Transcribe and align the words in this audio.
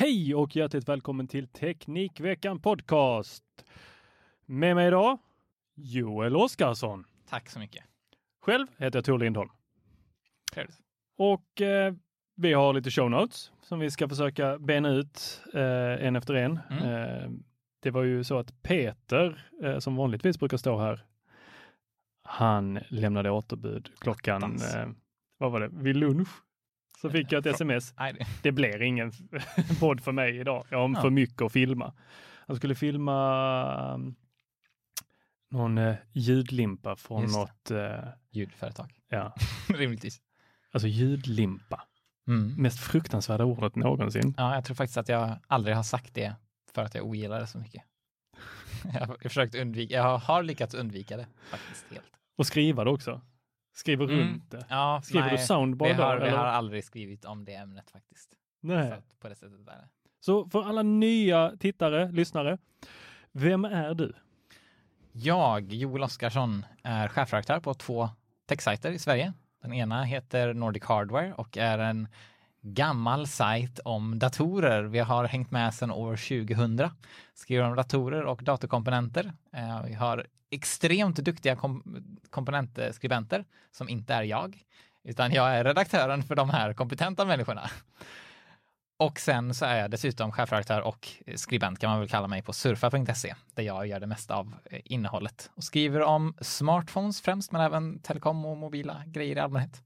Hej 0.00 0.34
och 0.34 0.56
hjärtligt 0.56 0.88
välkommen 0.88 1.28
till 1.28 1.48
Teknikveckan 1.48 2.60
Podcast. 2.60 3.44
Med 4.46 4.76
mig 4.76 4.88
idag, 4.88 5.18
Joel 5.74 6.36
Oskarsson. 6.36 7.04
Tack 7.28 7.50
så 7.50 7.58
mycket. 7.58 7.84
Själv 8.42 8.66
heter 8.76 8.96
jag 8.98 9.04
Tor 9.04 9.18
Lindholm. 9.18 9.50
Trevligt. 10.52 10.78
Och 11.18 11.60
eh, 11.60 11.94
vi 12.36 12.52
har 12.52 12.72
lite 12.72 12.90
show 12.90 13.10
notes 13.10 13.52
som 13.62 13.78
vi 13.78 13.90
ska 13.90 14.08
försöka 14.08 14.58
bena 14.58 14.88
ut 14.88 15.42
eh, 15.54 16.06
en 16.06 16.16
efter 16.16 16.34
en. 16.34 16.58
Mm. 16.70 16.84
Eh, 16.84 17.30
det 17.80 17.90
var 17.90 18.02
ju 18.02 18.24
så 18.24 18.38
att 18.38 18.62
Peter, 18.62 19.48
eh, 19.62 19.78
som 19.78 19.96
vanligtvis 19.96 20.38
brukar 20.38 20.56
stå 20.56 20.78
här, 20.78 21.04
han 22.22 22.78
lämnade 22.88 23.30
återbud 23.30 23.90
klockan, 23.98 24.42
eh, 24.42 24.88
vad 25.38 25.52
var 25.52 25.60
det, 25.60 25.68
vid 25.72 25.96
lunch. 25.96 26.28
Så 27.00 27.10
fick 27.10 27.32
jag 27.32 27.46
ett 27.46 27.54
sms. 27.54 27.94
Det- 28.42 28.52
blir 28.52 28.82
ingen 28.82 29.12
podd 29.80 30.00
för 30.00 30.12
mig 30.12 30.36
idag. 30.38 30.66
Jag 30.70 30.88
har 30.88 31.00
för 31.02 31.10
mycket 31.10 31.42
att 31.42 31.52
filma. 31.52 31.92
Han 32.46 32.56
skulle 32.56 32.74
filma 32.74 33.94
um, 33.94 34.14
någon 35.50 35.78
eh, 35.78 35.94
ljudlimpa 36.12 36.96
från 36.96 37.22
Just 37.22 37.36
något, 37.36 37.70
eh, 37.70 38.08
Ljudföretag. 38.30 38.92
ja, 39.08 39.34
Rimligtvis. 39.68 40.20
alltså 40.72 40.88
ljudlimpa. 40.88 41.82
Mm. 42.28 42.54
Mest 42.62 42.80
fruktansvärda 42.80 43.44
ordet 43.44 43.76
någonsin. 43.76 44.34
Ja, 44.36 44.54
jag 44.54 44.64
tror 44.64 44.74
faktiskt 44.74 44.96
att 44.96 45.08
jag 45.08 45.38
aldrig 45.46 45.76
har 45.76 45.82
sagt 45.82 46.14
det 46.14 46.34
för 46.74 46.82
att 46.82 46.94
jag 46.94 47.04
ogillar 47.06 47.40
det 47.40 47.46
så 47.46 47.58
mycket. 47.58 47.82
jag 48.94 49.06
har 49.06 49.16
försökt 49.22 49.54
undvika, 49.54 49.94
jag 49.94 50.18
har 50.18 50.42
lyckats 50.42 50.74
undvika 50.74 51.16
det 51.16 51.26
faktiskt 51.50 51.86
helt. 51.90 52.04
Och 52.36 52.46
skriva 52.46 52.84
det 52.84 52.90
också. 52.90 53.20
Skriver 53.80 54.04
Mm. 54.04 54.18
runt 54.18 54.50
det. 54.50 54.64
Ja, 54.68 55.00
Skriver 55.04 55.26
nej, 55.26 55.36
du 55.36 55.42
soundboard 55.44 55.88
vi 55.96 56.02
har, 56.02 56.18
då? 56.18 56.24
vi 56.24 56.30
har 56.30 56.44
aldrig 56.44 56.84
skrivit 56.84 57.24
om 57.24 57.44
det 57.44 57.54
ämnet 57.54 57.90
faktiskt. 57.90 58.30
Nej. 58.60 58.88
Så 58.90 59.16
på 59.20 59.28
det 59.28 59.34
sättet 59.34 59.60
är 59.60 59.64
det. 59.72 59.88
Så 60.20 60.46
för 60.48 60.62
alla 60.62 60.82
nya 60.82 61.52
tittare, 61.60 62.12
lyssnare, 62.12 62.58
vem 63.32 63.64
är 63.64 63.94
du? 63.94 64.12
Jag, 65.12 65.72
Joel 65.72 66.02
Oskarsson, 66.02 66.66
är 66.82 67.08
chefredaktör 67.08 67.60
på 67.60 67.74
två 67.74 68.08
techsajter 68.46 68.90
i 68.92 68.98
Sverige. 68.98 69.32
Den 69.62 69.72
ena 69.72 70.02
heter 70.04 70.54
Nordic 70.54 70.84
Hardware 70.84 71.32
och 71.34 71.58
är 71.58 71.78
en 71.78 72.08
gammal 72.62 73.26
sajt 73.26 73.78
om 73.84 74.18
datorer. 74.18 74.82
Vi 74.82 74.98
har 74.98 75.24
hängt 75.24 75.50
med 75.50 75.74
sedan 75.74 75.90
år 75.90 76.16
2000. 76.16 76.90
Skriver 77.34 77.64
om 77.64 77.76
datorer 77.76 78.24
och 78.24 78.42
datorkomponenter. 78.44 79.32
Eh, 79.52 79.82
Vi 79.86 79.94
har 79.94 80.26
extremt 80.50 81.16
duktiga 81.16 81.56
kom 81.56 82.04
komponentskribenter 82.30 83.44
som 83.70 83.88
inte 83.88 84.14
är 84.14 84.22
jag, 84.22 84.58
utan 85.04 85.32
jag 85.32 85.56
är 85.56 85.64
redaktören 85.64 86.22
för 86.22 86.34
de 86.34 86.50
här 86.50 86.72
kompetenta 86.72 87.24
människorna. 87.24 87.70
Och 88.98 89.20
sen 89.20 89.54
så 89.54 89.64
är 89.64 89.80
jag 89.80 89.90
dessutom 89.90 90.32
chefredaktör 90.32 90.80
och 90.80 91.08
skribent 91.34 91.78
kan 91.78 91.90
man 91.90 92.00
väl 92.00 92.08
kalla 92.08 92.26
mig 92.26 92.42
på 92.42 92.52
surfa.se 92.52 93.34
där 93.54 93.62
jag 93.62 93.86
gör 93.86 94.00
det 94.00 94.06
mesta 94.06 94.34
av 94.34 94.54
eh, 94.64 94.80
innehållet 94.84 95.50
och 95.54 95.64
skriver 95.64 96.02
om 96.02 96.34
smartphones 96.40 97.20
främst 97.20 97.52
men 97.52 97.60
även 97.60 97.98
telekom 97.98 98.44
och 98.44 98.56
mobila 98.56 99.02
grejer 99.06 99.36
i 99.36 99.40
allmänhet. 99.40 99.82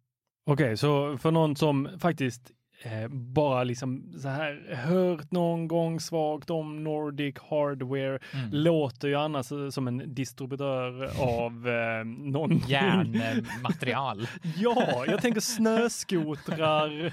Okej, 0.46 0.76
så 0.76 1.18
för 1.18 1.30
någon 1.30 1.56
som 1.56 1.88
faktiskt 1.98 2.50
eh, 2.84 3.08
bara 3.10 3.64
liksom 3.64 4.12
så 4.18 4.28
här 4.28 4.74
hört 4.74 5.30
någon 5.30 5.68
gång 5.68 6.00
svagt 6.00 6.50
om 6.50 6.84
Nordic 6.84 7.34
Hardware, 7.50 8.18
Mm. 8.34 8.48
låter 8.52 9.08
ju 9.08 9.14
annars 9.14 9.52
eh, 9.52 9.68
som 9.68 9.88
en 9.88 10.14
distributör 10.14 11.04
av 11.20 11.68
eh, 11.68 12.04
någon... 12.04 12.58
Järnmaterial. 12.68 14.28
ja, 14.56 15.04
jag 15.06 15.22
tänker 15.22 15.40
snöskotrar, 15.40 17.12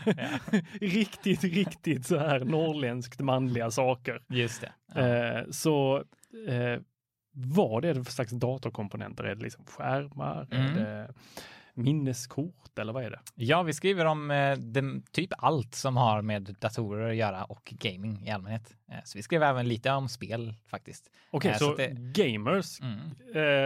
riktigt, 0.79 1.43
riktigt 1.43 2.05
så 2.05 2.17
här 2.17 2.39
norrländskt 2.39 3.19
manliga 3.19 3.71
saker. 3.71 4.21
Just 4.29 4.61
det. 4.61 4.71
Ja. 4.95 5.01
Eh, 5.01 5.43
så 5.51 5.97
eh, 6.47 6.81
vad 7.33 7.85
är 7.85 7.93
det 7.93 8.03
för 8.03 8.11
slags 8.11 8.31
datorkomponenter? 8.31 9.23
Är 9.23 9.35
det 9.35 9.43
liksom 9.43 9.65
skärmar? 9.65 10.47
Är 10.51 10.59
Mm. 10.59 10.73
det 10.75 11.13
minneskort 11.73 12.79
eller 12.79 12.93
vad 12.93 13.03
är 13.03 13.09
det? 13.09 13.19
Ja, 13.35 13.63
vi 13.63 13.73
skriver 13.73 14.05
om 14.05 14.31
eh, 14.31 14.57
dem- 14.57 15.03
typ 15.11 15.29
allt 15.37 15.75
som 15.75 15.97
har 15.97 16.21
med 16.21 16.55
datorer 16.59 17.09
att 17.09 17.15
göra 17.15 17.43
och 17.43 17.73
gaming 17.79 18.27
i 18.27 18.31
allmänhet. 18.31 18.75
Eh, 18.91 18.97
så 19.03 19.17
vi 19.17 19.23
skrev 19.23 19.43
även 19.43 19.67
lite 19.67 19.91
om 19.91 20.09
spel 20.09 20.53
faktiskt. 20.67 21.11
Okej, 21.31 21.51
Eh, 21.51 21.57
så, 21.57 21.65
så 21.65 21.75
det- 21.75 21.87
gamers 21.93 22.79
Mm. 22.81 22.99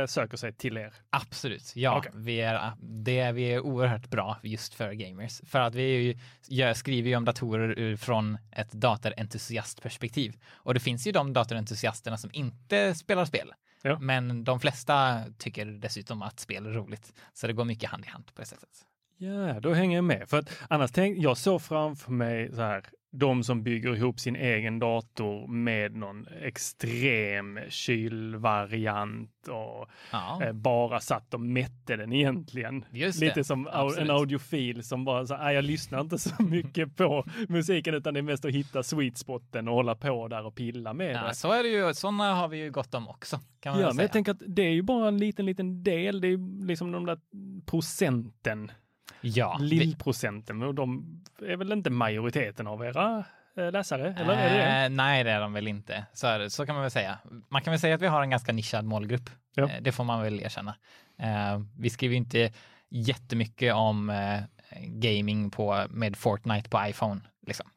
eh, 0.01 0.07
söker 0.07 0.38
sig 0.38 0.53
till 0.53 0.77
er? 0.77 0.93
Absolut, 1.09 1.75
ja. 1.75 1.97
Okej. 1.97 2.11
Vi, 2.16 2.41
är, 2.41 2.71
det, 2.79 3.19
är- 3.19 3.33
vi 3.33 3.43
är 3.53 3.59
oerhört 3.59 4.07
bra 4.09 4.37
just 4.43 4.73
för 4.73 4.91
gamers. 4.93 5.41
För 5.45 5.59
att 5.59 5.75
vi 5.75 5.83
ju, 6.03 6.17
jag 6.47 6.77
skriver 6.77 7.09
ju 7.09 7.16
om 7.16 7.25
datorer 7.25 7.95
från 7.95 8.37
ett 8.51 8.72
datorentusiastperspektiv. 8.72 10.37
Och 10.53 10.73
det 10.73 10.79
finns 10.79 11.07
ju 11.07 11.11
de 11.11 11.33
datorentusiasterna 11.33 12.17
som 12.17 12.29
inte 12.33 12.95
spelar 12.95 13.25
spel. 13.25 13.53
Ja. 13.85 14.00
Men 14.00 14.44
de 14.44 14.59
flesta 14.59 15.23
tycker 15.38 15.66
dessutom 15.66 16.22
att 16.22 16.40
spel 16.40 16.66
är 16.66 16.69
roligt. 16.69 17.13
Så 17.34 17.47
det 17.47 17.53
går 17.53 17.66
mycket 17.66 17.90
hand 17.90 18.06
i 18.06 18.07
hand 18.07 18.25
på 18.35 18.41
det 18.41 18.47
sättet. 18.47 18.69
Ja, 19.18 19.59
då 19.59 19.73
hänger 19.73 19.97
jag 19.97 20.03
med. 20.03 20.29
För 20.29 20.38
att 20.38 20.50
annars 20.69 20.91
tänk, 20.91 21.18
jag 21.18 21.38
såg 21.38 21.62
framför 21.62 22.12
mig 22.12 22.51
så 22.56 22.62
här, 22.62 22.85
de 23.18 23.44
som 23.44 23.64
bygger 23.64 23.96
ihop 23.96 24.20
sin 24.20 24.36
egen 24.36 24.80
dator 24.80 25.48
med 25.48 25.96
någon 25.96 26.28
extrem 26.42 27.59
kylvariant 27.70 29.31
och 29.48 29.90
Ja, 30.12 30.40
eh, 30.44 30.53
bara 30.53 31.00
satt 31.00 31.34
och 31.34 31.40
mätte 31.42 31.96
den 31.96 32.14
egentligen. 32.14 32.86
Just 32.92 33.20
Lite 33.20 33.40
det, 33.40 33.44
som 33.44 33.68
absolut. 33.72 34.09
en 34.09 34.16
audiofil 34.16 34.84
som 34.84 35.06
bara 35.06 35.26
så 35.26 35.36
här, 35.36 35.44
"Nej, 35.44 35.56
jag 35.56 35.64
lyssnar 35.64 36.02
inte 36.02 36.18
så 36.18 36.44
mycket 36.44 36.96
på 36.96 37.26
musiken 37.50 37.94
utan 37.94 38.14
det 38.14 38.20
är 38.20 38.22
mest 38.22 38.46
att 38.46 38.52
hitta 38.52 38.84
sweet 38.84 39.18
spoten 39.18 39.68
och 39.68 39.74
hålla 39.76 39.96
på 39.96 40.28
där 40.28 40.46
och 40.46 40.56
pilla 40.56 40.94
med 40.94 41.16
ja, 41.16 41.28
det. 41.28 41.36
så 41.36 41.52
är 41.52 41.64
det 41.64 41.70
ju. 41.70 41.94
Sådana 41.94 42.36
har 42.36 42.47
vi 42.47 42.58
ju 42.58 42.72
gott 42.72 42.94
om 42.94 43.08
också. 43.08 43.40
Kan 43.59 43.72
man 43.74 43.82
Ja, 43.82 43.88
men 43.94 44.03
jag 44.03 44.12
tänker 44.12 44.32
att 44.32 44.42
det 44.47 44.62
är 44.62 44.72
ju 44.74 44.82
bara 44.82 45.08
en 45.08 45.18
liten, 45.18 45.46
liten 45.46 45.84
del. 45.84 46.22
Det 46.22 46.28
är 46.28 46.66
liksom 46.68 46.92
de 46.92 47.06
där 47.06 47.18
procenten, 47.66 48.72
ja, 49.21 49.57
lillprocenten, 49.61 50.61
och 50.61 50.75
de 50.75 51.19
är 51.41 51.57
väl 51.57 51.71
inte 51.71 51.89
majoriteten 51.89 52.67
av 52.67 52.85
era 52.85 53.25
eh, 53.57 53.71
läsare? 53.71 54.16
Eller 54.19 54.33
är 54.33 54.49
det 54.49 54.57
det? 54.57 54.85
Eh, 54.85 54.89
nej, 54.89 55.23
det 55.23 55.31
är 55.31 55.39
de 55.39 55.53
väl 55.53 55.67
inte. 55.67 56.05
Så, 56.13 56.49
så 56.49 56.66
kan 56.66 56.75
man 56.75 56.81
väl 56.81 56.91
säga. 56.91 57.19
Man 57.49 57.61
kan 57.61 57.71
väl 57.71 57.79
säga 57.79 57.95
att 57.95 58.01
vi 58.01 58.07
har 58.07 58.21
en 58.21 58.29
ganska 58.29 58.53
nischad 58.53 58.85
målgrupp. 58.85 59.29
Ja. 59.55 59.69
Eh, 59.69 59.81
det 59.81 59.91
får 59.91 60.03
man 60.03 60.21
väl 60.21 60.39
erkänna. 60.39 60.75
Eh, 61.17 61.61
vi 61.77 61.89
skriver 61.89 62.16
inte 62.16 62.53
jättemycket 62.89 63.73
om 63.73 64.09
eh, 64.09 64.43
gaming 64.81 65.51
på, 65.51 65.85
med 65.89 66.16
Fortnite 66.16 66.69
på 66.69 66.87
iPhone. 66.87 67.22
Liksom. 67.47 67.69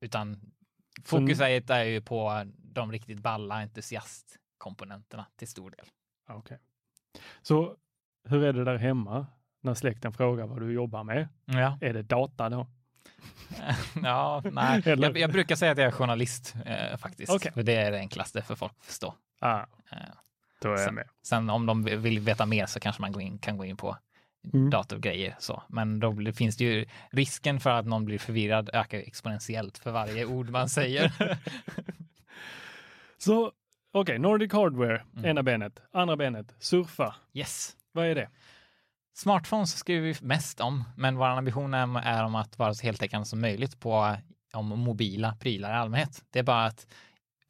Utan 0.00 0.40
fokuset 1.04 1.70
är 1.70 1.84
ju 1.84 2.00
på 2.00 2.46
de 2.56 2.92
riktigt 2.92 3.18
balla 3.18 3.54
entusiastkomponenterna 3.54 5.26
till 5.36 5.48
stor 5.48 5.70
del. 5.70 5.86
Okej. 6.28 6.58
Så 7.42 7.76
hur 8.28 8.44
är 8.44 8.52
det 8.52 8.64
där 8.64 8.76
hemma 8.76 9.26
när 9.64 9.74
släkten 9.74 10.12
frågar 10.12 10.46
vad 10.46 10.60
du 10.60 10.72
jobbar 10.72 11.04
med? 11.04 11.28
Ja, 11.44 11.78
Är 11.80 11.92
det 11.92 12.02
data 12.02 12.48
då? 12.48 12.66
ja 14.02 14.42
nej. 14.52 14.82
Jag, 14.86 15.18
jag 15.18 15.32
brukar 15.32 15.56
säga 15.56 15.72
att 15.72 15.78
jag 15.78 15.86
är 15.86 15.90
journalist 15.90 16.54
eh, 16.66 16.96
faktiskt. 16.96 17.32
Okej. 17.32 17.52
För 17.52 17.62
det 17.62 17.74
är 17.76 17.90
det 17.90 17.98
enklaste 17.98 18.42
för 18.42 18.54
folk 18.54 18.72
att 18.80 18.84
förstå. 18.86 19.14
Ah, 19.40 19.60
Eh, 19.92 19.98
då 20.60 20.68
är 20.68 20.72
jag 20.72 20.80
Sen- 20.80 20.94
med. 20.94 21.08
Sen 21.22 21.50
om 21.50 21.66
de 21.66 21.82
vill 21.84 22.18
veta 22.20 22.46
mer 22.46 22.66
så 22.66 22.80
kanske 22.80 23.02
man 23.02 23.12
går 23.12 23.22
in, 23.22 23.38
kan 23.38 23.56
gå 23.58 23.64
in 23.64 23.76
på 23.76 23.96
Mm. 24.54 24.70
datorgrejer 24.70 25.36
så. 25.38 25.62
Men 25.68 26.00
då 26.00 26.12
blir, 26.12 26.32
finns 26.32 26.56
det 26.56 26.64
ju 26.64 26.86
risken 27.10 27.60
för 27.60 27.70
att 27.70 27.86
någon 27.86 28.04
blir 28.04 28.18
förvirrad 28.18 28.70
ökar 28.72 28.98
exponentiellt 28.98 29.78
för 29.78 29.90
varje 29.92 30.24
ord 30.24 30.50
man 30.50 30.68
säger. 30.68 31.12
Så 33.18 33.52
okej, 33.92 34.18
Nordic 34.18 34.52
Hardware, 34.52 35.02
Mm. 35.16 35.24
ena 35.24 35.42
benet. 35.42 35.82
Andra 35.92 36.16
benet, 36.16 36.54
surfa. 36.58 37.14
yes. 37.32 37.76
Vad 37.92 38.06
är 38.06 38.14
det? 38.14 38.28
Smartphones 39.14 39.76
skriver 39.76 40.06
vi 40.06 40.26
mest 40.26 40.60
om, 40.60 40.84
men 40.96 41.16
vår 41.16 41.26
ambition 41.26 41.74
är, 41.74 42.24
om 42.24 42.34
att 42.34 42.58
vara 42.58 42.74
så 42.74 42.82
heltäckande 42.82 43.24
som 43.24 43.40
möjligt 43.40 43.80
på 43.80 44.16
om 44.54 44.66
mobila 44.66 45.36
prylar 45.40 45.70
i 45.70 45.76
allmänhet. 45.76 46.24
Det 46.30 46.38
är 46.38 46.42
bara 46.42 46.66
att 46.66 46.86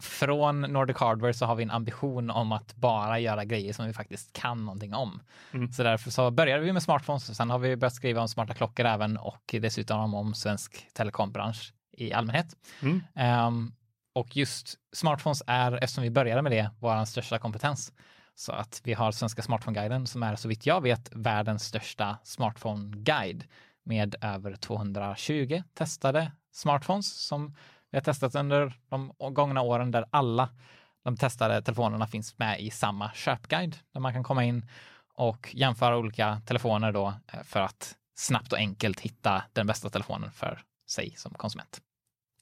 från 0.03 0.61
Nordic 0.61 0.97
Hardware 0.97 1.35
så 1.35 1.47
har 1.47 1.55
vi 1.55 1.63
en 1.63 1.71
ambition 1.71 2.31
om 2.31 2.53
att 2.53 2.75
bara 2.75 3.19
göra 3.19 3.45
grejer 3.45 3.73
som 3.73 3.87
vi 3.87 3.93
faktiskt 3.93 4.33
kan 4.33 4.65
någonting 4.65 4.95
om. 4.95 5.23
Mm. 5.53 5.73
Så 5.73 5.83
därför 5.83 6.11
så 6.11 6.31
började 6.31 6.63
vi 6.63 6.73
med 6.73 6.83
smartphones. 6.83 7.37
Sen 7.37 7.51
har 7.51 7.59
vi 7.59 7.77
börjat 7.77 7.95
skriva 7.95 8.21
om 8.21 8.29
smarta 8.29 8.55
klockor 8.55 8.87
även 8.87 9.17
och 9.17 9.55
dessutom 9.61 10.15
om 10.15 10.35
svensk 10.35 10.89
telekombransch 10.93 11.73
i 11.97 12.13
allmänhet. 12.13 12.47
Mm. 12.83 13.03
Ehm, 13.15 13.73
och 14.15 14.37
just 14.37 14.75
smartphones 14.93 15.43
är, 15.47 15.73
eftersom 15.73 16.05
vi 16.05 16.11
började 16.11 16.43
med 16.43 16.53
det, 16.53 16.71
vår 16.79 17.05
största 17.05 17.39
kompetens. 17.39 17.93
Så 18.35 18.53
att 18.53 18.81
vi 18.85 18.95
har 18.95 19.13
Svenska 19.13 19.43
Smartphone-guiden 19.43 20.07
som 20.07 20.23
är 20.23 20.37
så 20.37 20.49
vitt 20.49 20.67
jag 20.67 20.81
vet 20.81 21.09
världens 21.13 21.65
största 21.65 22.19
smartphone-guide 22.25 23.45
med 23.85 24.15
över 24.21 24.57
220 24.57 25.63
testade 25.75 26.33
smartphones 26.53 27.27
som 27.27 27.57
vi 27.91 27.99
har 27.99 28.03
testat 28.03 28.35
under 28.35 28.81
de 28.89 29.13
gångna 29.19 29.61
åren 29.63 29.91
där 29.91 30.05
alla 30.11 30.49
de 31.05 31.17
testade 31.17 31.63
telefonerna 31.63 32.07
finns 32.07 32.39
med 32.39 32.61
i 32.61 32.71
samma 32.71 33.13
köpguide 33.13 33.77
där 33.93 34.01
man 34.01 34.13
kan 34.13 34.25
komma 34.25 34.45
in 34.45 34.69
och 35.15 35.51
jämföra 35.55 35.97
olika 35.97 36.43
telefoner 36.47 36.93
då 36.93 37.15
eh, 37.33 37.43
för 37.43 37.61
att 37.61 37.95
snabbt 38.15 38.53
och 38.53 38.59
enkelt 38.59 39.01
hitta 39.01 39.45
den 39.53 39.67
bästa 39.67 39.91
telefonen 39.91 40.31
för 40.31 40.63
sig 40.87 41.15
som 41.17 41.35
konsument. 41.35 41.81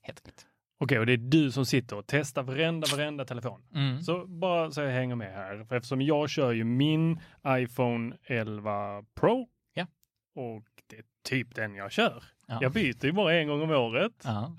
Helt 0.03 0.19
enkelt. 0.19 0.47
Okej, 0.83 0.99
och 0.99 1.07
det 1.07 1.13
är 1.13 1.17
du 1.17 1.53
som 1.53 1.67
sitter 1.67 1.97
och 1.97 2.05
testar 2.07 2.43
varenda, 2.43 2.87
varenda 2.97 3.25
telefon. 3.25 3.63
Mm. 3.75 4.03
Så 4.03 4.27
bara 4.27 4.71
så 4.71 4.81
jag 4.81 4.91
hänger 4.91 5.15
med 5.17 5.35
här, 5.35 5.65
för 5.65 5.77
eftersom 5.77 6.03
jag 6.03 6.31
kör 6.31 6.53
ju 6.53 6.65
min 6.65 7.21
iPhone 7.47 8.17
11 8.25 9.05
Pro. 9.15 9.49
Ja. 9.75 9.87
Och 10.35 10.65
det 10.87 10.97
är 10.97 11.05
typ 11.25 11.55
den 11.55 11.75
jag 11.75 11.93
kör. 11.93 12.25
Ja. 12.47 12.59
Jag 12.61 12.73
byter 12.73 13.05
ju 13.05 13.13
bara 13.13 13.35
en 13.35 13.49
gång 13.49 13.63
om 13.63 13.71
året. 13.71 14.13
Ja. 14.25 14.57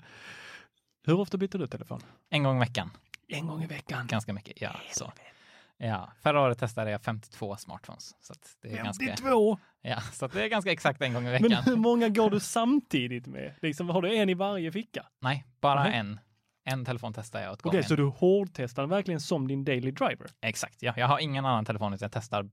Hur 1.06 1.20
ofta 1.20 1.36
byter 1.36 1.58
du 1.58 1.66
telefon? 1.66 2.00
En 2.30 2.42
gång 2.42 2.56
i 2.56 2.60
veckan. 2.60 2.90
En 3.28 3.46
gång 3.46 3.62
i 3.62 3.66
veckan. 3.66 4.06
Ganska 4.06 4.32
mycket. 4.32 4.60
Ja, 4.60 4.76
så. 4.92 5.12
Ja, 5.78 6.12
förra 6.22 6.40
året 6.40 6.58
testade 6.58 6.90
jag 6.90 7.02
52 7.02 7.56
smartphones. 7.56 8.14
Så 8.20 8.34
det 8.62 8.72
är 8.72 8.76
ganska, 8.84 9.04
52! 9.06 9.58
ja, 9.82 10.00
så 10.00 10.26
det 10.26 10.42
är 10.44 10.48
ganska 10.48 10.72
exakt 10.72 11.02
en 11.02 11.12
gång 11.14 11.22
i 11.22 11.30
Men 11.32 11.42
veckan. 11.42 11.64
hur 11.64 11.76
många 11.76 12.08
går 12.08 12.30
du 12.30 12.40
samtidigt 12.40 13.26
med? 13.26 13.54
Liksom, 13.62 13.88
har 13.88 14.02
du 14.02 14.16
en 14.16 14.28
i 14.28 14.34
varje 14.34 14.72
ficka? 14.72 15.06
Nej, 15.20 15.46
bara 15.60 15.82
Nej. 15.82 15.94
en. 15.94 16.20
En 16.66 16.84
telefon 16.84 17.12
testar 17.12 17.40
jag 17.42 17.52
åt 17.52 17.58
Okej, 17.60 17.70
gången. 17.70 17.84
så 17.84 17.96
du 17.96 18.04
hårdtestar 18.04 18.86
verkligen 18.86 19.20
som 19.20 19.48
din 19.48 19.64
daily 19.64 19.90
driver? 19.90 20.30
Exakt, 20.40 20.82
ja. 20.82 20.94
Jag 20.96 21.08
har 21.08 21.18
ingen 21.18 21.44
annan 21.46 21.64
telefon 21.64 21.94
utan 21.94 22.04
jag 22.06 22.12
testar. 22.12 22.50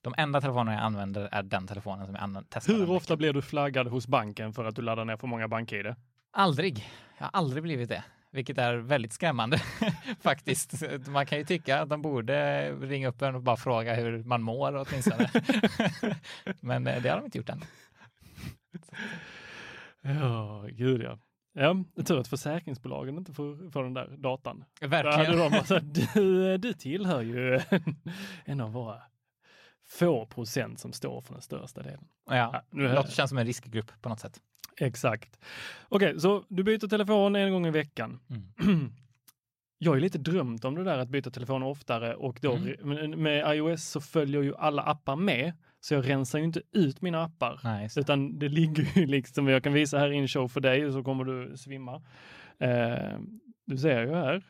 De 0.00 0.14
enda 0.16 0.40
telefoner 0.40 0.72
jag 0.72 0.82
använder 0.82 1.28
är 1.32 1.42
den 1.42 1.66
telefonen 1.66 2.06
som 2.06 2.14
jag 2.14 2.44
testar. 2.48 2.74
Hur 2.74 2.90
ofta 2.90 3.16
blir 3.16 3.32
du 3.32 3.42
flaggad 3.42 3.86
hos 3.88 4.06
banken 4.06 4.52
för 4.52 4.64
att 4.64 4.76
du 4.76 4.82
laddar 4.82 5.04
ner 5.04 5.16
för 5.16 5.26
många 5.26 5.48
bank-id? 5.48 5.94
Aldrig. 6.32 6.88
Jag 7.18 7.24
har 7.24 7.30
aldrig 7.32 7.62
blivit 7.62 7.88
det. 7.88 8.04
Vilket 8.30 8.58
är 8.58 8.76
väldigt 8.76 9.12
skrämmande 9.12 9.58
faktiskt. 10.20 10.74
Man 11.06 11.26
kan 11.26 11.38
ju 11.38 11.44
tycka 11.44 11.80
att 11.80 11.88
de 11.88 12.02
borde 12.02 12.70
ringa 12.72 13.08
upp 13.08 13.22
en 13.22 13.34
och 13.34 13.42
bara 13.42 13.56
fråga 13.56 13.94
hur 13.94 14.24
man 14.24 14.42
mår 14.42 14.86
åtminstone. 14.88 15.30
Men 16.60 16.86
eh, 16.86 17.02
det 17.02 17.08
har 17.08 17.16
de 17.16 17.24
inte 17.24 17.38
gjort 17.38 17.48
än. 17.48 17.64
Ja, 20.02 20.66
gud 20.70 21.02
ja. 21.02 21.18
Ja, 21.52 21.84
tur 22.04 22.18
att 22.18 22.28
försäkringsbolagen 22.28 23.18
inte 23.18 23.32
får, 23.32 23.70
får 23.70 23.84
den 23.84 23.94
där 23.94 24.16
datan. 24.16 24.64
Verkligen. 24.80 25.38
de 25.38 25.50
bara 25.50 25.64
sagt, 25.64 26.14
du, 26.14 26.58
du 26.58 26.72
tillhör 26.72 27.22
ju 27.22 27.60
en, 28.44 28.60
av 28.60 28.72
våra 28.72 29.02
få 29.88 30.26
procent 30.26 30.80
som 30.80 30.92
står 30.92 31.20
för 31.20 31.32
den 31.32 31.42
största 31.42 31.82
delen. 31.82 32.04
Ja, 32.26 32.36
Ja, 32.36 32.62
nu 32.70 32.88
det 32.88 32.94
låter 32.94 33.10
känns 33.10 33.28
som 33.28 33.38
en 33.38 33.46
riskgrupp 33.46 34.02
på 34.02 34.08
något 34.08 34.20
sätt. 34.20 34.40
Exakt. 34.80 35.38
Okej, 35.88 36.20
så 36.20 36.44
du 36.48 36.62
byter 36.62 36.88
telefon 36.88 37.36
en 37.36 37.52
gång 37.52 37.66
i 37.66 37.70
veckan. 37.70 38.20
Mm. 38.30 38.90
Jag 39.80 39.90
har 39.90 39.96
ju 39.96 40.00
lite 40.00 40.18
drömt 40.18 40.64
om 40.64 40.74
det 40.74 40.84
där 40.84 40.98
att 40.98 41.08
byta 41.08 41.30
telefon 41.30 41.62
oftare 41.62 42.14
och 42.14 42.38
då 42.42 42.52
Mm. 42.56 43.22
med 43.22 43.56
iOS 43.56 43.84
så 43.84 44.00
följer 44.00 44.42
ju 44.42 44.56
alla 44.56 44.82
appar 44.82 45.16
med. 45.16 45.52
Så 45.80 45.94
jag 45.94 46.08
rensar 46.10 46.38
ju 46.38 46.44
inte 46.44 46.62
ut 46.72 47.00
mina 47.02 47.22
appar. 47.24 47.60
Nej. 47.64 47.88
Utan 47.96 48.38
det 48.38 48.48
ligger 48.48 48.98
ju 48.98 49.06
liksom, 49.16 49.48
jag 49.48 49.62
kan 49.64 49.72
visa 49.72 49.98
här 49.98 50.12
i 50.12 50.18
en 50.18 50.28
show 50.28 50.48
för 50.48 50.60
dig 50.60 50.86
och 50.86 50.92
så 50.92 51.02
kommer 51.02 51.24
du 51.24 51.56
svimma. 51.56 52.02
Eh, 52.58 53.18
du 53.66 53.76
ser 53.78 54.00
ju 54.06 54.14
här. 54.14 54.42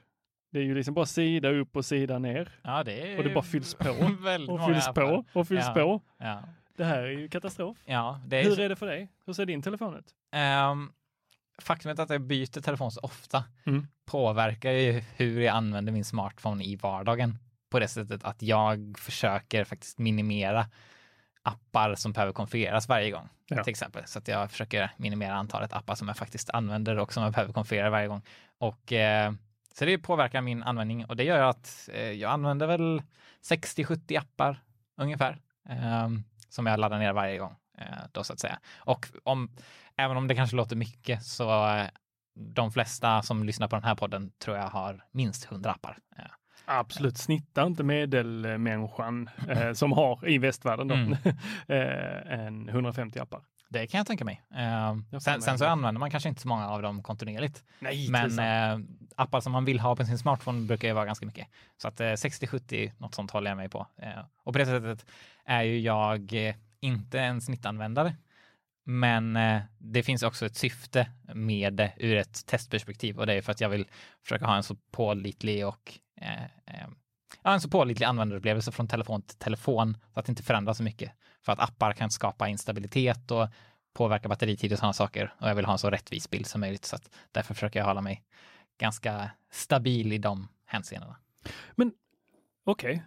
Det 0.53 0.59
är 0.59 0.63
ju 0.63 0.75
liksom 0.75 0.95
bara 0.95 1.07
sida 1.07 1.51
upp 1.51 1.77
och 1.77 1.85
sida 1.85 2.19
ner. 2.19 2.49
Ja, 2.63 2.85
det 2.85 3.13
är 3.13 3.19
Och 3.19 3.25
det 3.25 3.31
bara 3.35 3.45
fylls 3.45 3.75
på 3.75 3.91
och 4.49 4.67
fylls 4.67 4.89
på 4.95 5.25
och 5.33 5.49
fylls 5.49 5.65
Ja. 5.67 5.75
på. 5.75 6.01
Ja, 6.19 6.43
Det 6.79 6.85
här 6.85 6.99
är 7.03 7.11
ju 7.11 7.29
katastrof. 7.29 7.77
ja 7.85 8.21
är 8.31 8.43
Hur 8.45 8.55
så- 8.55 8.63
är 8.63 8.69
det 8.69 8.77
för 8.77 8.87
dig? 8.87 9.09
Hur 9.27 9.33
ser 9.33 9.47
din 9.47 9.63
telefon 9.63 9.97
ut? 9.97 10.15
Ehm, 10.33 10.93
faktumet 11.63 11.99
att 11.99 12.11
jag 12.11 12.21
byter 12.21 12.61
telefon 12.61 12.91
så 12.93 13.01
ofta 13.01 13.45
Mm. 13.67 13.87
påverkar 14.07 14.71
ju 14.73 14.93
hur 15.17 15.41
jag 15.41 15.55
använder 15.57 15.93
min 15.93 16.05
smartphone 16.05 16.65
i 16.65 16.77
vardagen. 16.77 17.39
På 17.71 17.79
det 17.79 17.89
sättet 17.89 18.25
att 18.25 18.43
jag 18.43 18.95
försöker 18.99 19.65
faktiskt 19.65 19.99
minimera 19.99 20.67
appar 21.43 21.95
som 21.95 22.13
behöver 22.13 22.33
konfigureras 22.33 22.89
varje 22.89 23.11
gång. 23.11 23.29
Ja. 23.49 23.65
Till 23.65 23.71
exempel. 23.71 24.03
Så 24.07 24.19
att 24.19 24.29
jag 24.29 24.51
försöker 24.51 24.91
minimera 24.97 25.35
antalet 25.35 25.73
appar 25.73 25.95
som 25.95 26.09
jag 26.09 26.17
faktiskt 26.17 26.51
använder 26.51 26.99
och 26.99 27.13
som 27.13 27.23
jag 27.23 27.33
behöver 27.33 27.53
konfigurera 27.53 27.91
varje 27.91 28.09
gång. 28.09 28.23
Och 28.59 28.93
eh, 28.93 29.33
så 29.75 29.85
det 29.85 29.99
påverkar 29.99 30.41
min 30.41 30.63
användning 30.63 31.05
och 31.05 31.17
det 31.17 31.25
gör 31.25 31.43
att 31.43 31.89
eh, 31.93 32.11
jag 32.13 32.31
använder 32.33 32.67
väl 32.67 33.03
60-70 33.43 34.19
appar 34.19 34.61
ungefär. 34.97 35.39
ehm, 35.69 36.25
som 36.49 36.67
jag 36.67 36.81
laddar 36.81 36.99
ner 36.99 37.13
varje 37.13 37.39
gång. 37.39 37.55
Eh, 37.79 37.87
då 38.13 38.25
så 38.25 38.33
att 38.33 38.41
säga. 38.41 38.59
Och 38.79 39.07
om, 39.25 39.51
även 39.97 40.17
om 40.17 40.29
det 40.29 40.35
kanske 40.35 40.57
låter 40.57 40.77
mycket 40.77 41.23
så 41.23 41.69
eh, 41.69 41.87
de 42.35 42.73
flesta 42.73 43.23
som 43.23 43.45
lyssnar 43.45 43.69
på 43.69 43.77
den 43.77 43.85
här 43.85 43.95
podden 43.95 44.31
tror 44.39 44.57
jag 44.57 44.69
har 44.69 45.05
minst 45.13 45.45
100 45.53 45.71
appar. 45.71 45.99
Eh, 46.19 46.25
Absolut, 46.65 47.19
snittar 47.19 47.67
inte 47.67 47.83
medelmänniskan 47.83 49.31
eh, 49.49 49.73
som 49.73 49.93
har 49.93 50.29
i 50.29 50.39
västvärlden 50.39 50.89
då, 50.89 50.95
Mm. 50.95 51.13
eh, 51.69 52.47
en 52.47 52.69
150 52.69 53.19
appar. 53.19 53.41
Det 53.69 53.87
kan 53.87 53.99
jag 53.99 54.07
tänka 54.07 54.25
mig. 54.25 54.43
Eh, 54.55 55.19
sen, 55.21 55.43
sen 55.43 55.59
så 55.59 55.67
använder 55.67 55.99
man 55.99 56.11
kanske 56.11 56.29
inte 56.29 56.41
så 56.41 56.49
många 56.49 56.69
av 56.69 56.83
dem 56.83 57.03
kontinuerligt. 57.03 57.65
Nej, 57.79 58.11
Men 58.11 58.39
eh, 58.39 58.87
appar 59.17 59.41
som 59.41 59.53
man 59.53 59.65
vill 59.65 59.81
ha 59.81 59.97
på 59.97 60.05
sin 60.05 60.19
smartphone 60.19 60.67
brukar 60.67 60.89
ju 60.89 60.95
vara 60.95 61.05
ganska 61.05 61.27
mycket. 61.27 61.49
Så 61.77 61.89
att 61.89 62.01
eh, 62.01 62.05
60-70, 62.05 62.93
något 62.99 63.15
sånt 63.15 63.31
håller 63.31 63.51
jag 63.51 63.57
mig 63.57 63.69
på. 63.69 63.87
Eh, 64.03 64.21
och 64.45 64.53
på 64.53 64.59
det 64.59 64.67
sättet 64.67 65.07
är 65.45 65.63
ju 65.63 65.81
jag 65.81 66.49
eh, 66.49 66.55
inte 66.81 67.21
en 67.21 67.41
snittanvändare. 67.41 68.17
Men 68.85 69.37
eh, 69.37 69.61
det 69.79 70.03
finns 70.03 70.23
också 70.23 70.47
ett 70.47 70.57
syfte 70.57 71.11
med 71.35 71.75
det 71.75 71.93
ur 71.97 72.17
ett 72.17 72.47
testperspektiv 72.47 73.19
och 73.19 73.27
det 73.27 73.35
är 73.35 73.43
för 73.43 73.53
att 73.53 73.61
jag 73.61 73.69
vill 73.69 73.87
försöka 74.23 74.47
ha 74.47 74.57
en 74.57 74.63
så 74.63 74.75
pålitlig 74.91 75.67
och 75.67 75.99
ja, 77.43 77.53
en 77.53 77.61
så 77.61 77.69
pålitlig 77.69 78.07
användarupplevelse 78.07 78.73
från 78.73 78.89
telefon 78.89 79.23
till 79.23 79.39
telefon 79.39 79.97
så 80.15 80.21
att 80.21 80.27
det 80.27 80.31
inte 80.31 80.43
förändras 80.43 80.77
så 80.77 80.83
mycket. 80.83 81.13
För 81.43 81.53
att 81.53 81.61
appar 81.61 81.93
kan 81.93 82.11
skapa 82.11 82.49
instabilitet 82.49 83.31
och 83.31 83.49
påverka 83.95 84.29
batteritid 84.29 84.73
och 84.73 84.79
sådana 84.79 84.93
saker 84.93 85.35
och 85.41 85.49
jag 85.49 85.55
vill 85.55 85.65
ha 85.65 85.73
en 85.73 85.79
så 85.79 85.91
rättvis 85.91 86.31
bild 86.31 86.47
som 86.47 86.61
möjligt 86.61 86.85
så 86.85 86.97
att 86.97 87.11
därför 87.33 87.55
försöker 87.55 87.79
jag 87.79 87.87
hålla 87.87 88.01
mig 88.01 88.25
ganska 88.79 89.31
stabil 89.51 90.13
i 90.13 90.19
de 90.19 90.49
hänseendena. 90.67 91.17
Men 91.75 91.93
Okej. 92.65 93.03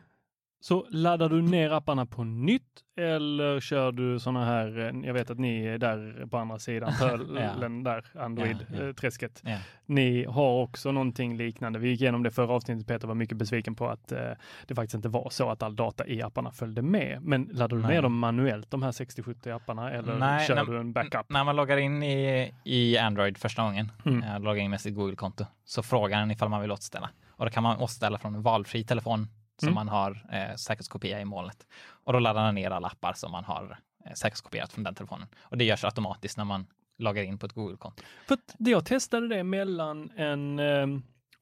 Så 0.63 0.87
laddar 0.89 1.29
du 1.29 1.41
ner 1.41 1.69
apparna 1.71 2.05
på 2.05 2.23
nytt 2.23 2.63
eller 2.97 3.59
kör 3.59 3.91
du 3.91 4.19
sådana 4.19 4.45
här, 4.45 4.79
eh, 4.79 5.07
jag 5.07 5.13
vet 5.13 5.29
att 5.29 5.39
ni 5.39 5.65
är 5.65 5.77
där 5.77 6.27
på 6.31 6.37
andra 6.37 6.59
sidan 6.59 6.93
pölen 6.99 7.83
där, 7.83 8.05
Ja, 8.13 8.19
ja. 8.19 8.21
Android-träsket. 8.25 9.41
Ja. 9.45 9.57
Ni 9.85 10.25
har 10.25 10.61
också 10.61 10.91
någonting 10.91 11.37
liknande. 11.37 11.79
Vi 11.79 11.89
gick 11.89 12.01
igenom 12.01 12.23
det 12.23 12.31
förra 12.31 12.53
avsnittet, 12.53 12.87
Peter 12.87 13.07
var 13.07 13.15
mycket 13.15 13.37
besviken 13.37 13.75
på 13.75 13.87
att 13.87 14.11
eh, 14.11 14.19
det 14.67 14.75
faktiskt 14.75 14.95
inte 14.95 15.09
var 15.09 15.29
så 15.29 15.49
att 15.49 15.63
all 15.63 15.75
data 15.75 16.07
i 16.07 16.21
apparna 16.21 16.51
följde 16.51 16.81
med. 16.81 17.21
Men 17.21 17.49
laddar 17.53 17.77
du 17.77 17.83
Nej. 17.83 17.91
ner 17.95 18.01
dem 18.01 18.17
manuellt, 18.19 18.71
de 18.71 18.83
här 18.83 18.91
60-70 18.91 19.55
apparna, 19.55 19.91
eller 19.91 20.15
Nej, 20.17 20.47
kör 20.47 20.55
när- 20.55 20.65
du 20.65 20.79
en 20.79 20.93
backup? 20.93 21.25
När 21.29 21.43
man 21.43 21.55
loggar 21.55 21.77
in 21.77 22.03
i, 22.03 22.51
i 22.63 22.97
Android 22.97 23.37
första 23.37 23.63
gången, 23.63 23.91
Mm. 24.05 24.23
eh, 24.23 24.39
loggar 24.39 24.61
in 24.63 24.69
med 24.69 24.81
sitt 24.81 24.95
Google-konto, 24.95 25.45
så 25.65 25.83
frågar 25.83 26.19
den 26.19 26.31
ifall 26.31 26.49
man 26.49 26.61
vill 26.61 26.71
återställa. 26.71 27.09
Och 27.29 27.45
då 27.45 27.51
kan 27.51 27.63
man 27.63 27.77
återställa 27.77 28.17
från 28.17 28.35
en 28.35 28.41
valfri 28.41 28.83
telefon 28.83 29.27
som 29.61 29.67
Mm. 29.69 29.75
man 29.75 29.89
har 29.89 30.25
eh, 30.31 30.55
säkerhetskopia 30.55 31.21
i 31.21 31.25
molnet. 31.25 31.67
Och 32.03 32.13
då 32.13 32.19
laddar 32.19 32.45
den 32.45 32.55
ner 32.55 32.71
alla 32.71 32.87
appar 32.87 33.13
som 33.13 33.31
man 33.31 33.43
har 33.43 33.79
eh, 34.05 34.13
säkerhetskopierat 34.13 34.73
från 34.73 34.83
den 34.83 34.95
telefonen. 34.95 35.27
Och 35.41 35.57
det 35.57 35.63
görs 35.65 35.83
automatiskt 35.83 36.37
när 36.37 36.45
man 36.45 36.65
loggar 36.97 37.23
in 37.23 37.37
på 37.39 37.45
ett 37.45 37.53
Google-konto. 37.53 38.03
För 38.27 38.37
jag 38.57 38.85
testade 38.85 39.27
det 39.27 39.43
mellan 39.43 40.11
en 40.15 40.59
eh, 40.59 40.87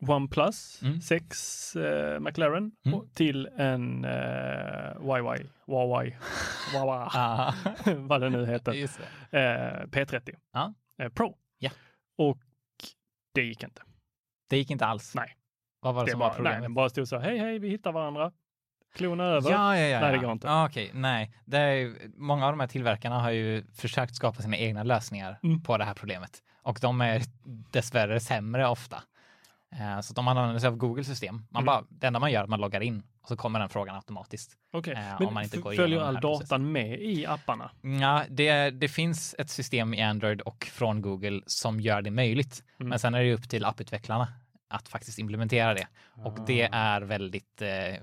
OnePlus 0.08 0.82
Mm. 0.82 1.02
6 1.02 1.76
eh, 1.76 2.20
McLaren 2.20 2.72
Mm. 2.86 3.10
till 3.14 3.46
en 3.58 4.06
eh, 4.06 4.92
YY, 5.02 5.48
Huawei, 5.66 6.18
Wawa, 6.74 7.12
Ah, 7.14 7.54
vad 7.98 8.22
det 8.22 8.30
nu 8.30 8.46
heter, 8.46 8.74
eh, 9.32 9.86
P30 9.88 10.36
Ja. 10.54 10.74
eh, 10.98 11.10
Pro. 11.10 11.38
Ja. 11.60 11.72
Och 12.18 12.38
det 13.34 13.42
gick 13.42 13.64
inte. 13.64 13.82
Det 14.50 14.58
gick 14.58 14.72
inte 14.72 14.86
alls. 14.86 15.16
Nej. 15.16 15.36
Vad 15.82 15.96
var 15.96 16.02
det, 16.02 16.06
Det 16.08 16.12
som 16.12 16.20
var, 16.20 16.28
var 16.28 16.36
problemet? 16.36 16.58
nej, 16.60 16.62
den 16.62 16.74
bara 16.74 16.90
stod 16.90 17.08
så, 17.08 17.20
hej 17.20 17.38
hej, 17.38 17.60
vi 17.60 17.70
hittar 17.70 17.92
varandra. 17.92 18.32
Klona 18.96 19.24
över. 19.24 19.52
Ja, 19.52 19.78
ja, 19.78 19.86
ja. 19.88 20.00
Nej, 20.00 20.12
det 20.12 20.18
går 20.18 20.32
inte. 20.32 20.50
Ah, 20.52 20.66
Okej, 20.66 20.92
nej. 20.94 21.32
Det 21.46 21.58
är, 21.58 21.94
många 22.18 22.46
av 22.46 22.52
de 22.54 22.60
här 22.60 22.68
tillverkarna 22.68 23.20
har 23.20 23.32
ju 23.32 23.64
försökt 23.76 24.16
skapa 24.16 24.42
sina 24.42 24.58
egna 24.58 24.84
lösningar 24.84 25.40
Mm. 25.44 25.64
på 25.64 25.78
det 25.78 25.86
här 25.86 25.94
problemet. 25.94 26.44
Och 26.64 26.78
de 26.82 27.02
är 27.02 27.22
dessvärre 27.72 28.20
sämre 28.20 28.68
ofta. 28.68 29.04
Eh, 29.72 30.00
Så 30.02 30.14
att 30.14 30.18
om 30.18 30.26
man 30.26 30.38
använder 30.38 30.60
sig 30.60 30.68
av 30.68 30.76
Googles 30.76 31.08
system, 31.08 31.36
man 31.50 31.64
Mm. 31.64 31.66
bara, 31.66 31.84
det 31.90 32.08
enda 32.08 32.20
man 32.20 32.32
gör 32.32 32.40
är 32.40 32.44
att 32.44 32.50
man 32.50 32.62
loggar 32.62 32.82
in 32.82 33.04
och 33.22 33.28
så 33.28 33.38
kommer 33.38 33.60
den 33.60 33.70
frågan 33.70 33.96
automatiskt. 33.96 34.58
Okej, 34.74 34.94
Eh, 34.94 35.32
men 35.32 35.50
följer 35.76 36.00
all 36.02 36.16
här 36.16 36.22
processen. 36.22 36.46
datan 36.48 36.72
med 36.72 37.00
i 37.02 37.26
apparna? 37.26 37.72
Ja, 38.02 38.24
det, 38.30 38.70
det 38.70 38.88
finns 38.88 39.36
ett 39.38 39.50
system 39.50 39.94
i 39.94 40.02
Android 40.02 40.42
och 40.42 40.66
från 40.72 41.02
Google 41.02 41.42
som 41.46 41.80
gör 41.80 42.02
det 42.02 42.12
möjligt. 42.12 42.64
Mm. 42.80 42.90
Men 42.90 43.00
sen 43.00 43.14
är 43.16 43.24
det 43.24 43.34
upp 43.34 43.50
till 43.50 43.66
apputvecklarna 43.66 44.28
att 44.70 44.90
faktiskt 44.90 45.20
implementera 45.20 45.74
det. 45.74 45.88
Och 46.24 46.38
det 46.48 46.70
Ah. 46.72 46.76
är 46.76 47.02
väldigt 47.02 47.62
eh, 47.62 47.96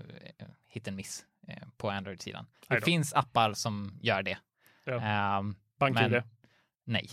hit 0.69 0.89
and 0.89 0.97
miss 0.97 1.27
eh, 1.49 1.63
på 1.77 1.91
Android-sidan. 1.91 2.47
Det 2.69 2.81
finns 2.81 3.15
appar 3.15 3.53
som 3.53 3.99
gör 4.03 4.23
det. 4.23 4.39
Ja. 4.85 5.01
Ehm, 5.01 5.55
BankID? 5.79 6.23
nej, 6.85 7.09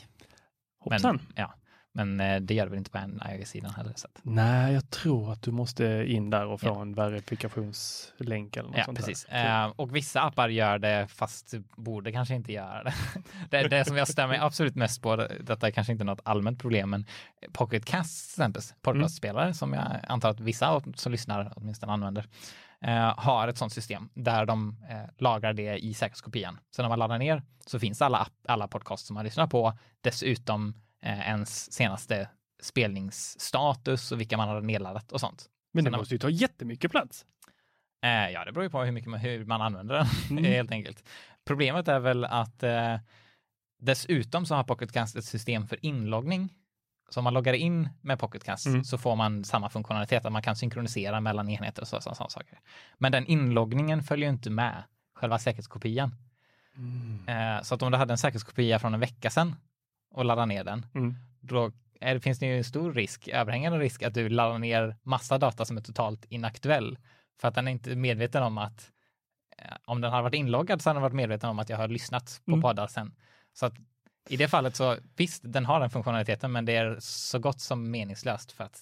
Hoppsan. 0.80 1.16
men, 1.16 1.34
ja. 1.36 1.54
Men 1.96 2.20
eh, 2.20 2.42
det 2.42 2.54
gör 2.54 2.64
det 2.66 2.70
väl 2.70 2.78
inte 2.78 2.92
på 2.92 3.00
iOS-sidan 3.32 3.74
heller. 3.74 3.94
Så 3.96 4.08
Nej, 4.22 4.74
jag 4.74 4.90
tror 4.90 5.32
att 5.32 5.42
du 5.42 5.52
måste 5.52 5.86
in 6.08 6.30
där 6.30 6.46
och 6.46 6.62
få 6.62 6.68
Ja. 6.68 6.82
en 6.82 6.94
verifikationslänk 6.94 8.58
eller 8.58 8.70
något 8.70 8.78
ja, 8.78 8.84
sånt 8.86 8.98
precis. 8.98 9.26
där. 9.30 9.64
Eh, 9.66 9.72
och 9.76 9.96
vissa 9.96 10.22
appar 10.22 10.50
gör 10.50 10.80
det 10.80 11.08
fast 11.10 11.54
borde 11.78 12.12
kanske 12.12 12.36
inte 12.36 12.52
göra 12.52 12.84
det. 12.84 12.94
det. 13.50 13.68
Det 13.68 13.86
som 13.86 13.98
jag 13.98 14.08
mig 14.28 14.38
absolut 14.42 14.76
mest 14.76 15.02
på, 15.02 15.16
det- 15.16 15.38
detta 15.44 15.68
är 15.68 15.72
kanske 15.72 15.94
inte 15.94 16.04
något 16.04 16.22
allmänt 16.24 16.60
problem, 16.60 16.90
men 16.90 17.06
Pocket 17.54 17.86
Cast 17.86 18.36
till 18.36 18.42
exempel, 18.42 18.62
podcastspelare 18.82 19.54
som 19.54 19.74
jag 19.74 19.86
antar 20.08 20.30
att 20.30 20.40
vissa 20.40 20.82
som 20.96 21.12
lyssnar 21.12 21.54
åtminstone 21.56 21.92
använder, 21.94 22.26
eh, 22.82 23.20
har 23.20 23.48
ett 23.48 23.58
sådant 23.58 23.74
system 23.74 24.10
där 24.14 24.46
de 24.46 24.76
lagrar 25.18 25.54
det 25.54 25.78
i 25.78 25.94
säkerhetskopian. 25.94 26.60
Så 26.76 26.82
när 26.82 26.90
man 26.90 27.00
laddar 27.00 27.18
ner 27.18 27.44
så 27.66 27.80
finns 27.80 28.02
alla, 28.02 28.28
alla 28.48 28.68
podcast 28.68 29.06
som 29.06 29.14
man 29.14 29.26
lyssnar 29.26 29.48
på, 29.48 29.78
dessutom 30.02 30.74
ens 31.10 31.74
senaste 31.74 32.30
spelningsstatus 32.62 34.12
och 34.12 34.20
vilka 34.20 34.38
man 34.38 34.50
har 34.50 34.62
nedladdat 34.62 35.12
och 35.12 35.20
sånt. 35.20 35.46
Men 35.74 35.84
det 35.86 35.92
sen 35.92 36.00
måste 36.00 36.14
ju 36.16 36.20
ta 36.20 36.30
jättemycket 36.30 36.92
plats. 36.92 37.26
Eh, 38.04 38.30
ja, 38.30 38.46
det 38.46 38.52
beror 38.52 38.64
ju 38.64 38.70
på 38.70 38.84
hur 38.84 38.92
mycket 38.92 39.10
man, 39.10 39.20
hur 39.20 39.46
man 39.46 39.62
använder 39.62 39.96
den 39.96 40.08
Mm. 40.38 40.44
helt 40.44 40.72
enkelt. 40.72 41.04
Problemet 41.46 41.88
är 41.88 42.00
väl 42.00 42.26
att 42.26 42.64
eh, 42.64 42.98
dessutom 43.82 44.46
så 44.46 44.56
har 44.56 44.64
Pocketcast 44.64 45.16
ett 45.16 45.26
system 45.26 45.68
för 45.68 45.86
inloggning. 45.86 46.50
Så 47.10 47.20
om 47.20 47.24
man 47.24 47.34
loggar 47.34 47.54
in 47.54 47.90
med 48.02 48.20
Pocketcast 48.20 48.66
Mm. 48.66 48.84
så 48.84 48.98
får 48.98 49.16
man 49.16 49.44
samma 49.44 49.70
funktionalitet 49.70 50.26
att 50.26 50.32
man 50.32 50.42
kan 50.42 50.56
synkronisera 50.56 51.22
mellan 51.22 51.50
enheter 51.50 51.82
och 51.82 51.88
så, 51.88 52.02
så, 52.02 52.16
sådana 52.16 52.30
saker. 52.30 52.60
Men 52.98 53.12
den 53.12 53.26
inloggningen 53.26 54.04
följer 54.04 54.28
ju 54.30 54.34
inte 54.34 54.50
med 54.50 54.84
själva 55.16 55.40
säkerhetskopian. 55.40 56.16
Eh, 57.28 57.62
så 57.64 57.76
att 57.76 57.82
om 57.82 57.92
du 57.92 57.98
hade 57.98 58.14
en 58.14 58.18
säkerhetskopia 58.18 58.80
från 58.80 58.94
en 58.94 59.00
vecka 59.00 59.30
sedan 59.30 59.56
och 60.14 60.26
laddade 60.26 60.46
ner 60.46 60.64
den, 60.64 60.86
Mm. 60.96 61.16
då 61.42 61.72
är, 62.00 62.20
finns 62.20 62.40
det 62.40 62.46
ju 62.46 62.58
en 62.58 62.64
stor 62.64 62.94
risk, 62.94 63.28
överhängande 63.28 63.80
risk 63.80 64.04
att 64.04 64.14
du 64.14 64.30
laddar 64.30 64.58
ner 64.60 64.96
massa 65.04 65.38
data 65.38 65.66
som 65.66 65.78
är 65.78 65.82
totalt 65.82 66.26
inaktuell. 66.30 66.98
För 67.42 67.48
att 67.48 67.56
den 67.56 67.68
är 67.68 67.72
inte 67.72 67.96
medveten 67.96 68.44
om 68.44 68.58
att 68.58 68.92
eh, 69.58 69.76
om 69.86 70.02
den 70.02 70.12
har 70.12 70.22
varit 70.22 70.34
inloggad 70.34 70.82
så 70.82 70.90
har 70.90 70.94
den 70.94 71.02
varit 71.04 71.14
medveten 71.16 71.50
om 71.50 71.60
att 71.60 71.70
jag 71.70 71.78
har 71.78 71.88
lyssnat 71.88 72.42
på 72.46 72.52
Mm. 72.52 72.62
poddar 72.62 72.88
sen. 72.88 73.16
Så 73.54 73.66
att 73.66 73.74
i 74.30 74.38
det 74.38 74.48
fallet 74.48 74.76
så 74.76 74.98
visst, 75.16 75.42
den 75.46 75.66
har 75.66 75.80
den 75.80 75.90
funktionaliteten, 75.90 76.52
men 76.52 76.66
det 76.66 76.76
är 76.76 76.98
så 77.00 77.40
gott 77.40 77.62
som 77.62 77.92
meningslöst 77.92 78.52
för 78.52 78.64
att 78.64 78.82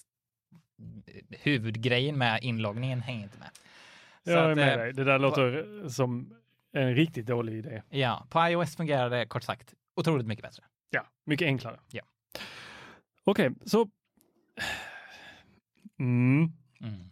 huvudgrejen 1.30 2.18
med 2.18 2.42
inloggningen 2.42 3.00
hänger 3.00 3.22
inte 3.22 3.38
med. 3.38 3.48
Så 4.24 4.30
Jag 4.30 4.50
är 4.50 4.54
med 4.54 4.72
eh, 4.72 4.78
dig. 4.78 4.92
Det 4.92 5.04
där 5.04 5.18
låter 5.18 5.88
som 5.88 6.34
en 6.72 6.94
riktigt 6.94 7.26
dålig 7.26 7.52
idé. 7.58 7.82
Ja, 7.90 8.26
på 8.30 8.46
iOS 8.48 8.76
fungerar 8.76 9.10
det 9.10 9.26
kort 9.26 9.42
sagt 9.42 9.74
otroligt 9.96 10.26
mycket 10.26 10.42
bättre. 10.44 10.62
Mycket 11.24 11.46
enklare. 11.46 11.80
Ja. 11.90 12.02
Okej, 13.24 13.50
så... 13.64 13.88
Mm. 15.98 16.52
Mm. 16.80 17.08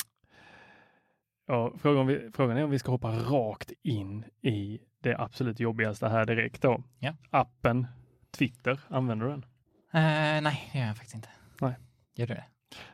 Ja, 1.47 1.73
frågan, 1.79 2.07
vi, 2.07 2.31
frågan 2.35 2.57
är 2.57 2.65
om 2.65 2.71
vi 2.71 2.79
ska 2.79 2.91
hoppa 2.91 3.11
rakt 3.13 3.73
in 3.83 4.25
i 4.43 4.81
det 4.99 5.17
absolut 5.19 5.61
jobbigaste 5.61 6.09
här 6.09 6.25
direkt 6.27 6.63
då. 6.63 6.83
Ja. 6.99 7.15
Appen 7.31 7.87
Twitter, 8.31 8.81
använder 8.89 9.27
du 9.27 9.33
den? 9.33 9.45
Eh, 9.93 10.43
nej, 10.43 10.71
det 10.73 10.79
gör 10.79 10.87
jag 10.87 10.97
faktiskt 10.97 11.15
inte. 11.15 11.29
Nej. 11.61 11.75
Gör 12.15 12.27
du 12.27 12.35
det? 12.35 12.45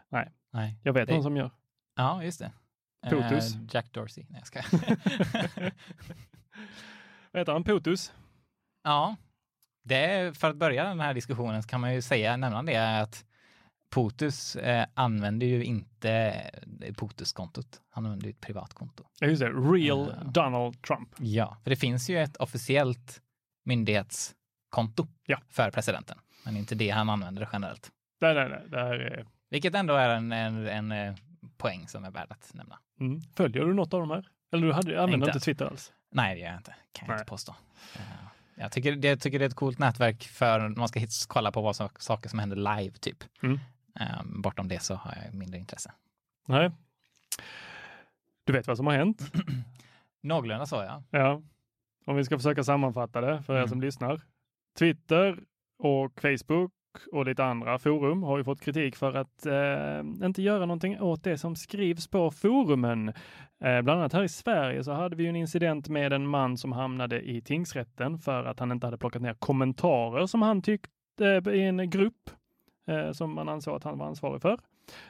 Nej. 0.08 0.32
Nej. 0.52 0.80
Jag 0.82 0.92
vet 0.92 1.06
Det- 1.08 1.14
någon 1.14 1.23
som 1.23 1.37
gör. 1.37 1.50
Ja, 1.94 2.23
just 2.25 2.38
det. 2.38 2.52
Potus. 3.11 3.54
Eh, 3.54 3.61
Jack 3.70 3.92
Dorsey. 3.92 4.25
Nej, 4.28 4.38
jag 4.40 4.46
ska. 4.46 4.62
Vad 7.32 7.40
heter 7.40 7.52
han? 7.52 7.64
Potus? 7.64 8.12
ja, 8.82 9.16
det 9.88 10.38
för 10.38 10.50
att 10.50 10.57
börja 10.57 10.85
den 10.85 11.00
här 11.00 11.14
diskussionen 11.14 11.62
så 11.62 11.69
kan 11.69 11.81
man 11.81 11.95
ju 11.95 12.02
säga, 12.02 12.37
nämna 12.37 12.62
det 12.62 13.00
att 13.00 13.25
Potus 13.90 14.57
eh, 14.57 14.87
använder 14.95 15.47
ju 15.47 15.64
inte 15.64 16.11
eh, 16.83 16.95
Potus-kontot. 16.95 17.81
Han 17.90 18.05
använder 18.07 18.26
ju 18.26 18.31
ett 18.31 18.40
privatkonto. 18.40 19.05
Ja, 19.21 19.26
just 19.26 19.40
det. 19.40 19.49
Real 19.49 20.12
Ja. 20.16 20.31
Donald 20.31 20.83
Trump. 20.83 21.09
Ja, 21.19 21.57
för 21.62 21.71
det 21.71 21.76
finns 21.76 22.11
ju 22.11 22.19
ett 22.23 22.37
officiellt 22.37 23.21
myndighetskonto 23.64 25.07
Ja. 25.26 25.38
för 25.49 25.71
presidenten, 25.71 26.19
men 26.45 26.57
inte 26.57 26.75
det 26.75 26.90
han 26.90 27.11
använder 27.11 27.49
generellt. 27.52 27.90
Nej, 28.21 28.35
nej, 28.35 28.49
nej. 28.49 28.62
Det 28.69 28.78
här 28.78 28.95
är... 28.95 29.26
Vilket 29.50 29.75
ändå 29.75 29.95
är 29.95 30.09
en, 30.09 30.33
en, 30.33 30.66
en 30.69 30.93
eh, 30.93 31.14
poäng 31.57 31.88
som 31.88 32.05
är 32.05 32.11
värd 32.11 32.26
att 32.31 32.50
nämna. 32.55 32.78
mm. 33.00 33.21
Följer 33.37 33.64
du 33.64 33.75
något 33.75 33.95
av 33.95 34.00
de 34.00 34.11
här? 34.11 34.28
Eller 34.52 34.66
du 34.66 34.73
hade, 34.73 35.02
använder 35.02 35.26
Inte. 35.26 35.37
inte 35.38 35.45
Twitter 35.45 35.64
alls? 35.64 35.93
Nej, 36.11 36.35
det 36.35 36.40
gör 36.40 36.49
jag 36.49 36.57
inte. 36.57 36.75
Kan 36.93 37.07
jag 37.07 37.09
Nej. 37.09 37.14
inte 37.21 37.28
påstå. 37.31 37.55
Eh, 37.95 38.00
Jag 38.59 38.73
tycker, 38.73 38.97
det, 38.97 39.09
jag 39.09 39.21
tycker 39.21 39.39
det 39.39 39.45
är 39.45 39.49
ett 39.49 39.55
coolt 39.55 39.79
nätverk 39.79 40.25
för 40.25 40.69
man 40.69 40.89
ska 40.89 41.01
hits, 41.01 41.27
kolla 41.27 41.53
på 41.53 41.63
vad 41.63 41.77
som, 41.77 41.89
saker 41.99 42.29
som 42.29 42.39
händer 42.39 42.57
live, 42.57 42.91
typ. 43.01 43.25
Mm. 43.43 43.59
Eh, 44.01 44.23
bortom 44.25 44.69
det 44.69 44.83
så 44.83 44.95
har 44.95 45.15
jag 45.25 45.35
mindre 45.35 45.59
intresse. 45.59 45.93
Nej. 46.47 46.71
Du 48.45 48.53
vet 48.53 48.67
vad 48.67 48.77
som 48.77 48.87
har 48.87 48.95
hänt? 48.95 49.33
Någorlunda 50.23 50.67
så, 50.67 50.77
ja. 50.77 51.03
Ja. 51.11 51.43
Om 52.05 52.17
vi 52.17 52.25
ska 52.25 52.37
försöka 52.39 52.65
sammanfatta 52.65 53.21
det 53.21 53.43
för 53.43 53.53
er 53.55 53.59
Mm. 53.59 53.69
som 53.69 53.81
lyssnar. 53.81 54.21
Twitter 54.79 55.39
och 55.79 56.21
Facebook 56.21 56.73
och 57.13 57.25
lite 57.27 57.45
andra 57.45 57.79
forum 57.79 58.23
har 58.23 58.39
ju 58.39 58.45
fått 58.45 58.61
kritik 58.61 58.97
för 58.97 59.15
att 59.15 59.47
eh, 59.47 60.27
inte 60.27 60.43
göra 60.43 60.67
någonting 60.67 61.01
åt 61.01 61.25
det 61.25 61.39
som 61.39 61.57
skrivs 61.57 62.09
på 62.09 62.31
forumen. 62.31 63.13
Eh, 63.65 63.83
bland 63.83 64.01
annat 64.01 64.13
här 64.13 64.23
i 64.23 64.29
Sverige 64.29 64.85
så 64.85 64.93
hade 64.93 65.17
vi 65.17 65.27
en 65.27 65.37
incident 65.37 65.89
med 65.89 66.13
en 66.13 66.27
man 66.27 66.57
som 66.57 66.73
hamnade 66.73 67.21
i 67.31 67.41
tingsrätten 67.41 68.19
för 68.19 68.45
att 68.45 68.59
han 68.61 68.73
inte 68.73 68.87
hade 68.87 68.99
plockat 68.99 69.23
ner 69.23 69.35
kommentarer 69.35 70.27
som 70.27 70.43
han 70.43 70.63
tyckte 70.63 71.43
i 71.51 71.63
en 71.63 71.91
grupp 71.91 72.31
eh, 72.89 73.13
som 73.13 73.35
man 73.35 73.49
ansåg 73.49 73.77
att 73.77 73.85
han 73.85 73.99
var 73.99 74.07
ansvarig 74.07 74.43
för. 74.43 74.59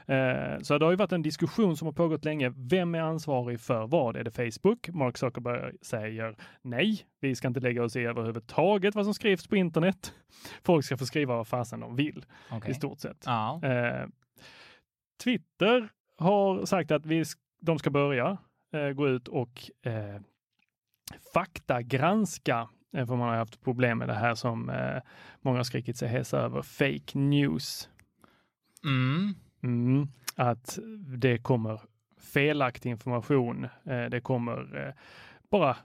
Eh, 0.06 0.58
Så 0.60 0.78
det 0.78 0.84
har 0.84 0.92
ju 0.92 0.96
varit 0.96 1.12
en 1.12 1.22
diskussion 1.22 1.76
som 1.76 1.86
har 1.86 1.92
pågått 1.92 2.24
länge. 2.24 2.52
Vem 2.56 2.94
är 2.94 3.00
ansvarig 3.00 3.60
för 3.60 3.86
vad? 3.86 4.16
Är 4.16 4.24
det 4.24 4.30
Facebook? 4.30 4.88
Mark 4.88 5.16
Zuckerberg 5.18 5.72
säger 5.82 6.36
nej, 6.62 7.00
vi 7.20 7.34
ska 7.34 7.48
inte 7.48 7.60
lägga 7.60 7.84
oss 7.84 7.96
i 7.96 8.00
överhuvudtaget 8.04 8.94
vad 8.94 9.04
som 9.04 9.14
skrivs 9.14 9.46
på 9.46 9.56
internet. 9.56 10.12
Folk 10.64 10.84
ska 10.84 10.96
få 10.96 11.06
skriva 11.06 11.36
vad 11.36 11.48
fasen 11.48 11.80
de 11.80 11.96
vill 11.96 12.24
Okej. 12.50 12.70
i 12.70 12.74
stort 12.74 13.00
sett. 13.00 13.22
Ja. 13.26 13.60
Eh, 13.62 14.06
Twitter 15.24 15.88
har 16.18 16.64
sagt 16.64 16.90
att 16.90 17.06
vi, 17.06 17.24
de 17.66 17.78
ska 17.78 17.90
börja 17.90 18.38
eh, 18.72 18.88
gå 18.88 19.08
ut 19.08 19.28
och 19.28 19.70
eh, 19.82 20.20
faktagranska, 21.34 22.68
eh, 22.96 23.06
för 23.06 23.16
man 23.16 23.28
har 23.28 23.36
haft 23.36 23.64
problem 23.64 23.98
med 23.98 24.08
det 24.08 24.14
här 24.14 24.34
som 24.34 24.70
eh, 24.70 25.02
många 25.40 25.58
har 25.58 25.64
skrikit 25.64 25.96
sig 25.96 26.08
hesa 26.08 26.38
över, 26.38 26.62
fake 26.62 27.18
news. 27.18 27.88
Mm. 28.84 29.34
Mm, 29.62 30.08
att 30.36 30.78
det 31.18 31.38
kommer 31.38 31.80
felaktig 32.32 32.90
information. 32.90 33.64
Eh, 33.64 34.04
det 34.04 34.20
kommer 34.20 34.86
eh, 34.86 34.94
bara 35.50 35.76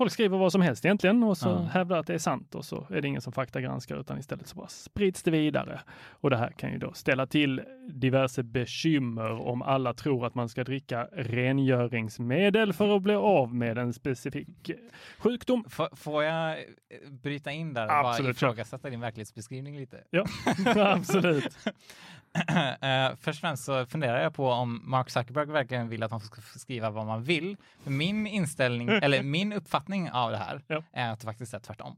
folk 0.00 0.12
skriver 0.12 0.38
vad 0.38 0.52
som 0.52 0.60
helst 0.62 0.84
egentligen 0.84 1.22
och 1.22 1.38
så 1.38 1.48
Ja. 1.48 1.58
hävdar 1.72 1.98
att 1.98 2.06
det 2.06 2.14
är 2.14 2.18
sant 2.18 2.54
och 2.54 2.64
så 2.64 2.86
är 2.90 3.00
det 3.00 3.08
ingen 3.08 3.20
som 3.20 3.32
faktagranskar 3.32 3.96
utan 4.00 4.18
istället 4.18 4.46
så 4.46 4.56
bara 4.56 4.68
sprids 4.68 5.22
det 5.22 5.30
vidare. 5.30 5.80
Och 6.10 6.30
det 6.30 6.36
här 6.36 6.50
kan 6.50 6.72
ju 6.72 6.78
då 6.78 6.92
ställa 6.92 7.26
till 7.26 7.62
diverse 7.88 8.42
bekymmer 8.42 9.30
om 9.48 9.62
alla 9.62 9.94
tror 9.94 10.26
att 10.26 10.34
man 10.34 10.48
ska 10.48 10.64
dricka 10.64 11.08
rengöringsmedel 11.12 12.72
för 12.72 12.96
att 12.96 13.02
bli 13.02 13.14
av 13.14 13.54
med 13.54 13.78
en 13.78 13.92
specifik 13.92 14.70
sjukdom. 15.18 15.64
F- 15.66 15.88
får 15.98 16.24
jag 16.24 16.50
eh, 16.50 17.10
bryta 17.10 17.50
in 17.52 17.74
där 17.74 17.86
och 17.86 17.92
Absolut, 17.92 18.26
bara 18.40 18.48
ifrågasätta 18.50 18.90
din 18.90 19.00
verklighetsbeskrivning 19.00 19.76
lite? 19.76 20.00
Ja, 20.10 20.24
absolut. 20.76 21.56
Eh, 22.80 23.10
först 23.16 23.36
och 23.38 23.40
främst 23.40 23.64
så 23.64 23.86
funderar 23.86 24.22
jag 24.22 24.34
på 24.34 24.50
om 24.50 24.80
Mark 24.84 25.10
Zuckerberg 25.10 25.46
verkligen 25.46 25.88
vill 25.88 26.02
att 26.02 26.10
man 26.10 26.20
ska 26.20 26.40
skriva 26.58 26.90
vad 26.90 27.06
man 27.06 27.22
vill. 27.22 27.56
Min 27.84 28.26
inställning, 28.26 28.88
eller 28.88 29.22
min 29.22 29.52
uppfattning 29.52 30.10
av 30.10 30.30
det 30.30 30.36
här, 30.36 30.62
Ja. 30.66 30.82
är 30.92 31.10
att 31.12 31.20
det 31.20 31.24
faktiskt 31.24 31.54
är 31.54 31.58
tvärtom. 31.58 31.96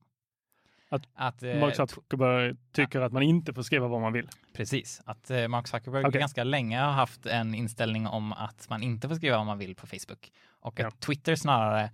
Att 0.88 1.02
att 1.14 1.42
eh, 1.42 1.54
Mark 1.54 1.76
Zuckerberg 1.76 2.54
tycker 2.72 3.00
att 3.00 3.12
man 3.12 3.22
inte 3.22 3.52
får 3.54 3.62
skriva 3.62 3.88
vad 3.88 4.00
man 4.00 4.12
vill. 4.12 4.28
Precis, 4.54 5.00
att 5.04 5.30
eh, 5.30 5.48
Mark 5.48 5.68
Zuckerberg 5.68 6.04
Okej. 6.06 6.20
ganska 6.20 6.44
länge 6.44 6.80
har 6.80 6.92
haft 6.92 7.26
en 7.26 7.54
inställning 7.54 8.06
om 8.06 8.32
att 8.32 8.66
man 8.70 8.82
inte 8.82 9.08
får 9.08 9.14
skriva 9.14 9.36
vad 9.36 9.46
man 9.46 9.58
vill 9.58 9.74
på 9.74 9.86
Facebook. 9.86 10.32
Och 10.60 10.80
Ja. 10.80 10.88
att 10.88 11.00
Twitter 11.00 11.36
snarare, 11.36 11.90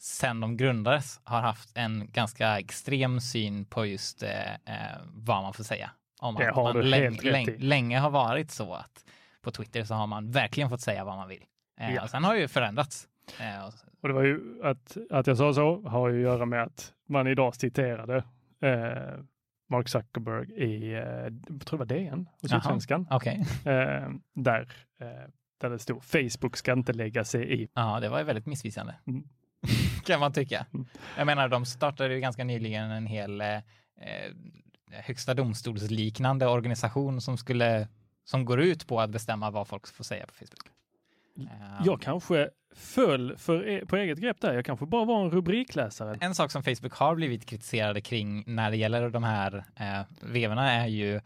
sen 0.00 0.40
de 0.40 0.56
grundades, 0.56 1.20
har 1.24 1.40
haft 1.40 1.76
en 1.76 2.08
ganska 2.12 2.58
extrem 2.58 3.20
syn 3.20 3.64
på 3.64 3.86
just 3.86 4.22
eh, 4.22 4.30
vad 5.04 5.42
man 5.42 5.54
får 5.54 5.64
säga. 5.64 5.90
Om 6.20 6.34
Det 6.34 6.48
att 6.50 6.56
man 6.56 6.74
du 6.74 6.82
läng- 6.82 7.02
helt 7.02 7.24
rätt 7.24 7.32
läng- 7.32 7.48
i. 7.50 7.58
länge 7.58 7.98
har 7.98 8.10
varit 8.10 8.50
så 8.50 8.74
att 8.74 9.04
på 9.42 9.50
Twitter 9.50 9.84
så 9.84 9.94
har 9.94 10.06
man 10.06 10.30
verkligen 10.30 10.70
fått 10.70 10.80
säga 10.80 11.04
vad 11.04 11.16
man 11.16 11.28
vill. 11.28 11.44
Eh, 11.80 11.94
Ja. 11.94 12.02
och 12.02 12.10
sen 12.10 12.24
har 12.24 12.34
det 12.34 12.40
ju 12.40 12.48
förändrats. 12.48 13.08
Eh, 13.40 13.66
och- 13.66 13.72
Och 14.02 14.08
det 14.08 14.14
var 14.14 14.22
ju 14.22 14.40
att, 14.64 14.96
att 15.10 15.26
jag 15.26 15.36
sa 15.36 15.54
så 15.54 15.80
har 15.88 16.08
ju 16.08 16.16
att 16.26 16.32
göra 16.32 16.46
med 16.46 16.62
att 16.62 16.92
man 17.08 17.26
idag 17.26 17.54
citerade 17.54 18.16
eh, 18.62 19.20
Mark 19.68 19.88
Zuckerberg 19.88 20.52
i, 20.52 20.92
eh, 20.92 20.98
jag 21.00 21.66
tror 21.66 21.70
det 21.70 21.76
var 21.76 21.86
DN 21.86 22.28
och. 22.42 22.50
Sydsvenskan, 22.50 23.06
Okej, 23.10 23.44
eh, 23.64 24.08
där, 24.34 24.68
eh, 25.00 25.06
där 25.60 25.70
det 25.70 25.78
stod 25.78 26.04
Facebook 26.04 26.56
ska 26.56 26.72
inte 26.72 26.92
lägga 26.92 27.24
sig 27.24 27.62
i. 27.62 27.68
ja 27.74 28.00
det 28.00 28.08
var 28.08 28.18
ju 28.18 28.24
väldigt 28.24 28.46
missvisande. 28.46 28.94
Mm. 29.06 29.24
kan 30.06 30.20
man 30.20 30.32
tycka. 30.32 30.66
Mm. 30.74 30.86
Jag 31.16 31.26
menar, 31.26 31.48
de 31.48 31.64
startade 31.66 32.14
ju 32.14 32.20
ganska 32.20 32.44
nyligen 32.44 32.90
en 32.90 33.06
hel 33.06 33.42
högsta 35.04 35.34
domstolsliknande 35.34 36.46
organisation 36.46 37.20
som 37.20 37.38
skulle 37.38 37.88
som 38.24 38.44
går 38.44 38.60
ut 38.60 38.86
på 38.86 39.00
att 39.00 39.10
bestämma 39.10 39.50
vad 39.50 39.68
folk 39.68 39.86
får 39.86 40.04
säga 40.04 40.26
på 40.26 40.34
Facebook. 40.34 40.66
Eh, 41.38 41.86
Jag 41.86 42.00
kanske 42.02 42.50
föll 42.74 43.36
för, 43.36 43.68
e- 43.68 43.86
på 43.86 43.96
eget 43.96 44.18
grepp 44.18 44.40
där. 44.40 44.54
Jag 44.54 44.64
kanske 44.64 44.86
bara 44.86 45.04
var 45.04 45.24
en 45.24 45.30
rubrikläsare. 45.30 46.18
En 46.20 46.34
sak 46.34 46.50
som 46.50 46.62
Facebook 46.62 46.92
har 46.92 47.14
blivit 47.14 47.46
kritiserade 47.46 48.00
kring 48.00 48.44
när 48.46 48.70
det 48.70 48.76
gäller 48.76 49.10
de 49.10 49.24
här 49.24 49.64
eh, 49.76 50.00
vevorna 50.22 50.72
är 50.72 50.86
ju 50.86 51.16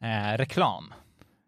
eh, 0.00 0.36
reklam 0.36 0.92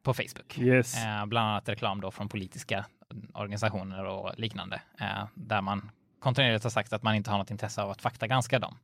på 0.02 0.14
Facebook. 0.14 0.59
Yes. 0.59 0.97
Eh, 1.04 1.26
bland 1.26 1.49
annat 1.49 1.68
reklam 1.68 2.00
då 2.00 2.11
från 2.11 2.28
politiska 2.28 2.87
organisationer 3.35 4.04
och 4.04 4.38
liknande, 4.38 4.80
eh, 5.00 5.25
där 5.35 5.61
man 5.61 5.90
kontinuerligt 6.21 6.64
har 6.64 6.71
sagt 6.71 6.92
att 6.92 7.02
man 7.02 7.14
inte 7.14 7.30
har 7.30 7.38
något 7.38 7.50
intresse 7.50 7.82
av 7.82 7.90
att 7.90 8.02
faktagranska 8.02 8.59
dem. 8.59 8.76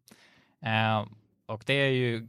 Och 1.48 1.62
det 1.66 1.72
är 1.72 1.90
ju, 1.90 2.28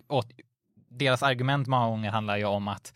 deras 0.90 1.24
argument 1.24 1.68
många 1.68 1.88
gånger 1.88 2.12
handlar 2.12 2.38
ju 2.38 2.46
om 2.46 2.68
att 2.68 2.94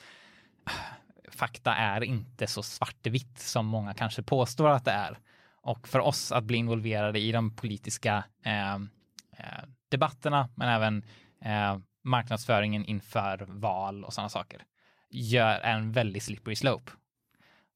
äh, 0.68 1.32
fakta 1.32 1.75
är 1.75 2.03
inte 2.03 2.48
så 2.48 2.63
svartvitt 2.63 3.39
som 3.39 3.65
många 3.65 3.94
kanske 3.94 4.24
påstår 4.24 4.70
att 4.70 4.86
det 4.86 4.92
är. 4.92 5.20
Och 5.62 5.88
för 5.88 6.00
oss 6.00 6.32
att 6.32 6.44
bli 6.44 6.58
involverade 6.58 7.20
i 7.20 7.32
de 7.32 7.56
politiska 7.56 8.24
ehm, 8.44 8.89
eh, 9.38 9.63
debatterna, 9.89 10.50
men 10.56 10.70
även 10.70 11.03
eh, 11.42 11.77
marknadsföringen 12.03 12.86
inför 12.86 13.38
val 13.38 14.03
och 14.03 14.13
sådana 14.13 14.30
saker, 14.30 14.63
gör 15.10 15.60
en 15.60 15.92
väldigt 15.92 16.24
slippery 16.24 16.56
slope. 16.56 16.92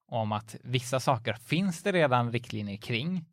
Om 0.07 0.31
att 0.31 0.55
vissa 0.63 0.99
saker 0.99 1.33
finns 1.33 1.83
det 1.83 1.91
redan 1.91 2.31
riktlinjer 2.31 2.77
kring, 2.77 3.25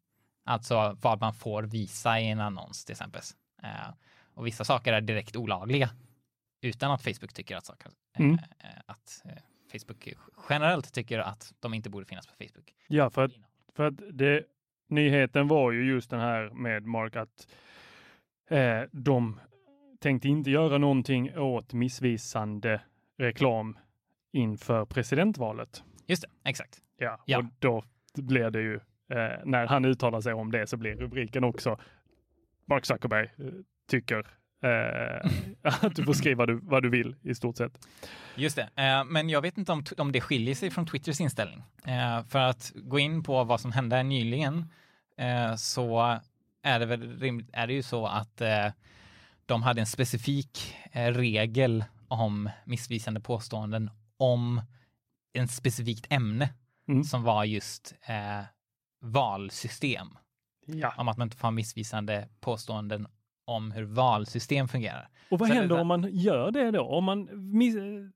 alltså 0.44 0.96
vad 1.00 1.20
man 1.20 1.34
får 1.34 1.62
visa 1.62 2.20
i 2.20 2.28
en 2.30 2.40
annons 2.40 2.84
till 2.84 2.92
exempel. 2.92 3.22
Eh, 3.62 3.90
och 4.34 4.46
vissa 4.46 4.64
saker 4.64 4.92
är 4.92 5.00
direkt 5.00 5.36
olagliga 5.36 5.90
utan 6.60 6.90
att 6.90 7.02
Facebook 7.02 7.32
tycker 7.32 7.56
att 7.56 7.66
saker, 7.66 7.90
eh, 8.16 8.20
Mm. 8.20 8.34
eh, 8.34 8.68
att 8.86 9.22
eh, 9.24 9.32
Facebook 9.72 10.08
generellt 10.50 10.92
tycker 10.94 11.18
att 11.18 11.52
de 11.60 11.74
inte 11.74 11.90
borde 11.90 12.06
finnas 12.06 12.26
på 12.26 12.32
Facebook. 12.38 12.74
Ja, 12.88 13.10
för 13.10 13.24
att, 13.24 13.32
för 13.76 13.84
att 13.86 13.94
det, 14.12 14.44
nyheten 14.88 15.48
var 15.48 15.72
ju 15.72 15.86
just 15.86 16.10
den 16.10 16.20
här 16.20 16.50
med 16.50 16.86
Mark 16.86 17.16
att 17.16 17.48
eh, 18.50 18.82
de 18.92 19.40
tänkte 20.00 20.28
inte 20.28 20.50
göra 20.50 20.78
någonting 20.78 21.38
åt 21.38 21.72
missvisande 21.72 22.80
reklam 23.18 23.78
inför 24.32 24.84
presidentvalet. 24.84 25.82
Just 26.06 26.22
det, 26.22 26.28
exakt. 26.50 26.80
Ja, 26.96 27.18
Ja. 27.26 27.38
och 27.38 27.44
då 27.58 27.84
blir 28.14 28.50
det 28.50 28.60
ju, 28.60 28.74
eh, 29.08 29.38
när 29.44 29.66
han 29.66 29.84
uttalar 29.84 30.20
sig 30.20 30.32
om 30.32 30.50
det 30.52 30.66
så 30.66 30.76
blir 30.76 30.96
rubriken 30.96 31.44
också 31.44 31.78
Mark 32.66 32.84
Zuckerberg 32.86 33.30
tycker 33.86 34.18
eh, 34.62 35.30
att 35.84 35.96
du 35.96 36.04
får 36.04 36.12
skriva 36.12 36.38
vad 36.38 36.48
du, 36.48 36.60
vad 36.62 36.82
du 36.82 36.90
vill 36.90 37.16
i 37.22 37.34
stort 37.34 37.56
sett. 37.56 37.86
Just 38.36 38.56
det, 38.56 38.70
eh, 38.82 39.04
men 39.04 39.28
jag 39.28 39.42
vet 39.42 39.58
inte 39.58 39.72
om, 39.72 39.84
om 39.98 40.12
det 40.12 40.20
skiljer 40.20 40.54
sig 40.54 40.70
från 40.70 40.86
Twitters 40.86 41.20
inställning. 41.20 41.62
Eh, 41.86 42.24
för 42.24 42.38
att 42.38 42.72
gå 42.74 42.98
in 42.98 43.22
på 43.22 43.44
vad 43.44 43.60
som 43.60 43.72
hände 43.72 44.02
nyligen 44.02 44.70
så 45.58 46.18
är 46.62 46.78
det 46.78 46.86
väl 46.86 47.18
rimligt, 47.18 47.50
är 47.52 47.66
det 47.66 47.72
ju 47.72 47.82
så 47.82 48.06
att 48.06 48.42
de 49.46 49.62
hade 49.62 49.80
en 49.80 49.86
specifik 49.86 50.76
regel 50.92 51.84
om 52.08 52.50
missvisande 52.64 53.20
påståenden 53.20 53.90
om 54.16 54.62
en 55.32 55.48
specifikt 55.48 56.06
ämne 56.10 56.48
Mm. 56.88 57.04
som 57.04 57.22
var 57.22 57.44
just 57.44 57.94
valsystem. 59.00 60.08
Ja. 60.66 60.94
Om 60.96 61.08
att 61.08 61.16
man 61.16 61.26
inte 61.26 61.36
får 61.36 61.46
ha 61.48 61.50
missvisande 61.50 62.28
påståenden 62.40 63.06
om 63.44 63.70
hur 63.72 63.84
valsystem 63.84 64.68
fungerar. 64.68 65.08
Och 65.30 65.38
vad 65.38 65.48
Så 65.48 65.54
händer 65.54 65.80
om 65.80 65.86
man 65.86 66.08
gör 66.12 66.50
det 66.50 66.70
då? 66.70 66.82
Om 66.82 67.04
man 67.04 67.28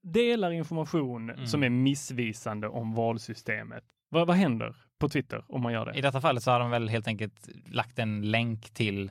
delar 0.03 0.51
information 0.51 1.31
Mm. 1.31 1.47
som 1.47 1.63
är 1.63 1.69
missvisande 1.71 2.69
om 2.69 2.95
valsystemet. 2.95 3.85
Vad, 4.09 4.27
vad 4.27 4.37
händer 4.37 4.77
på 4.99 5.09
Twitter 5.09 5.45
om 5.49 5.63
man 5.63 5.73
gör 5.73 5.91
I 5.91 6.01
det? 6.01 6.09
detta 6.09 6.21
fallet 6.21 6.43
så 6.43 6.51
har 6.51 6.61
de 6.61 6.71
väl 6.71 6.89
helt 6.89 7.07
enkelt 7.09 7.49
lagt 7.67 7.99
en 7.99 8.31
länk 8.31 8.71
till 8.71 9.11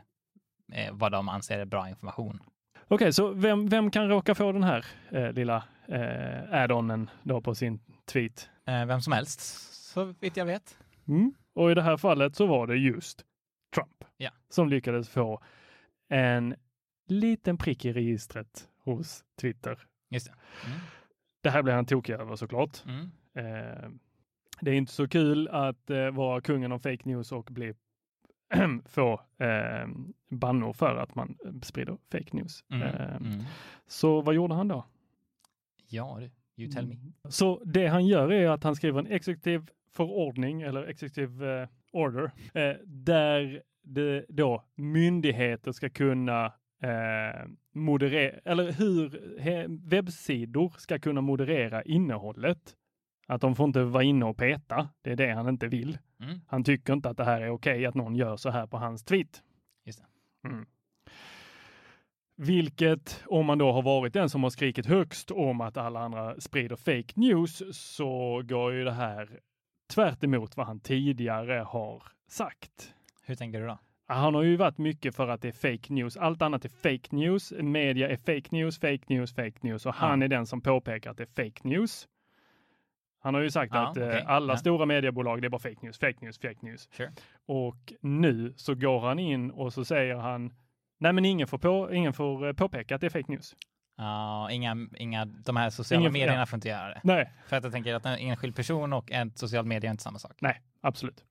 eh, 0.74 0.90
vad 0.94 1.12
de 1.12 1.30
anser 1.30 1.60
är 1.60 1.66
bra 1.66 1.90
information. 1.90 2.40
Okej, 2.88 3.14
så 3.14 3.32
vem, 3.32 3.68
vem 3.70 3.92
kan 3.92 4.08
råka 4.10 4.36
få 4.36 4.52
den 4.52 4.64
här 4.64 4.86
eh, 5.10 5.32
lilla 5.32 5.64
eh, 5.88 6.54
add-onen 6.54 7.10
då 7.24 7.42
på 7.42 7.56
sin 7.56 7.80
tweet? 8.12 8.50
Eh, 8.68 8.86
vem 8.86 9.02
som 9.02 9.14
helst, 9.14 9.40
så 9.94 10.14
vitt 10.20 10.38
jag 10.38 10.46
vet. 10.46 10.78
Mm. 11.08 11.34
Och 11.56 11.72
i 11.72 11.74
det 11.74 11.82
här 11.82 11.98
fallet 11.98 12.36
så 12.36 12.46
var 12.46 12.68
det 12.68 12.76
just 12.76 13.26
Trump 13.76 14.04
Ja. 14.18 14.30
som 14.50 14.70
lyckades 14.70 15.10
få 15.10 15.42
en 16.08 16.56
liten 17.08 17.58
prick 17.58 17.86
i 17.86 17.94
registret 17.94 18.70
hos 18.84 19.24
Twitter. 19.42 19.88
Just 20.10 20.26
det. 20.28 20.34
Mm. 20.68 20.80
Det 21.42 21.50
här 21.50 21.64
blev 21.64 21.76
han 21.76 21.86
tokig 21.86 22.14
över 22.14 22.36
såklart. 22.36 22.84
Mm. 22.86 23.12
Eh, 23.34 23.90
det 24.62 24.72
är 24.72 24.76
inte 24.76 24.92
så 24.92 25.08
kul 25.08 25.48
att 25.48 25.90
eh, 25.90 26.12
vara 26.12 26.42
kungen 26.42 26.72
av 26.72 26.80
fake 26.80 27.02
news 27.10 27.32
och 27.32 27.46
bli 27.52 27.74
få 28.86 29.22
eh, 29.38 29.88
bannor 30.30 30.74
för 30.74 30.96
att 30.96 31.16
man 31.16 31.38
eh, 31.46 31.52
sprider 31.62 31.98
fake 32.12 32.30
news. 32.38 32.64
Mm. 32.70 32.82
Eh, 32.82 33.16
Mm. 33.16 33.44
Så 33.88 34.22
vad 34.22 34.36
gjorde 34.36 34.54
han 34.56 34.68
då? 34.68 34.86
Ja. 35.90 36.22
You 36.56 36.72
tell 36.72 36.88
me. 36.88 36.96
Så 37.30 37.64
det 37.66 37.88
han 37.88 38.06
gör 38.06 38.32
är 38.32 38.50
att 38.50 38.64
han 38.64 38.76
skriver 38.76 39.00
en 39.00 39.08
exekutiv 39.08 39.70
förordning 39.92 40.62
eller 40.62 40.84
executive 40.84 41.62
eh, 41.62 41.68
order 41.92 42.32
eh, 42.54 42.76
där 42.86 43.64
det 43.88 44.26
då 44.30 44.64
myndigheter 44.76 45.72
ska 45.72 45.90
kunna 45.90 46.46
eh, 46.84 47.48
moderera 47.74 48.40
eller 48.46 48.72
hur 48.72 49.40
he, 49.40 49.66
webbsidor 49.68 50.74
ska 50.78 51.00
kunna 51.00 51.22
moderera 51.22 51.84
innehållet. 51.84 52.76
Att 53.28 53.42
de 53.42 53.56
får 53.56 53.66
inte 53.66 53.84
vara 53.84 54.04
inne 54.04 54.26
och 54.26 54.38
peta. 54.38 54.90
Det 55.02 55.12
är 55.12 55.16
det 55.16 55.34
han 55.34 55.50
inte 55.50 55.68
vill. 55.68 55.98
Mm. 56.24 56.40
Han 56.48 56.64
tycker 56.64 56.94
inte 56.94 57.10
att 57.10 57.18
det 57.18 57.24
här 57.24 57.42
är 57.42 57.50
okej 57.50 57.86
att 57.86 57.96
någon 57.96 58.16
gör 58.16 58.38
så 58.38 58.50
här 58.50 58.68
på 58.68 58.78
hans 58.78 59.04
tweet. 59.04 59.44
Just. 59.86 60.04
Mm. 60.48 60.66
Vilket, 62.38 63.24
om 63.28 63.46
man 63.46 63.58
då 63.58 63.72
har 63.72 63.82
varit 63.82 64.14
den 64.14 64.30
som 64.30 64.44
har 64.44 64.50
skrikit 64.50 64.86
högst 64.86 65.32
om 65.32 65.62
att 65.62 65.78
alla 65.78 66.00
andra 66.00 66.40
sprider 66.40 66.76
fake 66.76 67.14
news, 67.16 67.64
så 67.72 68.42
går 68.46 68.74
ju 68.74 68.84
det 68.84 68.92
här 68.92 69.40
tvärt 69.94 70.24
emot 70.24 70.58
vad 70.58 70.68
han 70.68 70.80
tidigare 70.80 71.54
har 71.54 72.04
sagt. 72.28 72.94
Hur 73.28 73.36
tänker 73.36 73.62
du 73.62 73.68
då? 73.68 73.80
Han 74.08 74.36
har 74.36 74.42
ju 74.44 74.56
varit 74.56 74.78
mycket 74.78 75.16
för 75.16 75.28
att 75.28 75.42
det 75.42 75.48
är 75.48 75.52
fake 75.78 75.94
news. 75.94 76.18
Allt 76.18 76.42
annat 76.42 76.66
är 76.66 76.70
fake 76.70 77.16
news. 77.16 77.54
Media 77.60 78.10
är 78.10 78.16
fake 78.18 78.48
news, 78.56 78.80
fake 78.80 79.04
news, 79.08 79.36
fake 79.36 79.58
news 79.62 79.86
och 79.86 79.94
han 79.94 80.20
Ja. 80.22 80.26
är 80.26 80.30
den 80.30 80.46
som 80.46 80.62
påpekar 80.62 81.12
att 81.12 81.18
det 81.18 81.24
är 81.24 81.44
fake 81.50 81.68
news. 81.68 82.08
Han 83.20 83.34
har 83.34 83.42
ju 83.42 83.52
sagt 83.52 83.74
Ja, 83.76 83.88
att 83.88 83.98
eh, 83.98 84.08
okej. 84.08 84.24
alla 84.28 84.54
Ja. 84.54 84.58
stora 84.58 84.86
mediebolag, 84.86 85.42
det 85.42 85.48
är 85.48 85.50
bara 85.50 85.60
fake 85.60 85.78
news, 85.82 86.00
fake 86.00 86.18
news, 86.22 86.40
fake 86.40 86.58
news. 86.62 86.90
Sure. 86.92 87.12
Och 87.46 87.94
nu 88.02 88.54
så 88.58 88.76
går 88.76 89.00
han 89.00 89.20
in 89.20 89.52
och 89.52 89.74
så 89.74 89.86
säger 89.86 90.16
han, 90.16 90.54
nej 91.00 91.14
men 91.14 91.26
ingen 91.26 91.48
får, 91.48 91.58
på, 91.58 91.94
ingen 91.94 92.14
får 92.14 92.48
eh, 92.48 92.54
påpeka 92.54 92.96
att 92.96 93.02
det 93.02 93.08
är 93.08 93.12
fake 93.22 93.32
news. 93.32 93.56
Ja, 93.98 94.52
inga, 94.52 94.78
inga, 94.98 95.26
de 95.26 95.56
här 95.56 95.70
sociala 95.70 96.02
Ingen- 96.02 96.14
medierna 96.14 96.40
ja. 96.40 96.46
får 96.46 96.58
inte 96.58 96.68
göra 96.70 96.88
det. 96.90 97.02
Nej, 97.04 97.32
För 97.48 97.58
att 97.58 97.64
jag 97.64 97.74
tänker 97.74 97.94
att 97.96 98.06
en 98.06 98.18
enskild 98.18 98.56
person 98.56 98.94
och 98.94 99.12
en 99.12 99.32
social 99.36 99.66
media 99.66 99.90
är 99.90 99.92
inte 99.92 100.04
samma 100.04 100.20
sak. 100.20 100.34
nej, 100.42 100.62
absolut. 100.82 101.24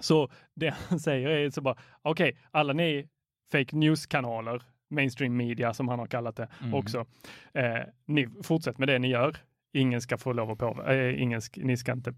Så 0.00 0.30
det 0.54 0.70
han 0.88 1.00
säger 1.00 1.28
är 1.28 1.50
så 1.50 1.60
bara, 1.60 1.76
okej, 2.02 2.38
alla 2.50 2.72
ni 2.72 3.08
fake 3.52 3.76
news-kanaler, 3.76 4.62
mainstream 4.90 5.36
media 5.36 5.74
som 5.74 5.88
han 5.88 5.98
har 5.98 6.06
kallat 6.06 6.36
det 6.36 6.48
Mm. 6.60 6.74
också, 6.74 7.06
eh, 7.54 7.78
ni 8.06 8.28
fortsätt 8.42 8.78
med 8.78 8.88
det 8.88 8.98
ni 8.98 9.08
gör. 9.08 9.36
Ingen 9.72 10.00
ska 10.00 10.18
få 10.18 10.32
lov 10.32 10.50
att 10.50 10.58
på, 10.58 10.82
eh, 10.86 11.22
ingen 11.22 11.40
sk- 11.40 11.64
ni 11.64 11.76
ska 11.76 11.92
inte 11.92 12.14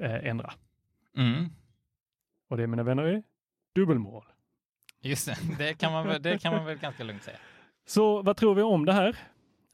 eh, 0.00 0.26
ändra. 0.26 0.52
Mm. 1.16 1.44
Och 2.50 2.56
det 2.56 2.66
mina 2.66 2.82
vänner 2.82 3.02
är 3.02 3.22
dubbelmoral. 3.74 4.24
Just 5.00 5.26
det, 5.26 5.36
det 5.58 5.74
kan, 5.74 5.92
man 5.92 6.06
väl, 6.06 6.22
det 6.22 6.38
kan 6.38 6.54
man 6.56 6.64
väl 6.64 6.78
ganska 6.78 7.04
lugnt 7.04 7.22
säga. 7.22 7.36
Så 7.86 8.22
vad 8.22 8.36
tror 8.36 8.54
vi 8.54 8.62
om 8.62 8.84
det 8.84 8.92
här? 8.92 9.16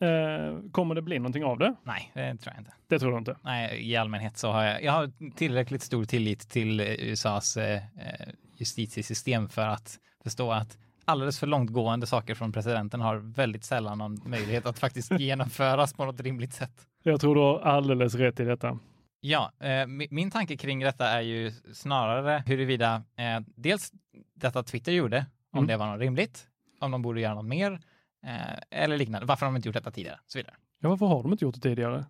Eh, 0.00 0.70
kommer 0.72 0.94
det 0.94 1.02
bli 1.02 1.18
någonting 1.18 1.44
av 1.44 1.58
det? 1.58 1.74
Nej, 1.82 2.10
det 2.14 2.36
tror 2.36 2.54
jag 2.54 2.60
inte. 2.60 2.72
Det 2.88 2.98
tror 2.98 3.12
du 3.12 3.18
inte? 3.18 3.36
Nej, 3.42 3.90
i 3.90 3.96
allmänhet 3.96 4.36
så 4.36 4.50
har 4.52 4.64
jag, 4.64 4.82
jag 4.84 4.92
har 4.92 5.30
tillräckligt 5.36 5.82
stor 5.82 6.04
tillit 6.04 6.50
till 6.50 6.80
eh, 6.80 6.86
USAs 6.86 7.56
eh, 7.56 7.76
eh, 7.76 8.28
justitiesystem 8.56 9.48
för 9.48 9.66
att 9.66 9.98
förstå 10.22 10.52
att 10.52 10.78
alldeles 11.04 11.38
för 11.40 11.46
långtgående 11.46 12.06
saker 12.06 12.34
från 12.34 12.52
presidenten 12.52 13.00
har 13.00 13.16
väldigt 13.16 13.64
sällan 13.64 13.98
någon 13.98 14.20
möjlighet 14.26 14.66
att 14.66 14.78
faktiskt 14.78 15.10
genomföras 15.20 15.94
på 15.94 16.04
något 16.04 16.20
rimligt 16.20 16.52
sätt. 16.52 16.86
Jag 17.02 17.20
tror 17.20 17.34
du 17.34 17.40
har 17.40 17.60
alldeles 17.60 18.14
rätt 18.14 18.40
i 18.40 18.44
detta. 18.44 18.78
Ja, 19.20 19.52
eh, 19.60 19.86
min 20.10 20.30
tanke 20.30 20.56
kring 20.56 20.80
detta 20.80 21.08
är 21.08 21.20
ju 21.20 21.52
snarare 21.72 22.42
huruvida 22.46 22.94
eh, 23.16 23.40
dels 23.56 23.92
detta 24.34 24.62
Twitter 24.62 24.92
gjorde, 24.92 25.26
om 25.52 25.58
Mm. 25.58 25.66
det 25.68 25.76
var 25.76 25.86
något 25.86 26.00
rimligt, 26.00 26.46
om 26.80 26.90
de 26.90 27.02
borde 27.02 27.20
göra 27.20 27.34
något 27.34 27.44
mer 27.44 27.80
eh, 28.26 28.80
eller 28.82 28.98
liknande. 28.98 29.26
Varför 29.26 29.46
har 29.46 29.52
de 29.52 29.56
inte 29.56 29.68
gjort 29.68 29.74
detta 29.74 29.90
tidigare? 29.90 30.18
Så 30.26 30.38
vidare. 30.38 30.54
Ja, 30.80 30.88
varför 30.88 31.06
har 31.06 31.22
de 31.22 31.32
inte 31.32 31.44
gjort 31.44 31.54
det 31.54 31.60
tidigare? 31.60 32.04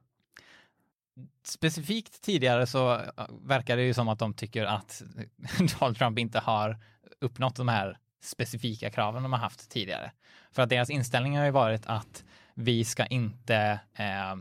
Specifikt 1.43 2.23
tidigare 2.23 2.67
så 2.67 2.95
eh, 2.95 3.11
verkar 3.43 3.77
det 3.77 3.83
ju 3.83 3.95
som 3.95 4.09
att 4.09 4.19
de 4.19 4.35
tycker 4.35 4.65
att 4.65 5.03
Donald 5.81 5.97
Trump 5.97 6.19
inte 6.19 6.39
har 6.39 6.79
uppnått 7.21 7.57
de 7.57 7.69
här 7.69 7.99
specifika 8.23 8.91
kraven 8.91 9.23
de 9.23 9.33
har 9.33 9.41
haft 9.41 9.71
tidigare. 9.71 10.13
För 10.53 10.63
att 10.63 10.69
deras 10.69 10.91
inställning 10.91 11.39
har 11.39 11.45
ju 11.45 11.51
varit 11.51 11.87
att 11.87 12.25
vi 12.55 12.85
ska 12.85 13.07
inte 13.07 13.81
eh, 13.95 14.37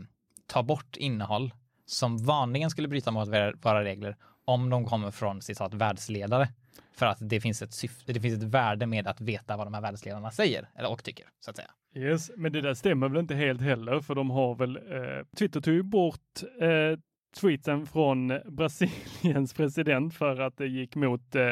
ta 0.46 0.62
bort 0.62 0.96
innehåll 0.96 1.54
som 1.86 2.18
vanligen 2.18 2.70
skulle 2.70 2.88
bryta 2.88 3.10
mot 3.10 3.28
våra 3.62 3.84
regler 3.84 4.16
om 4.50 4.70
de 4.70 4.84
kommer 4.84 5.10
från 5.10 5.42
citat 5.42 5.74
världsledare. 5.74 6.48
För 6.92 7.06
att 7.06 7.18
det 7.20 7.40
finns 7.40 7.62
ett 7.62 7.72
syfte, 7.72 8.12
det 8.12 8.20
finns 8.20 8.42
ett 8.42 8.48
värde 8.48 8.86
med 8.86 9.06
att 9.06 9.20
veta 9.20 9.56
vad 9.56 9.66
de 9.66 9.74
här 9.74 9.80
världsledarna 9.80 10.30
säger 10.30 10.68
eller 10.76 10.90
och 10.90 11.04
tycker 11.04 11.26
så 11.40 11.50
att 11.50 11.56
säga. 11.56 11.70
Yes, 11.94 12.30
men 12.36 12.52
det 12.52 12.60
där 12.60 12.74
stämmer 12.74 13.08
väl 13.08 13.18
inte 13.20 13.34
helt 13.34 13.60
heller, 13.60 14.00
för 14.00 14.14
de 14.14 14.30
har 14.30 14.54
väl, 14.54 14.76
eh, 14.76 15.26
Twitter 15.38 15.60
tog 15.60 15.74
ju 15.74 15.82
bort 15.82 16.42
eh, 16.60 16.98
tweeten 17.40 17.86
från 17.86 18.40
Brasiliens 18.46 19.54
president 19.56 20.14
för 20.14 20.40
att 20.40 20.56
det 20.56 20.66
gick 20.66 20.96
mot 20.96 21.34
eh, 21.34 21.42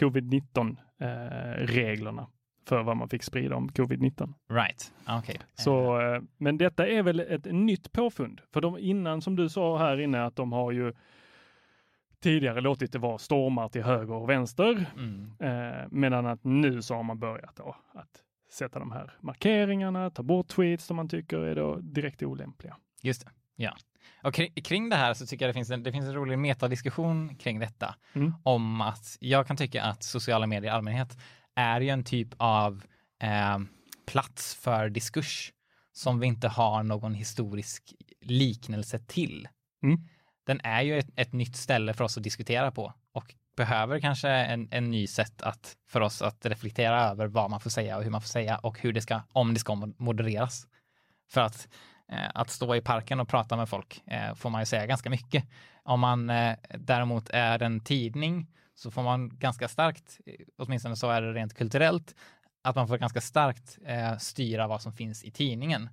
covid-19 0.00 0.76
eh, 1.00 1.66
reglerna 1.66 2.26
för 2.68 2.82
vad 2.82 2.96
man 2.96 3.08
fick 3.08 3.22
sprida 3.22 3.56
om 3.56 3.68
covid-19. 3.68 4.34
Right, 4.50 4.92
okej. 5.02 5.18
Okay. 5.18 5.36
Så, 5.54 6.00
eh, 6.00 6.22
men 6.38 6.58
detta 6.58 6.88
är 6.88 7.02
väl 7.02 7.20
ett 7.20 7.44
nytt 7.44 7.92
påfund, 7.92 8.40
för 8.52 8.60
de 8.60 8.78
innan 8.78 9.22
som 9.22 9.36
du 9.36 9.48
sa 9.48 9.78
här 9.78 10.00
inne 10.00 10.24
att 10.24 10.36
de 10.36 10.52
har 10.52 10.72
ju 10.72 10.92
tidigare 12.22 12.60
låtit 12.60 12.92
det 12.92 12.98
vara 12.98 13.18
stormar 13.18 13.68
till 13.68 13.82
höger 13.82 14.14
och 14.14 14.28
vänster, 14.28 14.86
Mm. 14.96 15.32
eh, 15.40 15.86
medan 15.90 16.26
att 16.26 16.44
nu 16.44 16.82
så 16.82 16.94
har 16.94 17.02
man 17.02 17.18
börjat 17.18 17.56
då 17.56 17.76
att 17.94 18.22
sätta 18.52 18.78
de 18.78 18.92
här 18.92 19.12
markeringarna, 19.20 20.10
ta 20.10 20.22
bort 20.22 20.48
tweets 20.48 20.84
som 20.84 20.96
man 20.96 21.08
tycker 21.08 21.38
är 21.38 21.54
då 21.56 21.76
direkt 21.76 22.22
olämpliga. 22.22 22.76
Just 23.02 23.24
det, 23.24 23.30
ja. 23.56 23.76
Och 24.22 24.34
kring, 24.34 24.52
kring 24.52 24.88
det 24.88 24.96
här 24.96 25.14
så 25.14 25.26
tycker 25.26 25.44
jag 25.44 25.50
det 25.50 25.54
finns 25.54 25.70
en, 25.70 25.82
det 25.82 25.92
finns 25.92 26.06
en 26.06 26.14
rolig 26.14 26.38
metadiskussion 26.38 27.36
kring 27.36 27.58
detta. 27.58 27.94
Mm. 28.12 28.34
Om 28.42 28.80
att 28.80 29.16
jag 29.20 29.46
kan 29.46 29.56
tycka 29.56 29.82
att 29.82 30.02
sociala 30.02 30.46
medier 30.46 30.70
i 30.70 30.74
allmänhet 30.74 31.18
är 31.54 31.80
ju 31.80 31.88
en 31.88 32.04
typ 32.04 32.28
av 32.36 32.82
eh, 33.22 33.58
plats 34.06 34.54
för 34.54 34.88
diskurs 34.88 35.52
som 35.92 36.20
vi 36.20 36.26
inte 36.26 36.48
har 36.48 36.82
någon 36.82 37.14
historisk 37.14 37.94
liknelse 38.20 38.98
till. 38.98 39.48
Mm. 39.82 39.98
Den 40.46 40.60
är 40.64 40.82
ju 40.82 40.98
ett, 40.98 41.10
ett 41.16 41.32
nytt 41.32 41.56
ställe 41.56 41.94
för 41.94 42.04
oss 42.04 42.16
att 42.16 42.22
diskutera 42.22 42.70
på 42.70 42.92
och 43.12 43.34
behöver 43.56 44.00
kanske 44.00 44.28
en, 44.28 44.68
en 44.70 44.90
ny 44.90 45.06
sätt 45.06 45.42
att, 45.42 45.76
för 45.88 46.00
oss 46.00 46.22
att 46.22 46.46
reflektera 46.46 47.00
över 47.00 47.26
vad 47.26 47.50
man 47.50 47.60
får 47.60 47.70
säga 47.70 47.96
och 47.96 48.02
hur 48.02 48.10
man 48.10 48.20
får 48.20 48.28
säga 48.28 48.58
och 48.58 48.80
hur 48.80 48.92
det 48.92 49.00
ska, 49.00 49.22
om 49.32 49.54
det 49.54 49.60
ska 49.60 49.74
modereras. 49.96 50.66
För 51.30 51.40
att, 51.40 51.68
eh, 52.12 52.30
att 52.34 52.50
stå 52.50 52.74
i 52.74 52.80
parken 52.80 53.20
och 53.20 53.28
prata 53.28 53.56
med 53.56 53.68
folk 53.68 54.02
eh, 54.06 54.34
får 54.34 54.50
man 54.50 54.62
ju 54.62 54.66
säga 54.66 54.86
ganska 54.86 55.10
mycket. 55.10 55.44
Om 55.82 56.00
man 56.00 56.30
eh, 56.30 56.56
däremot 56.78 57.30
är 57.30 57.62
en 57.62 57.80
tidning 57.80 58.46
så 58.74 58.90
får 58.90 59.02
man 59.02 59.38
ganska 59.38 59.68
starkt, 59.68 60.20
eh, 60.26 60.34
åtminstone 60.58 60.96
så 60.96 61.10
är 61.10 61.22
det 61.22 61.32
rent 61.32 61.54
kulturellt, 61.54 62.14
att 62.62 62.76
man 62.76 62.88
får 62.88 62.98
ganska 62.98 63.20
starkt 63.20 63.78
eh, 63.84 64.16
styra 64.16 64.66
vad 64.66 64.82
som 64.82 64.92
finns 64.92 65.24
i 65.24 65.30
tidningen. 65.30 65.90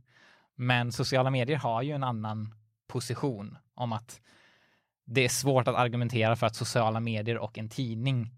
Men 0.55 0.91
sociala 0.91 1.29
medier 1.29 1.57
har 1.57 1.81
ju 1.81 1.91
en 1.91 2.03
annan 2.03 2.55
position 2.87 3.57
om 3.75 3.93
att 3.93 4.21
det 5.05 5.21
är 5.25 5.29
svårt 5.29 5.67
att 5.67 5.75
argumentera 5.75 6.35
för 6.35 6.47
att 6.47 6.55
sociala 6.55 6.99
medier 6.99 7.37
och 7.37 7.57
en 7.57 7.69
tidning 7.69 8.31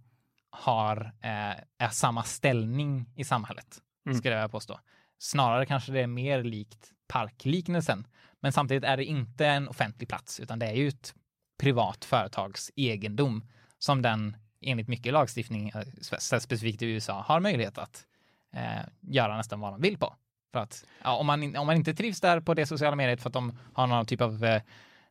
har 0.50 1.14
eh, 1.22 1.60
är 1.78 1.90
samma 1.92 2.24
ställning 2.24 3.10
i 3.16 3.24
samhället, 3.24 3.82
Mm. 4.06 4.18
skulle 4.18 4.36
jag 4.36 4.52
påstå. 4.52 4.80
Snarare 5.20 5.66
kanske 5.66 5.92
det 5.92 6.00
är 6.02 6.08
mer 6.08 6.44
likt 6.44 6.92
parkliknelsen, 7.08 8.08
men 8.42 8.52
samtidigt 8.52 8.84
är 8.84 8.98
det 8.98 9.06
inte 9.06 9.48
en 9.48 9.68
offentlig 9.68 10.10
plats, 10.10 10.40
utan 10.40 10.60
det 10.60 10.66
är 10.66 10.74
ju 10.74 10.88
ett 10.88 11.14
privat 11.60 12.06
företags 12.06 12.72
egendom 12.76 13.44
som 13.78 14.02
den 14.02 14.38
enligt 14.62 14.88
mycket 14.88 15.14
lagstiftning, 15.14 15.70
eh, 15.70 15.76
spe- 15.76 16.40
specifikt 16.40 16.82
i 16.82 16.86
USA, 16.86 17.22
har 17.22 17.40
möjlighet 17.40 17.78
att 17.78 18.06
eh, 18.54 18.82
göra 19.02 19.38
nästan 19.38 19.60
vad 19.60 19.74
de 19.74 19.82
vill 19.82 19.98
på. 19.98 20.16
För 20.54 20.60
att 20.60 20.86
ja, 21.04 21.16
om, 21.16 21.26
man, 21.26 21.56
om 21.56 21.68
man 21.68 21.76
inte 21.76 21.94
trivs 21.94 22.22
där 22.22 22.40
på 22.40 22.54
det 22.54 22.66
sociala 22.66 22.96
mediet 22.96 23.22
för 23.22 23.30
att 23.30 23.34
de 23.34 23.58
har 23.74 23.88
någon 23.88 24.06
typ 24.06 24.22
av 24.22 24.46
eh, 24.46 24.62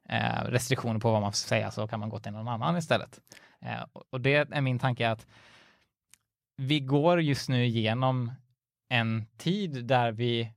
eh, 0.08 0.44
restriktioner 0.44 1.00
på 1.00 1.12
vad 1.12 1.20
man 1.22 1.32
får 1.32 1.36
säga 1.36 1.70
så 1.70 1.88
kan 1.88 2.00
man 2.00 2.08
gå 2.08 2.18
till 2.18 2.32
någon 2.32 2.48
annan 2.48 2.76
istället. 2.76 3.20
Eh, 3.60 3.82
och- 3.92 4.02
och 4.10 4.20
det 4.20 4.34
är 4.52 4.60
min 4.60 4.78
tanke 4.78 5.10
att 5.10 5.26
vi 6.56 6.80
går 6.80 7.20
just 7.20 7.48
nu 7.48 7.64
igenom 7.64 8.32
en 8.88 9.26
tid 9.36 9.84
där 9.86 10.12
vi 10.12 10.52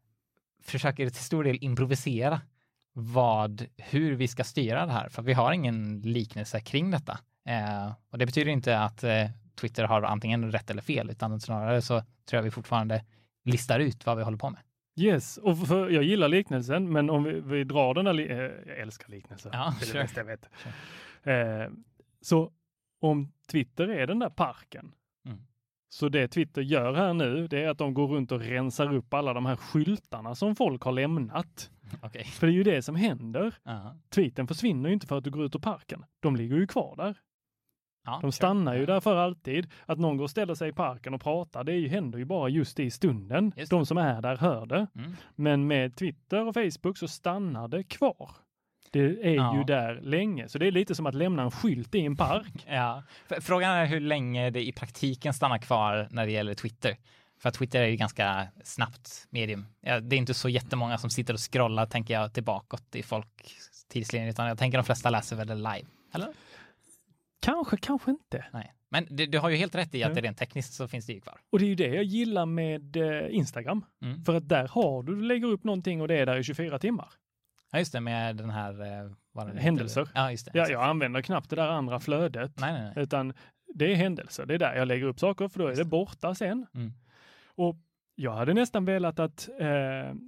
försöker 0.64 1.10
till 1.10 1.24
stor 1.24 1.44
del 1.44 1.58
improvisera 1.62 2.42
vad, 2.94 3.66
hur 3.78 4.16
vi 4.16 4.28
ska 4.28 4.44
styra 4.44 4.86
det 4.86 4.92
här, 4.92 5.10
för 5.10 5.22
vi 5.22 5.34
har 5.34 5.52
ingen 5.52 6.02
liknelse 6.02 6.60
kring 6.60 6.92
detta. 6.92 7.20
Eh, 7.50 7.92
och 8.10 8.18
det 8.18 8.26
betyder 8.26 8.52
inte 8.52 8.80
att 8.80 9.04
eh, 9.04 9.30
Twitter 9.62 9.84
har 9.84 10.02
antingen 10.02 10.52
rätt 10.52 10.70
eller 10.70 10.82
fel, 10.82 11.10
utan 11.10 11.42
snarare 11.42 11.82
så 11.82 12.00
tror 12.00 12.38
jag 12.38 12.44
vi 12.44 12.52
fortfarande 12.52 13.06
listar 13.46 13.80
ut 13.80 14.06
vad 14.06 14.18
vi 14.18 14.24
håller 14.24 14.38
på 14.38 14.50
med. 14.50 14.62
Yes, 14.98 15.38
och 15.38 15.68
för, 15.68 15.90
jag 15.90 16.04
gillar 16.04 16.28
liknelsen, 16.28 16.92
men 16.92 17.10
om 17.10 17.24
vi, 17.24 17.40
vi 17.40 17.64
drar 17.64 17.94
den 17.94 18.06
där, 18.06 18.14
li- 18.14 18.32
eh, 18.32 18.38
jag 18.38 18.78
älskar 18.80 19.10
liknelser. 19.10 19.50
Ja, 19.54 19.74
det 19.80 19.90
är 19.90 19.94
det 19.94 20.00
bästa 20.00 20.20
jag 20.20 20.26
vet. 20.26 20.50
Eh, 21.24 21.74
så 22.22 22.52
om 23.00 23.32
Twitter 23.52 23.88
är 23.88 24.08
den 24.08 24.20
där 24.20 24.30
parken, 24.30 24.92
Mm. 25.26 25.40
så 25.90 26.10
det 26.10 26.28
Twitter 26.28 26.62
gör 26.62 26.94
här 26.94 27.14
nu, 27.14 27.48
det 27.48 27.64
är 27.64 27.70
att 27.70 27.78
de 27.78 27.94
går 27.94 28.08
runt 28.08 28.32
och 28.32 28.40
rensar 28.42 28.94
upp 28.94 29.14
alla 29.14 29.34
de 29.34 29.46
här 29.46 29.56
skyltarna 29.56 30.36
som 30.36 30.56
folk 30.56 30.82
har 30.84 30.92
lämnat. 30.92 31.72
Okej. 32.02 32.24
För 32.24 32.48
det 32.48 32.54
är 32.54 32.56
ju 32.56 32.64
det 32.64 32.82
som 32.82 32.96
händer. 32.96 33.56
Ja. 33.64 33.96
Tweeten 34.10 34.48
försvinner 34.48 34.90
ju 34.90 34.94
inte 34.94 35.08
för 35.08 35.18
att 35.18 35.24
du 35.24 35.30
går 35.32 35.46
ut 35.46 35.56
ur 35.56 35.60
parken. 35.60 36.06
De 36.20 36.36
ligger 36.36 36.56
ju 36.56 36.68
kvar 36.68 36.96
där. 36.98 37.16
Ja, 38.08 38.20
De 38.22 38.32
stannar 38.32 38.76
ju 38.76 38.86
där 38.86 39.00
för 39.00 39.16
alltid. 39.16 39.68
Att 39.86 40.00
någon 40.00 40.18
går 40.18 40.24
och 40.24 40.30
ställer 40.30 40.56
sig 40.56 40.70
i 40.70 40.74
parken 40.74 41.14
och 41.14 41.22
pratar, 41.22 41.64
det 41.64 41.74
ju, 41.74 41.88
händer 41.88 42.20
ju 42.20 42.26
bara 42.26 42.50
just 42.50 42.80
i 42.80 42.92
stunden. 42.92 43.52
Just. 43.58 43.70
De 43.70 43.86
som 43.86 43.98
är 43.98 44.22
där 44.22 44.38
hör 44.38 44.66
det. 44.66 44.88
Mm. 44.96 45.16
Men 45.36 45.68
med 45.68 45.96
Twitter 45.96 46.48
och 46.48 46.54
Facebook 46.54 46.98
så 46.98 47.08
stannar 47.08 47.68
det 47.68 47.84
kvar. 47.84 48.32
Det 48.92 49.00
är 49.00 49.36
Ja. 49.36 49.58
ju 49.58 49.64
där 49.64 50.00
länge, 50.02 50.48
så 50.50 50.58
det 50.58 50.68
är 50.68 50.72
lite 50.72 50.96
som 50.96 51.06
att 51.06 51.16
lämna 51.16 51.44
en 51.44 51.52
skylt 51.52 51.96
i 51.96 52.06
en 52.06 52.16
park. 52.18 52.66
Ja. 52.68 53.04
Frågan 53.42 53.72
är 53.72 53.86
hur 53.86 54.00
länge 54.00 54.50
det 54.50 54.68
i 54.68 54.72
praktiken 54.72 55.34
stannar 55.34 55.58
kvar 55.58 56.08
när 56.12 56.26
det 56.26 56.32
gäller 56.32 56.54
Twitter. 56.54 56.98
För 57.40 57.50
att 57.50 57.56
Twitter 57.56 57.82
är 57.82 57.88
ju 57.88 57.96
ganska 57.96 58.48
snabbt 58.64 59.28
medium. 59.30 59.66
Ja, 59.82 60.00
det 60.00 60.16
är 60.16 60.18
inte 60.18 60.34
så 60.34 60.50
jättemånga 60.50 60.98
som 60.98 61.10
sitter 61.10 61.34
och 61.34 61.52
scrollar, 61.52 61.86
tänker 61.86 62.14
jag, 62.14 62.34
tillbaka 62.34 62.78
i 62.94 63.04
folks 63.04 63.86
tidslinje, 63.90 64.30
utan 64.30 64.48
jag 64.48 64.58
tänker 64.58 64.78
de 64.78 64.84
flesta 64.84 65.10
läser 65.10 65.36
väl 65.36 65.48
det 65.48 65.56
live. 65.56 65.86
Eller? 66.14 66.28
Kanske, 67.40 67.78
kanske 67.78 68.12
inte. 68.12 68.46
Nej. 68.54 68.74
Men 68.90 69.06
du, 69.10 69.26
du 69.26 69.40
har 69.40 69.50
ju 69.50 69.56
helt 69.56 69.76
rätt 69.76 69.96
i 69.96 70.04
att 70.04 70.10
Ja. 70.10 70.16
det 70.16 70.22
rent 70.22 70.38
tekniskt 70.38 70.74
så 70.74 70.88
finns 70.88 71.06
det 71.06 71.14
ju 71.14 71.22
kvar. 71.22 71.40
Och 71.52 71.60
det 71.60 71.66
är 71.66 71.70
ju 71.70 71.76
det 71.76 71.88
jag 71.88 72.04
gillar 72.04 72.46
med 72.46 72.96
eh, 72.98 73.36
Instagram. 73.36 73.86
Mm. 74.02 74.24
För 74.24 74.36
att 74.36 74.50
där 74.50 74.68
har 74.68 75.04
du, 75.04 75.16
du 75.16 75.22
lägger 75.22 75.48
upp 75.48 75.64
någonting 75.64 76.02
och 76.02 76.08
det 76.08 76.16
är 76.16 76.26
där 76.26 76.38
i 76.38 76.44
24 76.44 76.80
timmar. 76.80 77.10
Ja, 77.72 77.80
just 77.80 77.92
det, 77.94 78.02
med 78.02 78.36
den 78.36 78.50
här... 78.50 78.82
eh, 78.82 79.12
heter. 79.46 79.60
Händelser. 79.60 80.10
Ja, 80.16 80.32
just 80.32 80.46
det. 80.46 80.52
Ja, 80.58 80.68
jag 80.70 80.84
använder 80.84 81.22
knappt 81.22 81.50
det 81.50 81.56
där 81.56 81.68
andra 81.68 82.00
flödet. 82.00 82.52
Nej, 82.60 82.74
nej, 82.74 82.82
nej. 82.96 83.04
Utan 83.04 83.34
det 83.76 83.92
är 83.92 83.96
händelser. 83.96 84.46
Det 84.46 84.54
är 84.54 84.60
där 84.60 84.76
jag 84.76 84.88
lägger 84.88 85.06
upp 85.06 85.20
saker 85.20 85.48
för 85.48 85.60
då 85.60 85.66
är 85.68 85.72
det 85.72 85.78
det. 85.78 85.86
borta 85.86 86.36
sen. 86.36 86.66
Mm. 86.74 86.94
Och 87.56 87.76
jag 88.16 88.32
hade 88.34 88.54
nästan 88.54 88.86
velat 88.86 89.20
att, 89.20 89.50
eh, 89.60 89.68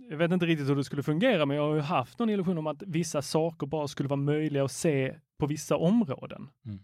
jag 0.10 0.18
vet 0.18 0.32
inte 0.32 0.46
riktigt 0.46 0.70
hur 0.70 0.76
det 0.76 0.84
skulle 0.84 1.04
fungera, 1.04 1.46
men 1.46 1.58
jag 1.58 1.68
har 1.68 1.76
ju 1.76 1.82
haft 1.82 2.20
någon 2.20 2.30
illusion 2.30 2.58
om 2.58 2.68
att 2.68 2.84
vissa 2.88 3.22
saker 3.22 3.68
bara 3.68 3.88
skulle 3.88 4.10
vara 4.10 4.20
möjliga 4.20 4.64
att 4.64 4.72
se 4.72 5.16
på 5.40 5.48
vissa 5.48 5.78
områden. 5.78 6.50
Mm. 6.66 6.80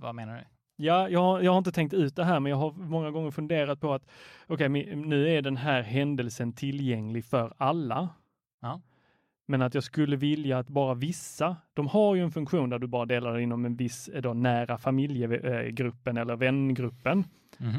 Vad 0.00 0.14
menar 0.14 0.36
du? 0.36 0.44
Ja, 0.84 1.08
jag, 1.08 1.20
har- 1.22 1.40
jag 1.40 1.52
har 1.52 1.58
inte 1.58 1.72
tänkt 1.72 1.94
ut 1.94 2.16
det 2.16 2.24
här, 2.24 2.40
men 2.40 2.50
jag 2.50 2.56
har 2.56 2.72
många 2.72 3.10
gånger 3.10 3.30
funderat 3.30 3.80
på 3.80 3.94
att 3.94 4.02
okej, 4.46 4.68
mi- 4.68 4.94
nu 4.94 5.28
är 5.28 5.42
den 5.42 5.56
här 5.56 5.82
händelsen 5.82 6.52
tillgänglig 6.52 7.24
för 7.24 7.52
alla. 7.56 8.08
Ja. 8.60 8.80
Men 9.48 9.62
att 9.62 9.74
jag 9.74 9.84
skulle 9.84 10.16
vilja 10.16 10.58
att 10.58 10.68
bara 10.68 10.94
vissa, 10.94 11.56
de 11.74 11.86
har 11.86 12.14
ju 12.14 12.22
en 12.22 12.30
funktion 12.32 12.70
där 12.70 12.78
du 12.78 12.86
bara 12.86 13.06
delar 13.06 13.38
inom 13.38 13.64
en 13.64 13.76
viss 13.76 14.08
eh, 14.08 14.22
då, 14.22 14.34
nära 14.34 14.78
familjegruppen 14.78 16.16
eller 16.16 16.36
vängruppen. 16.36 17.24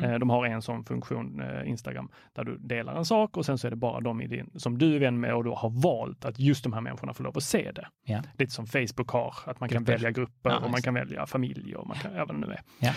Eh, 0.03 0.19
De 0.19 0.29
har 0.29 0.45
en 0.45 0.61
sån 0.61 0.83
funktion, 0.85 1.41
eh, 1.41 1.69
Instagram, 1.69 2.09
där 2.33 2.43
du 2.43 2.57
delar 2.57 2.95
en 2.95 3.05
sak 3.05 3.37
och 3.37 3.45
sen 3.45 3.57
så 3.57 3.67
är 3.67 3.71
det 3.71 3.77
bara 3.77 3.99
de 4.01 4.21
i 4.21 4.27
din, 4.27 4.49
som 4.55 4.77
du 4.77 4.95
är 4.95 4.99
vän 4.99 5.19
med 5.19 5.33
och 5.35 5.43
då 5.43 5.55
har 5.55 5.69
valt 5.69 6.25
att 6.25 6.39
just 6.39 6.63
de 6.63 6.73
här 6.73 6.81
människorna 6.81 7.13
får 7.13 7.23
lov 7.23 7.37
att 7.37 7.43
se 7.43 7.71
det. 7.71 7.87
Ja. 8.05 8.21
Lite 8.37 8.51
som 8.53 8.67
Facebook 8.67 9.09
har, 9.09 9.33
att 9.45 9.59
man 9.59 9.69
kan 9.69 9.77
Grupper. 9.77 9.91
välja 9.93 10.11
grupper 10.11 10.49
Ja, 10.49 10.57
och 10.59 10.71
man 10.71 10.81
kan 10.81 10.93
välja 10.93 11.25
familj 11.25 11.75
och 11.75 11.87
man 11.87 11.97
kan, 11.97 12.13
ja, 12.15 12.25
vad 12.25 12.35
det 12.35 12.47
nu 12.47 12.53
är. 12.53 12.61
Ja. 12.79 12.93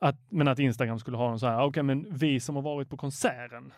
Att, 0.00 0.16
men 0.30 0.48
att 0.48 0.58
Instagram 0.58 0.98
skulle 0.98 1.16
ha 1.16 1.30
en 1.32 1.38
så 1.38 1.46
här, 1.46 1.64
okej 1.64 1.82
men 1.82 2.06
vi 2.10 2.40
som 2.40 2.54
har 2.56 2.62
varit 2.62 2.90
på 2.90 2.96
konserten, 2.96 3.72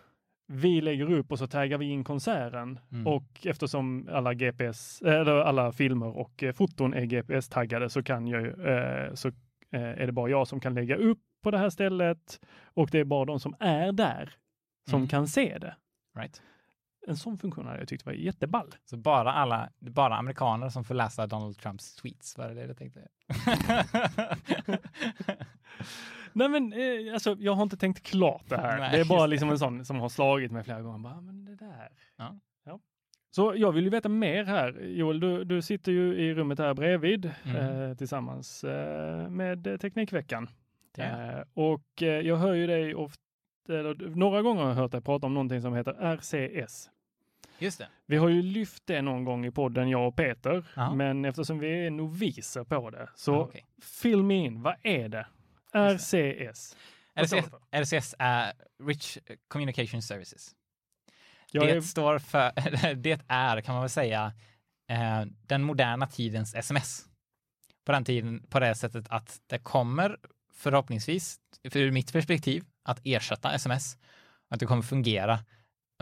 vi 0.53 0.81
lägger 0.81 1.11
upp 1.13 1.33
och 1.33 1.39
så 1.39 1.47
taggar 1.47 1.79
vi 1.79 1.85
in 1.87 2.05
konserten 2.05 2.79
Mm. 2.93 3.07
och 3.07 3.47
eftersom 3.47 4.09
alla 4.13 4.35
GPS, 4.35 5.03
eller 5.03 5.33
alla 5.41 5.73
filmer 5.73 6.19
och 6.19 6.43
eh, 6.43 6.53
foton 6.53 6.95
är 6.95 7.05
GPS-taggade 7.05 7.89
så 7.91 8.03
kan 8.03 8.27
jag, 8.27 8.45
eh, 8.47 9.15
så 9.15 9.29
eh, 9.73 9.83
är 9.83 10.07
det 10.07 10.13
bara 10.13 10.31
jag 10.31 10.49
som 10.49 10.61
kan 10.61 10.75
lägga 10.75 10.97
upp 10.97 11.19
på 11.43 11.51
det 11.51 11.59
här 11.59 11.71
stället 11.71 12.41
och 12.75 12.89
det 12.93 12.99
är 12.99 13.05
bara 13.05 13.25
de 13.25 13.41
som 13.41 13.55
är 13.61 13.93
där 13.93 14.31
som 14.91 14.97
Mm. 14.97 15.09
kan 15.09 15.29
se 15.29 15.59
det. 15.59 15.77
Right. 16.19 16.43
En 17.07 17.17
sån 17.17 17.39
funktion 17.39 17.67
hade 17.67 17.79
jag 17.79 17.89
tyckt 17.89 18.07
var 18.07 18.13
jätteball. 18.13 18.75
Så 18.85 18.97
bara 18.97 19.33
alla, 19.33 19.71
bara 19.79 20.17
amerikaner 20.17 20.69
som 20.69 20.85
får 20.85 20.95
läsa 20.95 21.27
Donald 21.27 21.59
Trumps 21.59 21.95
tweets, 21.95 22.39
var 22.39 22.49
det 22.49 22.55
det 22.55 22.67
du 22.67 22.75
tänkte? 22.75 23.09
Nej 26.33 26.49
men 26.49 26.73
eh, 26.73 27.13
alltså, 27.15 27.37
jag 27.39 27.55
har 27.55 27.63
inte 27.63 27.77
tänkt 27.77 28.03
klart 28.03 28.43
det 28.49 28.57
här. 28.57 28.79
Nej, 28.79 28.91
det 28.93 29.01
är 29.01 29.05
bara 29.05 29.27
liksom 29.27 29.51
en 29.51 29.59
sån 29.59 29.85
som 29.85 30.01
har 30.01 30.09
slagit 30.09 30.53
mig 30.53 30.65
flera 30.65 30.83
gånger. 30.83 30.99
Bara, 30.99 31.21
men 31.21 31.45
det 31.45 31.55
där. 31.57 31.89
Ja. 32.17 32.39
Så 33.31 33.55
jag 33.57 33.73
vill 33.73 33.85
ju 33.85 33.91
veta 33.91 34.09
mer 34.09 34.45
här. 34.45 34.81
Joel, 34.81 35.21
du, 35.21 35.45
du 35.45 35.63
sitter 35.63 35.93
ju 35.93 36.15
i 36.15 36.35
rummet 36.35 36.59
här 36.59 36.75
bredvid 36.75 37.31
Mm. 37.45 37.57
eh, 37.91 37.97
tillsammans 37.97 38.65
eh, 38.65 39.29
med 39.29 39.81
Teknikveckan. 39.81 40.49
Är- 40.99 41.39
Eh, 41.39 41.45
och 41.55 42.03
eh, 42.03 42.09
jag 42.09 42.37
hör 42.37 42.55
ju 42.55 42.67
dig 42.67 42.95
ofta, 42.95 43.23
eller 43.69 43.95
några 44.17 44.43
gånger 44.43 44.63
har 44.63 44.69
jag 44.69 44.77
hört 44.77 44.93
dig 44.93 45.01
prata 45.01 45.27
om 45.27 45.35
någonting 45.35 45.63
som 45.63 45.75
heter 45.75 45.93
RCS. 46.17 46.91
Just 47.59 47.79
det. 47.79 47.89
Vi 48.07 48.17
har 48.17 48.29
ju 48.29 48.43
lyft 48.43 48.83
det 48.87 49.03
någon 49.03 49.25
gång 49.25 49.47
i 49.47 49.51
podden, 49.51 49.89
jag 49.89 50.09
och 50.09 50.17
Peter, 50.17 50.65
Ja. 50.77 50.95
men 50.95 51.25
eftersom 51.25 51.59
vi 51.59 51.87
är 51.87 51.91
noviser 51.91 52.65
på 52.65 52.91
det, 52.91 53.09
så 53.15 53.33
Ja, 53.33 53.39
okej. 53.39 53.67
fill 53.83 54.23
me 54.23 54.35
in. 54.35 54.63
Vad 54.63 54.75
är 54.83 55.09
det? 55.09 55.27
Just 55.75 56.15
RCS. 56.15 56.77
Det 57.15 57.23
RCS? 57.23 57.51
RCS 57.71 58.15
är 58.19 58.53
Rich 58.85 59.19
Communication 59.49 60.03
Services. 60.03 60.55
Jag 61.53 61.67
det 61.67 61.71
är, 61.77 61.81
står 61.81 62.19
för, 62.19 62.95
det 62.95 63.21
är 63.29 63.61
kan 63.61 63.75
man 63.75 63.83
väl 63.83 63.91
säga, 63.91 64.33
eh, 64.91 65.25
den 65.47 65.63
moderna 65.63 66.07
tidens 66.07 66.55
sms. 66.55 67.05
På 67.85 67.93
den 67.93 68.05
tiden, 68.05 68.47
på 68.51 68.61
det 68.61 68.75
sättet 68.75 69.07
att 69.11 69.41
det 69.47 69.59
kommer 69.59 70.17
förhoppningsvis, 70.59 71.37
för 71.71 71.79
ur 71.81 71.91
mitt 71.91 72.13
perspektiv, 72.13 72.65
att 72.85 73.01
ersätta 73.05 73.53
sms. 73.55 73.97
Att 74.51 74.61
det 74.61 74.67
kommer 74.67 74.83
fungera 74.83 75.39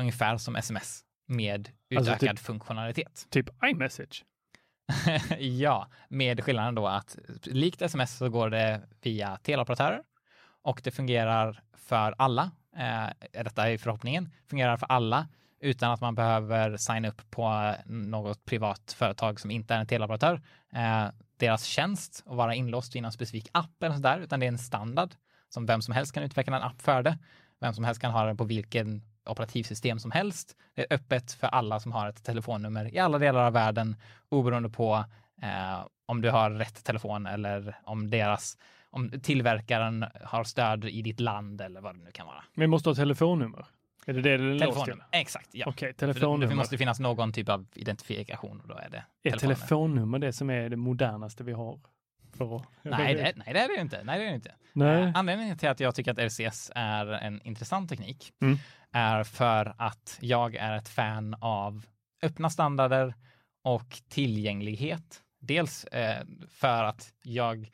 ungefär 0.01 0.37
som 0.37 0.57
sms 0.57 1.05
med 1.27 1.69
Alltså 1.97 2.13
utökad 2.13 2.37
typ- 2.37 2.47
funktionalitet. 2.47 3.27
typ 3.31 3.49
iMessage. 3.65 4.25
ja, 5.39 5.89
med 6.09 6.45
skillnaden 6.45 6.75
då 6.75 6.87
att 6.87 7.19
likt 7.43 7.83
sms 7.83 8.17
så 8.17 8.29
går 8.29 8.51
det 8.51 8.81
via 9.03 9.37
teleoperatörer 9.37 10.03
och 10.63 10.81
det 10.85 10.91
fungerar 10.91 11.63
för 11.77 12.15
alla. 12.19 12.51
Eh, 12.77 13.43
detta 13.45 13.71
är 13.71 13.79
förhoppningen, 13.79 14.31
fungerar 14.51 14.77
för 14.77 14.87
alla 14.87 15.29
utan 15.61 15.93
att 15.93 16.01
man 16.01 16.15
behöver 16.15 16.77
signa 16.77 17.09
upp 17.09 17.31
på 17.31 17.75
något 17.87 18.45
privat 18.45 18.95
företag 18.99 19.41
som 19.41 19.51
inte 19.51 19.75
är 19.75 19.79
en 19.79 19.87
teleoperatör. 19.87 20.43
Eh, 20.73 21.09
deras 21.37 21.65
tjänst 21.65 22.23
och 22.27 22.37
vara 22.37 22.55
inlåst 22.55 22.97
i 22.97 22.99
en 22.99 23.13
specifik 23.13 23.49
app 23.53 23.83
eller 23.83 23.95
sådär, 23.95 24.19
utan 24.19 24.41
det 24.41 24.47
är 24.47 24.49
en 24.49 24.59
standard 24.59 25.15
som 25.49 25.67
vem 25.67 25.83
som 25.83 25.95
helst 25.95 26.15
kan 26.15 26.23
utveckla 26.23 26.57
en 26.57 26.63
app 26.63 26.83
för 26.83 27.03
det. 27.03 27.19
Vem 27.61 27.75
som 27.75 27.85
helst 27.85 28.01
kan 28.01 28.13
ha 28.13 28.25
den 28.25 28.37
på 28.37 28.45
vilken 28.45 29.03
operativsystem 29.27 29.99
som 29.99 30.11
helst. 30.11 30.57
Det 30.75 30.83
är 30.83 30.95
öppet 30.95 31.33
för 31.33 31.47
alla 31.47 31.81
som 31.81 31.93
har 31.93 32.09
ett 32.09 32.25
telefonnummer 32.25 32.95
i 32.95 32.99
alla 32.99 33.19
delar 33.19 33.47
av 33.47 33.53
världen, 33.53 33.97
oberoende 34.29 34.69
på 34.69 35.05
eh, 35.43 35.87
om 36.07 36.21
du 36.21 36.31
har 36.31 36.51
rätt 36.51 36.85
telefon 36.85 37.27
eller 37.27 37.77
om 37.85 38.11
deras 38.11 38.59
om 38.91 39.11
tillverkaren 39.23 40.05
har 40.25 40.45
stöd 40.45 40.85
i 40.85 41.03
ditt 41.03 41.21
land 41.21 41.61
eller 41.61 41.81
vad 41.81 41.95
det 41.95 42.05
nu 42.05 42.11
kan 42.11 42.27
vara. 42.27 42.45
Men 42.55 42.61
vi 42.61 42.67
måste 42.67 42.89
ha 42.89 42.95
telefonnummer. 42.95 43.67
Är 44.07 44.13
det 44.13 44.21
det 44.23 44.37
det 44.37 44.67
låst 44.67 44.85
till? 44.85 45.03
Exakt. 45.13 45.49
Ja. 45.53 45.67
Okej, 45.69 45.89
det, 45.89 45.95
telefonnummer. 45.99 46.47
det 46.47 46.55
måste 46.55 46.79
finnas 46.79 47.01
någon 47.01 47.33
typ 47.33 47.49
av 47.49 47.67
identifikation 47.75 48.61
och 48.61 48.69
då 48.69 48.75
är 48.75 48.91
det 48.91 49.05
Är 49.31 49.37
telefonnummer. 49.39 50.19
det 50.19 50.33
som 50.33 50.51
är 50.51 50.69
det 50.69 50.77
modernaste 50.77 51.45
vi 51.45 51.53
har? 51.53 51.81
För 52.37 52.57
att... 52.57 52.63
Nej, 52.83 53.15
det, 53.15 53.33
nej, 53.37 53.53
det 53.55 53.61
är 53.61 53.69
det 53.77 53.81
inte. 53.81 54.05
Nej, 54.05 54.19
det 54.19 54.25
är 54.25 54.29
det 54.29 54.35
inte. 54.35 54.55
Nej. 54.73 55.03
Eh, 55.03 55.11
Anledningen 55.15 55.59
till 55.59 55.69
att 55.69 55.81
jag 55.81 55.95
tycker 55.95 56.11
att 56.13 56.19
RCS 56.19 56.71
är 56.75 57.07
en 57.07 57.43
intressant 57.43 57.89
teknik 57.91 58.33
Mm. 58.43 58.59
är 58.93 59.25
för 59.25 59.75
att 59.79 60.19
jag 60.21 60.55
är 60.55 60.77
ett 60.77 60.89
fan 60.89 61.35
av 61.41 61.87
öppna 62.23 62.51
standarder 62.51 63.15
och 63.65 63.99
tillgänglighet. 64.09 65.23
Dels 65.41 65.85
eh, 65.85 66.25
för 66.49 66.85
att 66.85 67.13
jag 67.23 67.71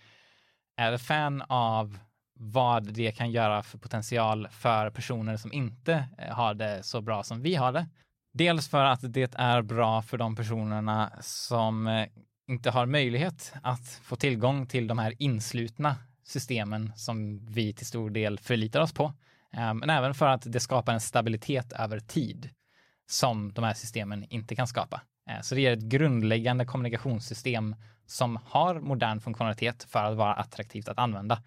är 0.77 0.93
ett 0.93 1.03
fan 1.03 1.43
av 1.49 1.99
vad 2.45 2.93
det 2.93 3.13
kan 3.13 3.31
göra 3.31 3.63
för 3.63 3.79
potential 3.79 4.49
för 4.51 4.91
personer 4.91 5.37
som 5.37 5.53
inte 5.53 6.09
eh, 6.19 6.35
har 6.35 6.55
det 6.55 6.83
så 6.83 7.01
bra 7.01 7.23
som 7.23 7.43
vi 7.43 7.55
har 7.55 7.73
det. 7.73 7.87
Dels 8.35 8.69
för 8.69 8.85
att 8.85 9.01
det 9.03 9.35
är 9.35 9.63
bra 9.63 10.03
för 10.03 10.19
de 10.19 10.37
personerna 10.37 11.13
som 11.21 11.87
eh, 11.87 12.07
inte 12.49 12.71
har 12.71 12.87
möjlighet 12.87 13.53
att 13.63 14.01
få 14.03 14.17
tillgång 14.17 14.67
till 14.67 14.87
de 14.87 14.99
här 14.99 15.15
inslutna 15.19 15.97
systemen 16.25 16.93
som 16.97 17.47
vi 17.47 17.73
till 17.73 17.87
stor 17.87 18.11
del 18.11 18.39
förlitar 18.39 18.81
oss 18.81 18.93
på. 18.93 19.05
Eh, 19.53 19.75
men 19.75 19.91
även 19.91 20.15
för 20.15 20.27
att 20.27 20.53
det 20.53 20.61
skapar 20.61 20.93
en 20.93 21.01
stabilitet 21.01 21.73
över 21.73 22.01
tid 22.01 22.51
som 23.11 23.53
de 23.53 23.65
här 23.65 23.75
systemen 23.75 24.25
inte 24.25 24.55
kan 24.57 24.67
skapa. 24.67 25.03
Så 25.43 25.55
det 25.55 25.61
ger 25.61 25.73
ett 25.73 25.83
grundläggande 25.83 26.65
kommunikationssystem 26.65 27.77
som 28.07 28.39
har 28.45 28.81
modern 28.81 29.21
funktionalitet 29.21 29.87
för 29.91 30.05
att 30.05 30.17
vara 30.17 30.35
attraktivt 30.35 30.89
att 30.89 30.99
använda, 30.99 31.43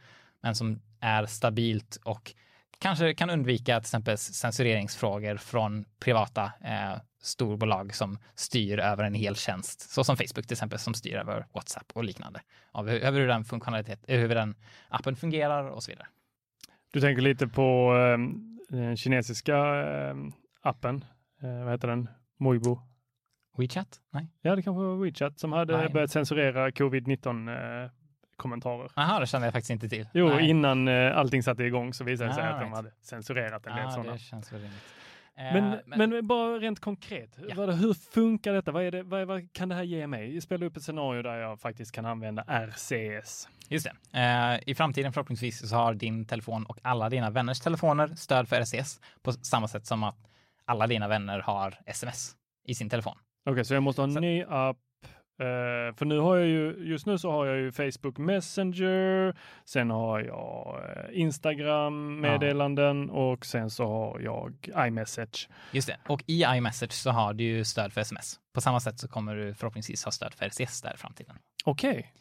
men 0.46 0.56
som 0.56 0.82
är 1.00 1.26
stabilt 1.26 1.98
och 2.04 2.34
kanske 2.80 3.14
kan 3.14 3.30
undvika 3.30 3.80
till 3.80 3.88
exempel 3.88 4.18
censureringsfrågor 4.18 5.38
från 5.38 5.86
privata 6.00 6.44
eh, 6.44 7.00
storbolag 7.22 7.96
som 7.96 8.18
styr 8.36 8.80
över 8.80 9.04
en 9.04 9.14
hel 9.14 9.36
tjänst, 9.36 9.90
så 9.90 10.04
som 10.04 10.18
Facebook 10.18 10.48
till 10.48 10.54
exempel, 10.54 10.80
som 10.80 10.94
styr 10.94 11.16
över 11.16 11.46
WhatsApp 11.54 11.92
och 11.94 12.04
liknande, 12.04 12.42
av 12.72 12.90
hur, 12.90 13.00
över 13.00 13.20
hur 13.20 13.28
den 13.28 13.46
funktionalitet, 13.46 14.00
hur 14.08 14.30
den 14.30 14.56
appen 14.90 15.16
fungerar 15.16 15.70
och 15.70 15.84
så 15.84 15.92
vidare. 15.92 16.08
Du 16.94 17.02
tänker 17.02 17.22
lite 17.22 17.48
på 17.48 17.96
eh, 17.98 18.78
den 18.78 18.98
kinesiska 18.98 19.58
eh, 19.58 20.16
appen. 20.62 21.06
Eh, 21.42 21.64
vad 21.64 21.72
heter 21.72 21.88
den? 21.88 22.10
Moibo. 22.40 22.80
WeChat? 23.58 24.02
Nej. 24.12 24.28
Ja, 24.42 24.56
det 24.56 24.62
kanske 24.62 24.84
var 24.84 24.96
WeChat 24.96 25.40
som 25.40 25.52
hade 25.52 25.78
Nej. 25.78 25.90
börjat 25.90 26.12
censurera 26.12 26.70
covid-19 26.70 27.84
eh, 27.84 27.92
kommentarer. 28.38 28.92
Jaha, 28.96 29.20
det 29.20 29.28
kände 29.28 29.48
jag 29.48 29.54
faktiskt 29.54 29.70
inte 29.72 29.90
till. 29.90 30.08
Jo, 30.14 30.30
Nej. 30.30 30.50
innan 30.50 30.88
eh, 30.88 31.18
allting 31.18 31.44
satte 31.44 31.64
igång 31.64 31.94
så 31.94 32.04
visade 32.04 32.30
det 32.30 32.34
sig 32.34 32.44
Ah, 32.44 32.48
att 32.50 32.60
de 32.60 32.64
right. 32.66 32.76
hade 32.76 32.92
censurerat 33.02 33.66
en 33.66 33.76
del 33.76 33.84
Ja, 33.86 33.92
sådana. 33.92 34.12
det 34.12 34.20
känns 34.20 34.54
väl 34.54 34.62
rimligt. 34.62 34.84
Eh, 35.38 35.54
Men, 35.54 36.10
men, 36.12 36.28
bara 36.28 36.60
rent 36.60 36.80
konkret, 36.80 37.38
Ja. 37.50 37.56
vad, 37.56 37.76
hur 37.76 37.94
funkar 37.94 38.54
detta? 38.54 38.72
Vad, 38.72 38.92
det, 38.94 39.04
vad, 39.04 39.28
vad 39.28 39.54
kan 39.54 39.70
det 39.70 39.76
här 39.76 39.84
ge 39.84 40.08
mig? 40.08 40.42
Spela 40.42 40.66
upp 40.66 40.78
ett 40.78 40.84
scenario 40.84 41.22
där 41.22 41.36
jag 41.38 41.60
faktiskt 41.60 41.92
kan 41.92 42.06
använda 42.06 42.44
RCS. 42.48 43.48
Just 43.70 43.88
det. 44.12 44.20
Eh, 44.20 44.70
I 44.70 44.76
framtiden 44.76 45.14
förhoppningsvis 45.14 45.70
så 45.70 45.76
har 45.76 45.94
din 45.94 46.26
telefon 46.26 46.66
och 46.66 46.78
alla 46.82 47.10
dina 47.10 47.30
vänners 47.30 47.60
telefoner 47.60 48.08
stöd 48.16 48.48
för 48.50 48.56
RCS 48.62 49.00
på 49.24 49.32
samma 49.32 49.68
sätt 49.68 49.86
som 49.86 50.04
att 50.04 50.18
alla 50.66 50.88
dina 50.88 51.08
vänner 51.08 51.40
har 51.40 51.76
sms 51.86 52.36
i 52.68 52.76
sin 52.76 52.90
telefon. 52.90 53.18
Okej, 53.50 53.66
så 53.66 53.74
jag 53.74 53.84
måste 53.84 54.02
ha 54.02 54.08
en 54.08 54.14
Så- 54.14 54.20
ny 54.20 54.44
app. 54.44 54.78
Eh, 55.40 55.96
för 55.96 56.06
nu 56.06 56.20
har 56.20 56.38
jag 56.38 56.48
ju, 56.48 56.76
just 56.80 57.06
nu 57.06 57.18
så 57.18 57.32
har 57.32 57.46
jag 57.46 57.58
ju 57.58 57.72
Facebook 57.72 58.18
Messenger, 58.18 59.36
sen 59.66 59.90
har 59.90 60.20
jag 60.20 60.82
eh, 60.90 61.22
Instagram 61.22 62.22
meddelanden 62.22 63.10
och 63.10 63.46
sen 63.46 63.70
så 63.70 63.88
har 63.88 64.20
jag 64.20 64.70
iMessage. 64.88 65.50
Just 65.72 65.88
det. 65.88 65.98
Och 66.08 66.24
i 66.26 66.44
iMessage 66.44 66.94
så 66.94 67.12
har 67.12 67.34
du 67.34 67.44
ju 67.44 67.66
stöd 67.66 67.94
för 67.94 68.02
sms. 68.02 68.40
På 68.54 68.62
samma 68.62 68.80
sätt 68.80 69.00
så 69.00 69.08
kommer 69.08 69.36
du 69.36 69.54
förhoppningsvis 69.54 70.06
ha 70.06 70.12
stöd 70.12 70.34
för 70.34 70.46
RCS 70.46 70.82
där 70.82 70.94
i 70.94 70.98
framtiden. 70.98 71.36
Okej, 71.66 72.12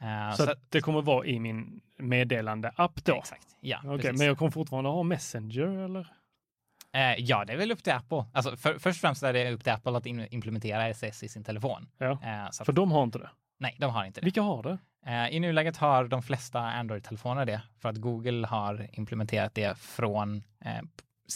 Eh, 0.00 0.36
så, 0.36 0.50
att 0.50 0.70
det 0.70 0.80
kommer 0.80 1.02
vara 1.02 1.26
i 1.26 1.40
min 1.40 1.80
meddelande-app 1.96 3.04
då? 3.04 3.16
Exakt. 3.16 3.46
Ja, 3.60 3.80
precis. 3.82 4.18
men 4.18 4.26
jag 4.26 4.38
kommer 4.38 4.50
fortfarande 4.50 4.90
ha 4.90 5.02
Messenger 5.02 5.84
eller? 5.84 6.12
Eh, 6.92 7.14
ja, 7.18 7.44
det 7.44 7.52
är 7.52 7.56
väl 7.56 7.72
upp 7.72 7.82
till 7.82 7.92
Apple. 7.92 8.24
Alltså, 8.32 8.56
för, 8.56 8.72
först 8.78 8.96
och 8.96 9.00
främst 9.00 9.22
är 9.22 9.32
det 9.32 9.50
upp 9.52 9.62
till 9.64 9.72
Apple 9.72 9.96
att 9.96 10.06
in, 10.06 10.26
implementera 10.30 10.88
RCS 10.92 11.22
i 11.22 11.28
sin 11.28 11.44
telefon. 11.44 11.88
Ja, 11.98 12.10
Eh, 12.10 12.50
så 12.50 12.62
att, 12.62 12.66
för 12.66 12.72
de 12.72 12.92
har 12.92 13.02
inte 13.04 13.18
det. 13.18 13.30
nej, 13.58 13.76
de 13.78 13.90
har 13.90 14.04
inte 14.04 14.20
det. 14.20 14.24
Vilka 14.24 14.42
har 14.42 14.62
det? 14.62 14.78
Eh, 15.06 15.28
I 15.36 15.40
nuläget 15.40 15.76
har 15.76 16.04
de 16.04 16.22
flesta 16.22 16.60
Android-telefoner 16.60 17.44
det, 17.46 17.62
för 17.78 17.88
att 17.88 17.96
Google 17.96 18.46
har 18.46 18.86
implementerat 18.92 19.54
det 19.54 19.78
från 19.78 20.42
eh, 20.64 20.80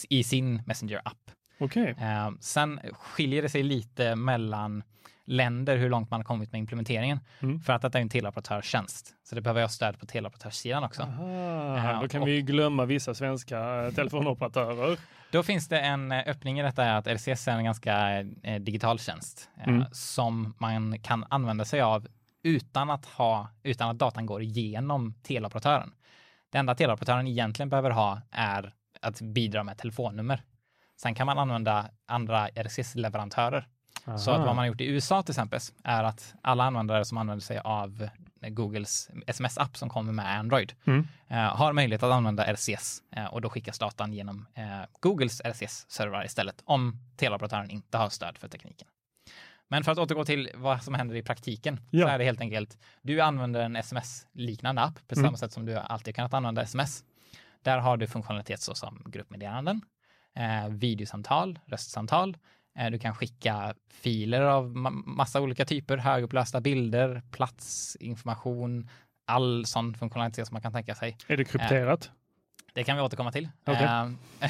i 0.09 0.23
sin 0.23 0.61
Messenger-app. 0.65 1.31
Okej, 1.59 1.95
Eh, 1.99 2.31
sen 2.39 2.79
skiljer 2.93 3.41
det 3.41 3.49
sig 3.49 3.63
lite 3.63 4.15
mellan 4.15 4.83
länder 5.27 5.77
hur 5.77 5.89
långt 5.89 6.09
man 6.11 6.19
har 6.19 6.25
kommit 6.25 6.51
med 6.51 6.59
implementeringen, 6.59 7.19
Mm. 7.41 7.59
för 7.59 7.73
att 7.73 7.81
detta 7.81 7.97
är 7.97 8.01
en 8.01 8.09
teleoperatörstjänst. 8.09 9.13
Så 9.23 9.35
det 9.35 9.41
behöver 9.41 9.61
jag 9.61 9.71
stöd 9.71 9.99
på 9.99 10.05
teleoperatörssidan 10.05 10.83
också. 10.83 11.01
Aha, 11.03 11.77
Eh, 11.93 12.01
då 12.01 12.07
kan 12.07 12.21
och- 12.21 12.27
vi 12.27 12.41
glömma 12.41 12.85
vissa 12.85 13.13
svenska 13.13 13.91
telefonoperatörer. 13.95 14.97
Då 15.35 15.43
finns 15.43 15.67
det 15.67 15.79
en 15.79 16.11
eh, 16.11 16.23
öppning 16.27 16.59
i 16.59 16.63
detta 16.63 16.83
är 16.83 16.93
att 16.93 17.07
RCS 17.07 17.47
är 17.47 17.51
en 17.51 17.63
ganska 17.63 18.19
eh, 18.43 18.61
digital 18.61 18.99
tjänst 18.99 19.49
eh, 19.57 19.67
Mm. 19.67 19.85
som 19.91 20.55
man 20.57 20.99
kan 20.99 21.25
använda 21.29 21.65
sig 21.65 21.81
av 21.81 22.07
utan 22.43 22.89
att 22.89 23.05
ha, 23.05 23.47
utan 23.63 23.89
att 23.89 23.99
datan 23.99 24.25
går 24.25 24.41
igenom 24.41 25.13
teleoperatören. 25.23 25.91
Det 26.49 26.57
enda 26.57 26.75
teleoperatören 26.75 27.27
egentligen 27.27 27.69
behöver 27.69 27.89
ha 27.89 28.21
är 28.31 28.73
att 29.01 29.21
bidra 29.21 29.63
med 29.63 29.77
telefonnummer. 29.77 30.43
Sen 31.01 31.15
kan 31.15 31.25
man 31.25 31.39
använda 31.39 31.89
andra 32.05 32.47
RCS-leverantörer. 32.49 33.67
Så 34.17 34.31
att 34.31 34.37
vad 34.37 34.47
man 34.47 34.57
har 34.57 34.65
gjort 34.65 34.81
i 34.81 34.85
USA 34.85 35.23
till 35.23 35.31
exempel 35.31 35.59
är 35.83 36.03
att 36.03 36.35
alla 36.41 36.63
användare 36.63 37.05
som 37.05 37.17
använder 37.17 37.43
sig 37.43 37.59
av 37.63 38.09
Googles 38.49 39.09
sms-app 39.27 39.77
som 39.77 39.89
kommer 39.89 40.13
med 40.13 40.39
Android 40.39 40.73
Mm. 40.85 41.07
eh, 41.27 41.37
har 41.37 41.73
möjlighet 41.73 42.03
att 42.03 42.11
använda 42.13 42.43
RCS 42.53 43.03
eh, 43.11 43.25
och 43.25 43.41
då 43.41 43.49
skickas 43.49 43.79
datan 43.79 44.13
genom 44.13 44.45
eh, 44.53 44.81
Googles 44.99 45.41
RCS-servrar 45.41 46.25
istället 46.25 46.61
om 46.65 46.99
teleoperatören 47.17 47.69
inte 47.69 47.97
har 47.97 48.09
stöd 48.09 48.37
för 48.37 48.47
tekniken. 48.47 48.87
Men 49.67 49.83
för 49.83 49.91
att 49.91 49.97
återgå 49.97 50.25
till 50.25 50.49
vad 50.55 50.83
som 50.83 50.93
händer 50.93 51.15
i 51.15 51.23
praktiken 51.23 51.79
Ja. 51.91 52.05
så 52.05 52.11
är 52.13 52.17
det 52.17 52.23
helt 52.25 52.41
enkelt, 52.41 52.77
du 53.01 53.21
använder 53.21 53.59
en 53.61 53.75
sms-liknande 53.75 54.81
app 54.81 55.07
på 55.07 55.15
samma 55.15 55.27
Mm. 55.27 55.37
sätt 55.37 55.51
som 55.53 55.65
du 55.65 55.75
alltid 55.77 56.15
kunnat 56.15 56.33
använda 56.33 56.61
sms. 56.61 57.03
Där 57.63 57.77
har 57.77 57.97
du 57.97 58.07
funktionalitet 58.07 58.61
såsom 58.61 59.03
gruppmeddelanden, 59.05 59.81
eh, 60.35 60.67
videosamtal, 60.69 61.59
röstsamtal. 61.65 62.37
Eh, 62.79 62.89
du 62.91 62.99
kan 62.99 63.15
skicka 63.15 63.73
filer 63.89 64.41
av 64.41 64.75
ma- 64.75 65.03
massa 65.05 65.41
olika 65.41 65.65
typer, 65.65 65.97
högupplösta 65.97 66.61
bilder, 66.61 67.21
platsinformation, 67.31 68.89
all 69.25 69.65
sån 69.65 69.93
funktionalitet 69.93 70.47
som 70.47 70.55
man 70.55 70.61
kan 70.61 70.71
tänka 70.73 70.95
sig. 70.95 71.17
Är 71.27 71.37
det 71.37 71.45
krypterat? 71.45 72.11
Det 72.73 72.83
kan 72.83 72.95
vi 72.97 73.01
återkomma 73.03 73.31
till. 73.31 73.49
Okej. 73.65 73.83
Ehm, 73.85 74.17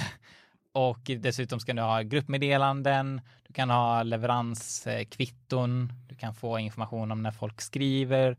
och 0.71 0.99
dessutom 1.19 1.59
ska 1.59 1.73
du 1.73 1.81
ha 1.81 2.01
gruppmeddelanden, 2.01 3.21
du 3.47 3.53
kan 3.53 3.69
ha 3.69 4.03
leveranskvitton, 4.03 5.93
du 6.07 6.15
kan 6.15 6.35
få 6.35 6.59
information 6.59 7.11
om 7.11 7.23
när 7.23 7.31
folk 7.31 7.61
skriver. 7.61 8.37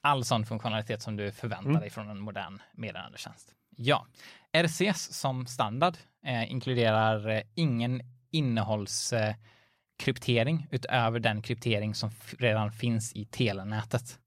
All 0.00 0.24
sån 0.24 0.46
funktionalitet 0.46 1.02
som 1.02 1.16
du 1.16 1.32
förväntar 1.32 1.70
Mm. 1.70 1.80
dig 1.80 1.90
från 1.90 2.08
en 2.10 2.20
modern 2.20 2.62
meddelandetjänst. 2.72 3.54
Ja, 3.76 4.06
RCS 4.52 5.12
som 5.20 5.46
standard 5.46 5.96
eh, 6.26 6.50
inkluderar 6.52 7.28
eh, 7.28 7.40
ingen 7.54 8.02
innehållskryptering 8.34 10.66
utöver 10.70 11.20
den 11.20 11.42
kryptering 11.42 11.94
som 11.94 12.10
redan 12.38 12.72
finns 12.72 13.12
i 13.12 13.24
telenätet. 13.24 14.18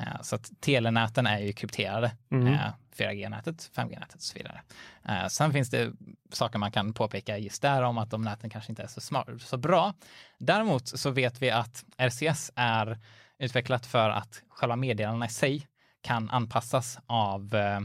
Eh, 0.00 0.20
så 0.22 0.36
att 0.36 0.50
telenäten 0.60 1.26
är 1.26 1.38
ju 1.38 1.52
krypterade. 1.52 2.16
Mm. 2.30 2.46
Eh, 2.46 2.72
4G-nätet, 2.96 3.70
5G-nätet 3.74 4.14
och 4.14 4.22
så 4.22 4.38
vidare. 4.38 4.62
Eh, 5.08 5.26
sen 5.26 5.52
finns 5.52 5.70
det 5.70 5.92
saker 6.32 6.58
man 6.58 6.72
kan 6.72 6.94
påpeka 6.94 7.38
just 7.38 7.62
där 7.62 7.82
om 7.82 7.98
att 7.98 8.10
de 8.10 8.22
näten 8.22 8.50
kanske 8.50 8.72
inte 8.72 8.82
är 8.82 8.86
så, 8.86 9.00
smart, 9.00 9.28
så 9.38 9.56
bra. 9.56 9.94
Däremot 10.38 10.88
så 10.88 11.10
vet 11.10 11.42
vi 11.42 11.50
att 11.50 11.84
RCS 11.98 12.50
är 12.56 12.98
utvecklat 13.38 13.86
för 13.86 14.10
att 14.10 14.42
själva 14.48 14.76
meddelandena 14.76 15.26
i 15.26 15.28
sig 15.28 15.68
kan 16.00 16.30
anpassas 16.30 16.98
av 17.06 17.54
eh, 17.54 17.80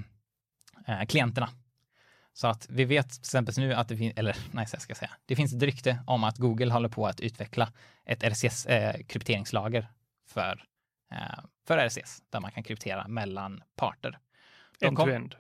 eh, 0.88 1.05
klienterna. 1.05 1.49
Så 2.38 2.47
att 2.47 2.67
vi 2.69 2.86
vet 2.86 3.10
till 3.10 3.19
exempel 3.19 3.54
nu 3.58 3.73
att 3.73 3.88
det 3.88 3.97
finns, 3.97 4.13
eller 4.17 4.38
nej, 4.52 4.67
jag 4.71 4.82
ska 4.82 4.95
säga, 4.95 5.12
det 5.26 5.36
finns 5.36 5.54
ett 5.54 5.63
rykte 5.63 6.00
om 6.08 6.23
att 6.23 6.38
Google 6.38 6.73
håller 6.73 6.89
på 6.89 7.08
att 7.08 7.19
utveckla 7.19 7.71
ett 8.06 8.23
RCS-krypteringslager 8.23 9.88
för, 10.28 10.63
eh, 11.12 11.39
för 11.67 11.78
RCS, 11.78 12.23
där 12.30 12.39
man 12.39 12.52
kan 12.52 12.63
kryptera 12.63 13.08
mellan 13.08 13.63
parter. 13.76 14.19
End-to-end. 14.82 15.36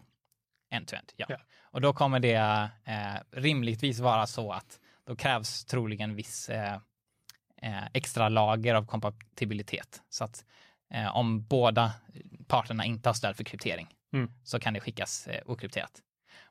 End-to-end, 0.69 1.11
ja. 1.15 1.25
Ja. 1.29 1.37
Och 1.61 1.81
då 1.81 1.93
kommer 1.93 2.19
det 2.19 2.69
eh, 2.85 3.15
rimligtvis 3.31 3.99
vara 3.99 4.27
så 4.27 4.51
att 4.51 4.79
då 5.03 5.15
krävs 5.15 5.65
troligen 5.65 6.15
viss 6.15 6.49
eh, 6.49 6.79
eh, 7.61 7.85
extra 7.93 8.29
lager 8.29 8.75
av 8.75 8.85
kompatibilitet. 8.85 10.01
Så 10.09 10.23
att 10.23 10.45
eh, 10.93 11.15
om 11.15 11.43
båda 11.43 11.91
parterna 12.47 12.85
inte 12.85 13.09
har 13.09 13.13
stöd 13.13 13.35
för 13.35 13.43
kryptering 13.43 13.93
Mm. 14.13 14.31
så 14.43 14.59
kan 14.59 14.73
det 14.73 14.79
skickas 14.79 15.27
eh, 15.27 15.41
okrypterat. 15.45 16.01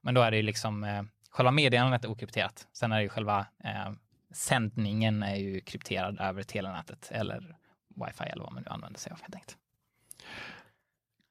Men 0.07 0.14
då 0.14 0.21
är 0.21 0.31
det 0.31 0.37
ju 0.37 0.42
liksom 0.42 0.85
eh, 0.85 1.03
själva 1.31 1.51
meddelandet 1.51 2.05
är 2.05 2.11
okrypterat. 2.11 2.69
Sen 2.73 2.92
är 2.92 2.97
det 2.97 3.03
ju 3.03 3.09
själva 3.09 3.47
eh, 3.64 3.92
sändningen 4.31 5.23
är 5.23 5.37
ju 5.37 5.61
krypterad 5.61 6.21
över 6.21 6.42
telenätet 6.42 7.09
eller 7.11 7.57
wifi 7.88 8.25
eller 8.25 8.42
vad 8.42 8.53
man 8.53 8.62
nu 8.62 8.71
använder 8.71 9.01
sig 9.01 9.12
av 9.12 9.21
helt 9.21 9.35
enkelt. 9.35 9.57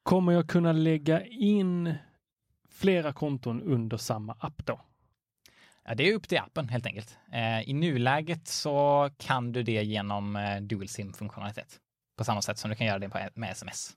Kommer 0.04 0.32
jag 0.32 0.50
kunna 0.50 0.72
lägga 0.72 1.26
in 1.26 1.94
flera 2.70 3.14
konton 3.14 3.62
under 3.62 3.98
samma 3.98 4.36
app 4.40 4.66
då? 4.66 4.82
Ja, 5.86 5.96
det 5.96 6.10
är 6.10 6.14
upp 6.14 6.28
till 6.28 6.38
appen 6.38 6.70
helt 6.70 6.86
enkelt. 6.86 7.18
Eh, 7.32 7.70
I 7.70 7.74
nuläget 7.74 8.48
så 8.48 9.10
kan 9.18 9.52
du 9.52 9.64
det 9.64 9.84
genom 9.84 10.36
eh, 10.36 10.62
dual 10.62 10.88
sim-funktionalitet. 10.88 11.80
På 12.18 12.24
samma 12.24 12.42
sätt 12.42 12.58
som 12.58 12.70
du 12.70 12.76
kan 12.76 12.88
göra 12.88 13.00
det 13.00 13.10
på, 13.10 13.20
med 13.34 13.52
sms. 13.52 13.94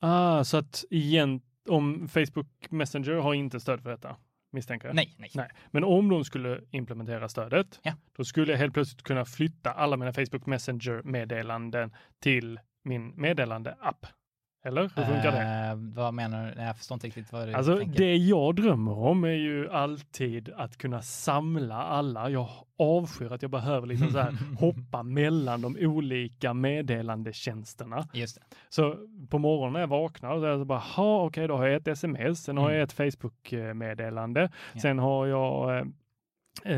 Ah, 0.00 0.44
så 0.44 0.56
att 0.56 0.84
igen, 0.90 1.40
om 1.68 2.08
Facebook 2.08 2.46
Messenger 2.70 3.12
har 3.12 3.34
inte 3.34 3.60
stöd 3.60 3.82
för 3.82 3.90
detta, 3.90 4.16
misstänker 4.52 4.88
jag? 4.88 4.94
Nej, 4.94 5.14
nej. 5.18 5.30
Nej. 5.34 5.48
Men 5.70 5.84
om 5.84 6.08
de 6.08 6.24
skulle 6.24 6.60
implementera 6.70 7.28
stödet, 7.28 7.80
Ja. 7.82 7.92
då 8.16 8.24
skulle 8.24 8.52
jag 8.52 8.58
helt 8.58 8.74
plötsligt 8.74 9.02
kunna 9.02 9.24
flytta 9.24 9.72
alla 9.72 9.96
mina 9.96 10.12
Facebook 10.12 10.46
Messenger-meddelanden 10.46 11.92
till 12.22 12.60
min 12.84 13.20
meddelande-app. 13.20 14.06
Eller 14.64 14.82
hur 14.82 14.88
funkar 14.88 15.32
det? 15.32 15.70
Eh, 15.70 15.74
vad 16.02 16.14
menar 16.14 16.46
du? 16.46 16.54
Nej, 16.56 16.66
Jag 16.66 16.76
förstår 16.76 16.94
inte 16.94 17.06
riktigt 17.06 17.32
vad 17.32 17.48
du 17.48 17.54
Alltså 17.54 17.76
tänker. 17.78 17.98
det 17.98 18.16
jag 18.16 18.54
drömmer 18.56 18.98
om 18.98 19.24
är 19.24 19.28
ju 19.28 19.70
alltid 19.70 20.50
att 20.56 20.76
kunna 20.76 21.02
samla 21.02 21.74
alla. 21.82 22.30
Jag 22.30 22.48
avskyr 22.78 23.32
att 23.32 23.42
jag 23.42 23.50
behöver 23.50 23.86
liksom 23.86 24.10
så 24.10 24.18
här 24.18 24.32
hoppa 24.58 25.02
mellan 25.02 25.60
de 25.62 25.76
olika 25.80 26.54
meddelandetjänsterna. 26.54 28.08
Just 28.12 28.36
det. 28.36 28.42
Så 28.68 28.96
på 29.30 29.38
morgonen 29.38 29.72
när 29.72 29.80
jag 29.80 29.86
vaknar 29.86 30.38
så 30.38 30.44
är 30.44 30.48
jag 30.48 30.66
bara, 30.66 30.78
ha 30.78 31.22
okej 31.24 31.48
då 31.48 31.56
har 31.56 31.66
jag 31.66 31.76
ett 31.76 31.88
sms, 31.88 32.44
sen 32.44 32.56
har 32.58 32.70
jag 32.70 32.82
ett 32.82 32.92
Facebook-meddelande, 32.92 34.40
Mm. 34.40 34.50
Ja. 34.74 34.80
sen 34.80 34.98
har 34.98 35.26
jag 35.26 35.78
eh, 35.78 35.84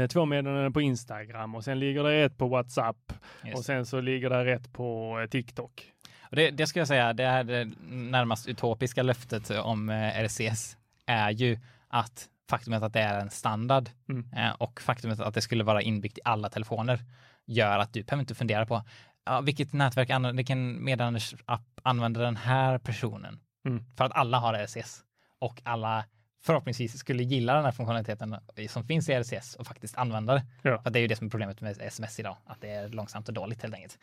eh, 0.00 0.06
två 0.06 0.24
meddelanden 0.24 0.72
på 0.72 0.80
Instagram 0.80 1.54
och 1.54 1.64
sen 1.64 1.78
ligger 1.78 2.02
det 2.04 2.14
ett 2.24 2.38
på 2.38 2.48
WhatsApp 2.48 3.12
Just 3.44 3.58
och 3.58 3.64
sen 3.64 3.86
så 3.86 4.00
ligger 4.00 4.30
det 4.30 4.52
ett 4.52 4.72
på 4.72 5.18
eh, 5.22 5.28
TikTok. 5.28 5.90
Det, 6.30 6.50
det 6.50 6.66
ska 6.66 6.78
jag 6.78 6.88
säga, 6.88 7.12
det 7.12 7.42
det 7.42 7.70
närmast 7.90 8.48
utopiska 8.48 9.02
löftet 9.02 9.50
om 9.50 9.88
eh, 9.88 10.24
RCS 10.24 10.76
är 11.06 11.30
ju 11.30 11.58
att 11.88 12.28
faktumet 12.50 12.82
att 12.82 12.92
det 12.92 13.00
är 13.00 13.20
en 13.20 13.30
standard 13.30 13.88
Mm. 14.08 14.32
eh, 14.36 14.52
och 14.52 14.80
faktumet 14.80 15.20
att 15.20 15.34
det 15.34 15.42
skulle 15.42 15.64
vara 15.64 15.82
inbyggt 15.82 16.18
i 16.18 16.20
alla 16.24 16.48
telefoner 16.48 17.00
gör 17.46 17.78
att 17.78 17.92
du 17.92 18.02
behöver 18.02 18.20
inte 18.22 18.34
fundera 18.34 18.66
på 18.66 18.82
ja, 19.26 19.40
vilket 19.40 19.72
nätverk, 19.72 20.10
använder, 20.10 20.36
vilken 20.36 20.84
meddelandeapp 20.84 21.80
använder 21.82 22.20
den 22.20 22.36
här 22.36 22.78
personen? 22.78 23.40
Mm. 23.66 23.84
För 23.96 24.04
att 24.04 24.12
alla 24.12 24.38
har 24.38 24.54
RCS 24.54 25.00
och 25.38 25.60
alla 25.64 26.04
förhoppningsvis 26.42 26.98
skulle 26.98 27.22
gilla 27.22 27.54
den 27.54 27.64
här 27.64 27.72
funktionaliteten 27.72 28.36
som 28.68 28.84
finns 28.84 29.08
i 29.08 29.12
RCS 29.12 29.54
och 29.54 29.66
faktiskt 29.66 29.96
använda 29.96 30.34
det. 30.34 30.46
Ja. 30.62 30.82
För 30.82 30.90
det 30.90 30.98
är 30.98 31.00
ju 31.00 31.06
det 31.06 31.16
som 31.16 31.26
är 31.26 31.30
problemet 31.30 31.60
med 31.60 31.80
sms 31.80 32.20
idag, 32.20 32.36
att 32.46 32.60
det 32.60 32.70
är 32.70 32.88
långsamt 32.88 33.28
och 33.28 33.34
dåligt 33.34 33.62
helt 33.62 33.74
enkelt. 33.74 33.98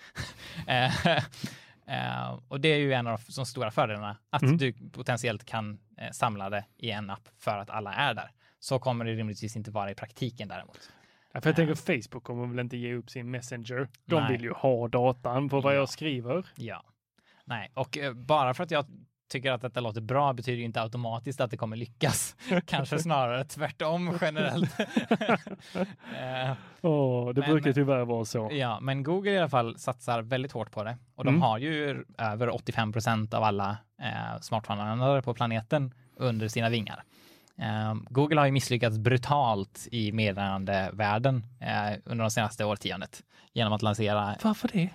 Eh, 1.87 2.21
eh, 2.27 2.39
och 2.47 2.61
det 2.61 2.67
är 2.67 2.77
ju 2.77 2.93
en 2.93 3.07
av 3.07 3.19
de 3.35 3.45
stora 3.45 3.71
fördelarna, 3.71 4.17
att 4.29 4.41
Mm. 4.41 4.57
du 4.57 4.73
potentiellt 4.73 5.45
kan 5.45 5.79
eh, 5.97 6.11
samla 6.11 6.49
det 6.49 6.65
i 6.77 6.91
en 6.91 7.09
app 7.09 7.29
för 7.39 7.57
att 7.57 7.69
alla 7.69 7.93
är 7.93 8.13
där. 8.13 8.31
Så 8.59 8.79
kommer 8.79 9.05
det 9.05 9.11
rimligtvis 9.11 9.55
inte 9.55 9.71
vara 9.71 9.91
i 9.91 9.95
praktiken 9.95 10.47
däremot. 10.47 10.91
Ja, 11.33 11.41
för 11.41 11.49
jag 11.49 11.55
tänker 11.55 11.75
Facebook 12.01 12.23
kommer 12.23 12.47
väl 12.47 12.59
inte 12.59 12.77
ge 12.77 12.93
upp 12.93 13.09
sin 13.09 13.31
Messenger. 13.31 13.87
De 14.05 14.23
Nej. 14.23 14.31
vill 14.31 14.41
ju 14.41 14.51
ha 14.53 14.87
datan 14.87 15.49
på 15.49 15.61
vad 15.61 15.73
Ja. 15.73 15.77
jag 15.77 15.89
skriver. 15.89 16.45
Ja. 16.55 16.83
Nej, 17.45 17.71
och 17.73 17.97
eh, 17.97 18.13
bara 18.13 18.53
för 18.53 18.63
att 18.63 18.71
jag 18.71 18.85
tycker 19.31 19.51
att 19.51 19.61
detta 19.61 19.79
låter 19.79 20.01
bra 20.01 20.33
betyder 20.33 20.57
ju 20.57 20.63
inte 20.65 20.81
automatiskt 20.81 21.41
att 21.41 21.51
det 21.51 21.57
kommer 21.57 21.75
lyckas. 21.77 22.35
Kanske 22.65 22.99
snarare 22.99 23.43
tvärtom 23.45 24.17
generellt. 24.21 24.75
Eh, 26.19 26.51
Åh, 26.81 27.33
det 27.33 27.41
Men- 27.41 27.49
brukar 27.51 27.73
tyvärr 27.73 28.05
vara 28.05 28.25
så. 28.25 28.49
Ja, 28.53 28.79
men 28.79 29.03
Google 29.03 29.31
i 29.31 29.37
alla 29.37 29.49
fall 29.49 29.77
satsar 29.79 30.21
väldigt 30.21 30.51
hårt 30.51 30.71
på 30.71 30.83
det 30.83 30.97
och 31.15 31.23
de 31.25 31.29
Mm. 31.29 31.41
har 31.41 31.57
ju 31.57 32.03
över 32.17 32.49
85 32.55 32.91
procent 32.93 33.33
av 33.33 33.43
alla 33.43 33.77
eh, 34.01 34.39
smartphone-användare 34.41 35.21
på 35.21 35.33
planeten 35.33 35.93
under 36.15 36.47
sina 36.47 36.69
vingar. 36.69 37.03
Eh, 37.61 37.95
Google 38.09 38.39
har 38.39 38.45
ju 38.45 38.51
misslyckats 38.51 38.97
brutalt 38.97 39.87
i 39.91 40.11
meddelandevärlden 40.11 41.45
eh, 41.59 41.97
under 42.05 42.23
de 42.23 42.31
senaste 42.31 42.65
årtiondet 42.65 43.21
genom 43.53 43.73
att 43.73 43.81
lansera 43.81 44.35
Varför 44.43 44.69
det? 44.73 44.89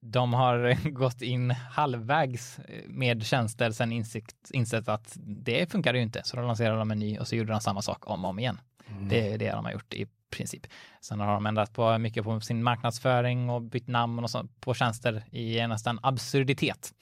De 0.00 0.34
har 0.34 0.88
gått 0.90 1.22
in 1.22 1.50
halvvägs 1.50 2.60
med 2.86 3.26
tjänster 3.26 3.70
sen 3.70 3.92
insikt, 3.92 4.50
insett 4.50 4.88
att 4.88 5.16
det 5.20 5.72
funkar 5.72 5.94
ju 5.94 6.02
inte. 6.02 6.22
Så 6.24 6.36
då 6.36 6.42
lanserade 6.42 6.78
de 6.78 6.90
en 6.90 6.98
ny 6.98 7.18
och 7.18 7.28
så 7.28 7.36
gjorde 7.36 7.52
de 7.52 7.60
samma 7.60 7.82
sak 7.82 8.10
om 8.10 8.24
och 8.24 8.30
om 8.30 8.38
igen. 8.38 8.60
Det 9.00 9.32
är 9.32 9.38
det 9.38 9.50
de 9.50 9.64
har 9.64 9.72
gjort 9.72 9.94
i 9.94 10.06
princip. 10.30 10.66
Sen 11.00 11.20
har 11.20 11.32
de 11.32 11.46
ändrat 11.46 11.72
på 11.72 11.98
mycket 11.98 12.24
på 12.24 12.40
sin 12.40 12.62
marknadsföring 12.62 13.50
och 13.50 13.62
bytt 13.62 13.88
namn 13.88 14.18
och 14.18 14.30
så, 14.30 14.48
på 14.60 14.74
tjänster 14.74 15.24
i 15.30 15.66
nästan 15.66 15.98
absurditet. 16.02 16.92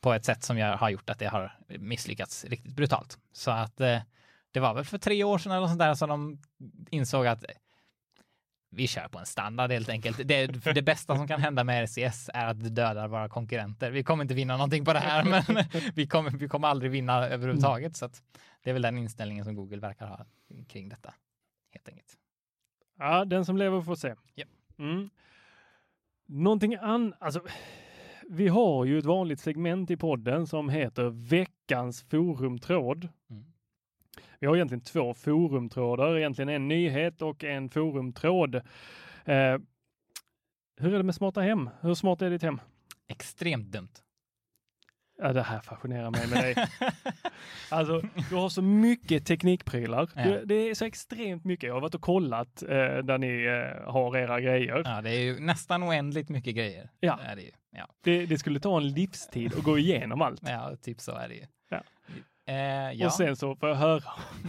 På 0.00 0.12
ett 0.12 0.24
sätt 0.24 0.42
som 0.42 0.58
jag 0.58 0.76
har 0.76 0.90
gjort 0.90 1.10
att 1.10 1.18
det 1.18 1.26
har 1.26 1.58
misslyckats 1.66 2.44
riktigt 2.44 2.76
brutalt. 2.76 3.18
Så 3.32 3.50
att 3.50 3.80
eh, 3.80 3.98
det 4.52 4.60
var 4.60 4.74
väl 4.74 4.84
för 4.84 4.98
tre 4.98 5.24
år 5.24 5.38
sedan 5.38 5.52
eller 5.52 5.66
sånt 5.66 5.78
där 5.78 5.94
som 5.94 6.08
de 6.08 6.38
insåg 6.90 7.26
att 7.26 7.44
vi 8.74 8.86
kör 8.86 9.08
på 9.08 9.18
en 9.18 9.26
standard 9.26 9.70
helt 9.70 9.88
enkelt. 9.88 10.28
Det, 10.28 10.46
det 10.74 10.82
bästa 10.82 11.16
som 11.16 11.28
kan 11.28 11.40
hända 11.40 11.64
med 11.64 11.84
RCS 11.84 12.30
är 12.34 12.46
att 12.46 12.62
det 12.64 12.70
dödar 12.70 13.08
våra 13.08 13.28
konkurrenter. 13.28 13.90
Vi 13.90 14.02
kommer 14.02 14.24
inte 14.24 14.34
vinna 14.34 14.56
någonting 14.56 14.84
på 14.84 14.92
det 14.92 14.98
här, 14.98 15.24
men 15.24 15.64
vi 15.94 16.06
kommer, 16.06 16.30
vi 16.30 16.48
kommer 16.48 16.68
aldrig 16.68 16.90
vinna 16.90 17.28
överhuvudtaget. 17.28 17.96
Så 17.96 18.08
det 18.62 18.70
är 18.70 18.72
väl 18.72 18.82
den 18.82 18.98
inställningen 18.98 19.44
som 19.44 19.54
Google 19.54 19.80
verkar 19.80 20.06
ha 20.06 20.26
kring 20.68 20.88
detta. 20.88 21.14
Helt 21.70 21.88
enkelt. 21.88 22.18
Ja, 22.98 23.24
den 23.24 23.44
som 23.44 23.56
lever 23.56 23.82
får 23.82 23.96
se. 23.96 24.14
Japp. 24.34 24.48
Mm. 24.78 25.10
Någonting 26.26 26.74
annat, 26.74 27.18
alltså 27.20 27.40
vi 28.28 28.48
har 28.48 28.84
ju 28.84 28.98
ett 28.98 29.04
vanligt 29.04 29.40
segment 29.40 29.90
i 29.90 29.96
podden 29.96 30.46
som 30.46 30.68
heter 30.68 31.04
veckans 31.28 32.02
forumtråd. 32.02 33.08
Mm. 33.30 33.44
Vi 34.44 34.48
har 34.48 34.56
egentligen 34.56 34.80
två 34.80 35.14
forumtrådar, 35.14 36.16
egentligen 36.16 36.48
en 36.48 36.68
nyhet 36.68 37.22
och 37.22 37.44
en 37.44 37.70
forumtråd. 37.70 38.54
Eh, 38.54 39.58
hur 40.80 40.94
är 40.94 40.98
det 40.98 41.02
med 41.02 41.14
smarta 41.14 41.40
hem? 41.40 41.70
Hur 41.80 41.94
smart 41.94 42.22
är 42.22 42.30
ditt 42.30 42.42
hem? 42.42 42.60
Extremt 43.08 43.66
dumt. 43.66 43.92
Ja, 45.18 45.32
det 45.32 45.42
här 45.42 45.60
fascinerar 45.60 46.10
mig 46.10 46.28
med 46.28 46.42
dig. 46.42 46.54
Alltså, 47.70 48.02
du 48.30 48.34
har 48.34 48.48
så 48.48 48.62
mycket 48.62 49.26
teknikprylar. 49.26 50.10
Ja. 50.14 50.24
Du, 50.24 50.44
det 50.44 50.54
är 50.54 50.74
så 50.74 50.84
extremt 50.84 51.44
mycket. 51.44 51.66
Jag 51.66 51.74
har 51.74 51.80
varit 51.80 51.94
och 51.94 52.02
kollat 52.02 52.62
eh, 52.62 52.68
där 52.98 53.18
ni 53.18 53.44
eh, 53.44 53.92
har 53.92 54.16
era 54.16 54.40
grejer. 54.40 54.82
Ja, 54.84 55.02
det 55.02 55.10
är 55.10 55.20
ju 55.20 55.40
nästan 55.40 55.82
oändligt 55.82 56.28
mycket 56.28 56.56
grejer. 56.56 56.90
Ja. 57.00 57.18
Det 57.22 57.30
är 57.30 57.36
det 57.36 57.42
ju. 57.42 57.52
Ja. 57.76 57.88
Det, 58.00 58.26
det 58.26 58.38
skulle 58.38 58.60
ta 58.60 58.76
en 58.76 58.88
livstid 58.88 59.54
att 59.54 59.62
gå 59.64 59.78
igenom 59.78 60.22
allt. 60.22 60.40
ja, 60.42 60.76
typ 60.82 61.00
så 61.00 61.12
är 61.12 61.28
det 61.28 61.34
ju. 61.34 61.46
Eh, 62.46 62.92
ja. 62.92 63.06
Och 63.06 63.12
sen 63.12 63.36
så 63.36 63.56
får 63.56 63.68
jag 63.68 63.76
höra 63.76 64.02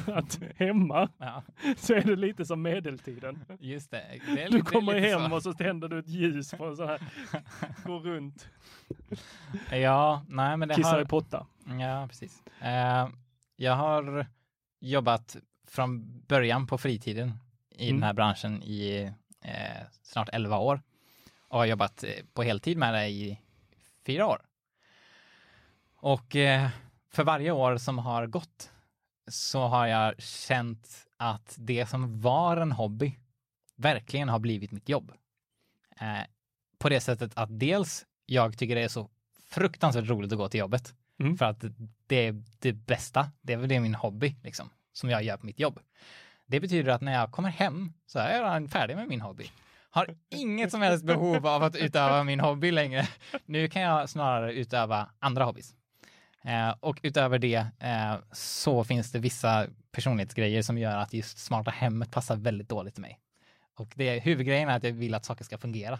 att 0.16 0.40
hemma 0.56 1.10
ja, 1.18 1.44
så 1.78 1.94
är 1.94 2.02
det 2.02 2.16
lite 2.16 2.46
som 2.46 2.62
medeltiden. 2.62 3.46
just 3.60 3.92
det. 3.92 4.22
det 4.36 4.44
är, 4.44 4.50
Du 4.50 4.62
kommer 4.62 4.94
lite 4.96 5.08
hem 5.08 5.30
så. 5.30 5.36
och 5.36 5.44
så 5.44 5.54
tänder 5.54 5.88
du 5.88 6.00
ett 6.00 6.08
ljus 6.08 6.52
på 6.52 6.66
en 6.66 6.76
sån 6.76 6.88
här, 6.88 7.00
går 7.86 8.00
runt, 8.00 8.48
Ja, 9.72 10.24
nej 10.28 10.58
men 10.58 10.68
det 10.70 10.76
kissar 10.76 10.94
har... 10.94 11.02
i 11.02 11.06
potta. 11.06 11.46
Ja, 11.80 12.08
precis. 12.08 12.44
Eh, 12.62 13.10
jag 13.56 13.76
har 13.76 14.26
jobbat 14.80 15.38
från 15.68 16.20
början 16.28 16.68
på 16.68 16.78
fritiden 16.78 17.34
i 17.78 17.90
Mm. 17.90 17.96
den 18.00 18.04
här 18.08 18.14
branschen 18.14 18.64
i 18.64 19.12
eh, 19.42 19.84
snart 20.04 20.30
11 20.34 20.58
år 20.58 20.82
och 21.48 21.58
har 21.60 21.66
jobbat 21.66 22.04
eh, 22.04 22.10
på 22.34 22.44
heltid 22.44 22.78
med 22.78 22.94
det 22.94 23.08
i 23.08 23.40
fyra 24.06 24.28
år. 24.28 24.42
Och 25.96 26.36
eh, 26.36 26.70
för 27.16 27.24
varje 27.24 27.52
år 27.52 27.78
som 27.78 27.98
har 27.98 28.28
gått 28.28 28.72
så 29.28 29.68
har 29.68 29.88
jag 29.88 30.22
känt 30.22 31.08
att 31.18 31.56
det 31.58 31.86
som 31.86 32.22
var 32.22 32.58
en 32.58 32.72
hobby 32.72 33.16
verkligen 33.76 34.30
har 34.30 34.40
blivit 34.40 34.72
mitt 34.72 34.90
jobb. 34.90 35.12
Eh, 36.00 36.28
på 36.78 36.90
det 36.90 37.00
sättet 37.00 37.32
att 37.36 37.60
dels 37.60 38.06
jag 38.26 38.58
tycker 38.58 38.76
det 38.76 38.84
är 38.84 38.88
så 38.88 39.10
fruktansvärt 39.50 40.10
roligt 40.10 40.32
att 40.32 40.38
gå 40.38 40.50
till 40.50 40.60
jobbet. 40.60 40.94
Mm. 41.20 41.38
För 41.38 41.46
att 41.46 41.64
det 42.08 42.16
är 42.16 42.44
det 42.60 42.74
bästa, 42.74 43.32
det 43.42 43.54
är 43.54 43.58
väl 43.58 43.70
det 43.70 43.80
min 43.80 43.96
hobby 43.96 44.36
liksom, 44.44 44.70
som 44.94 45.10
jag 45.10 45.24
gör 45.24 45.38
på 45.38 45.46
mitt 45.46 45.60
jobb. 45.60 45.80
Det 46.46 46.60
betyder 46.60 46.92
att 46.92 47.02
när 47.02 47.14
jag 47.14 47.32
kommer 47.32 47.50
hem 47.50 47.94
så 48.06 48.20
är 48.20 48.34
jag 48.34 48.44
redan 48.44 48.68
färdig 48.68 48.96
med 48.96 49.08
min 49.08 49.22
hobby. 49.22 49.52
Har 49.90 50.16
inget 50.30 50.72
som 50.72 50.82
helst 50.82 51.06
behov 51.06 51.48
av 51.48 51.64
att 51.64 51.76
utöva 51.76 52.24
min 52.24 52.40
hobby 52.40 52.72
längre. 52.72 53.08
Nu 53.46 53.68
kan 53.68 53.82
jag 53.82 54.10
snarare 54.10 54.54
utöva 54.54 55.10
andra 55.20 55.44
hobbys. 55.44 55.76
Eh, 56.46 56.76
och 56.80 57.00
utöver 57.04 57.40
det 57.40 57.66
eh, 57.80 58.16
så 58.32 58.84
finns 58.84 59.12
det 59.12 59.20
vissa 59.20 59.68
personlighetsgrejer 59.92 60.62
som 60.62 60.78
gör 60.78 60.98
att 60.98 61.14
just 61.14 61.38
smarta 61.38 61.72
hemmet 61.72 62.12
passar 62.12 62.36
väldigt 62.36 62.70
dåligt 62.70 62.94
till 62.94 63.02
mig. 63.02 63.20
Och 63.78 63.94
det, 63.96 64.20
huvudgrejen 64.20 64.70
är 64.70 64.76
att 64.78 64.84
jag 64.84 64.92
vill 64.92 65.14
att 65.16 65.26
saker 65.26 65.44
ska 65.46 65.58
fungera. 65.58 66.00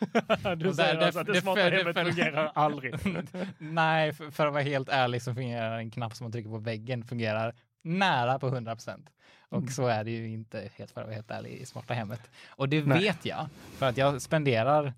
Du 0.56 0.72
säger 0.74 0.94
där- 0.94 1.00
alltså 1.06 1.20
att 1.20 1.26
det- 1.26 1.32
det 1.32 1.40
smarta 1.40 1.70
det- 1.70 1.76
hemmet 1.76 1.96
för- 1.96 2.04
fungerar 2.04 2.52
aldrig. 2.54 2.94
Nej, 3.58 4.12
för, 4.12 4.30
för 4.30 4.46
att 4.46 4.52
vara 4.52 4.62
helt 4.62 4.88
ärlig 4.88 5.22
så 5.22 5.34
fungerar 5.34 5.78
en 5.78 5.90
knapp 5.90 6.14
som 6.14 6.24
man 6.24 6.32
trycker 6.32 6.50
på 6.50 6.58
väggen 6.58 7.04
fungerar 7.04 7.54
nära 7.82 8.38
på 8.38 8.46
100 8.48 8.74
procent. 8.74 9.10
Och 9.48 9.58
Mm. 9.58 9.70
så 9.70 9.86
är 9.86 10.04
det 10.04 10.10
ju 10.10 10.28
inte, 10.28 10.70
helt 10.76 10.90
för 10.90 11.00
att 11.00 11.06
vara 11.06 11.14
helt 11.14 11.30
ärlig, 11.30 11.50
i 11.52 11.66
smarta 11.66 11.94
hemmet. 11.94 12.30
Och 12.48 12.68
det 12.68 12.84
Nej. 12.84 12.98
vet 13.00 13.24
jag, 13.24 13.48
för 13.78 13.88
att 13.88 13.96
jag 13.96 14.22
spenderar 14.22 14.92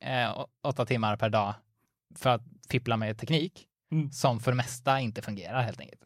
eh, 0.00 0.44
åtta 0.62 0.86
timmar 0.86 1.16
per 1.16 1.28
dag 1.28 1.54
för 2.16 2.30
att 2.30 2.42
fippla 2.70 2.96
med 2.96 3.18
teknik 3.18 3.64
Mm. 3.92 4.10
som 4.12 4.40
för 4.40 4.50
det 4.50 4.56
mesta 4.56 5.00
inte 5.00 5.22
fungerar 5.22 5.62
helt 5.62 5.80
enkelt. 5.80 6.00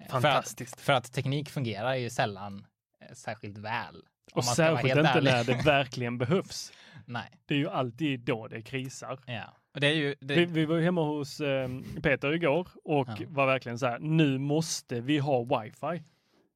Eh, 0.00 0.08
Fantastiskt. 0.08 0.80
För 0.80 0.92
att, 0.92 1.04
för 1.04 1.08
att 1.08 1.12
teknik 1.12 1.48
fungerar 1.50 1.94
ju 1.94 2.10
sällan 2.10 2.66
eh, 3.00 3.14
särskilt 3.14 3.58
väl. 3.58 4.02
Och 4.34 4.44
ska 4.44 4.54
särskilt 4.54 4.96
inte 4.96 5.08
ärlig. 5.10 5.30
när 5.30 5.44
det 5.44 5.62
verkligen 5.64 6.18
behövs. 6.24 6.72
Nej, 7.06 7.30
Det 7.46 7.54
är 7.54 7.58
ju 7.58 7.68
alltid 7.70 8.20
då 8.20 8.48
det 8.48 8.62
krisar. 8.62 9.18
ja. 9.26 9.42
Och 9.74 9.80
det 9.80 9.86
är 9.86 9.94
ju... 9.94 10.14
Det, 10.20 10.34
Vi, 10.34 10.44
vi 10.44 10.64
var 10.64 10.76
ju 10.76 10.84
hemma 10.84 11.02
hos 11.04 11.40
eh, 11.40 11.68
Peter 12.02 12.32
igår 12.32 12.68
och 12.84 13.08
Ja. 13.08 13.16
var 13.28 13.46
verkligen 13.46 13.78
så 13.78 13.86
här, 13.86 13.98
nu 13.98 14.38
måste 14.38 15.00
vi 15.00 15.18
ha 15.18 15.42
wifi. 15.44 16.02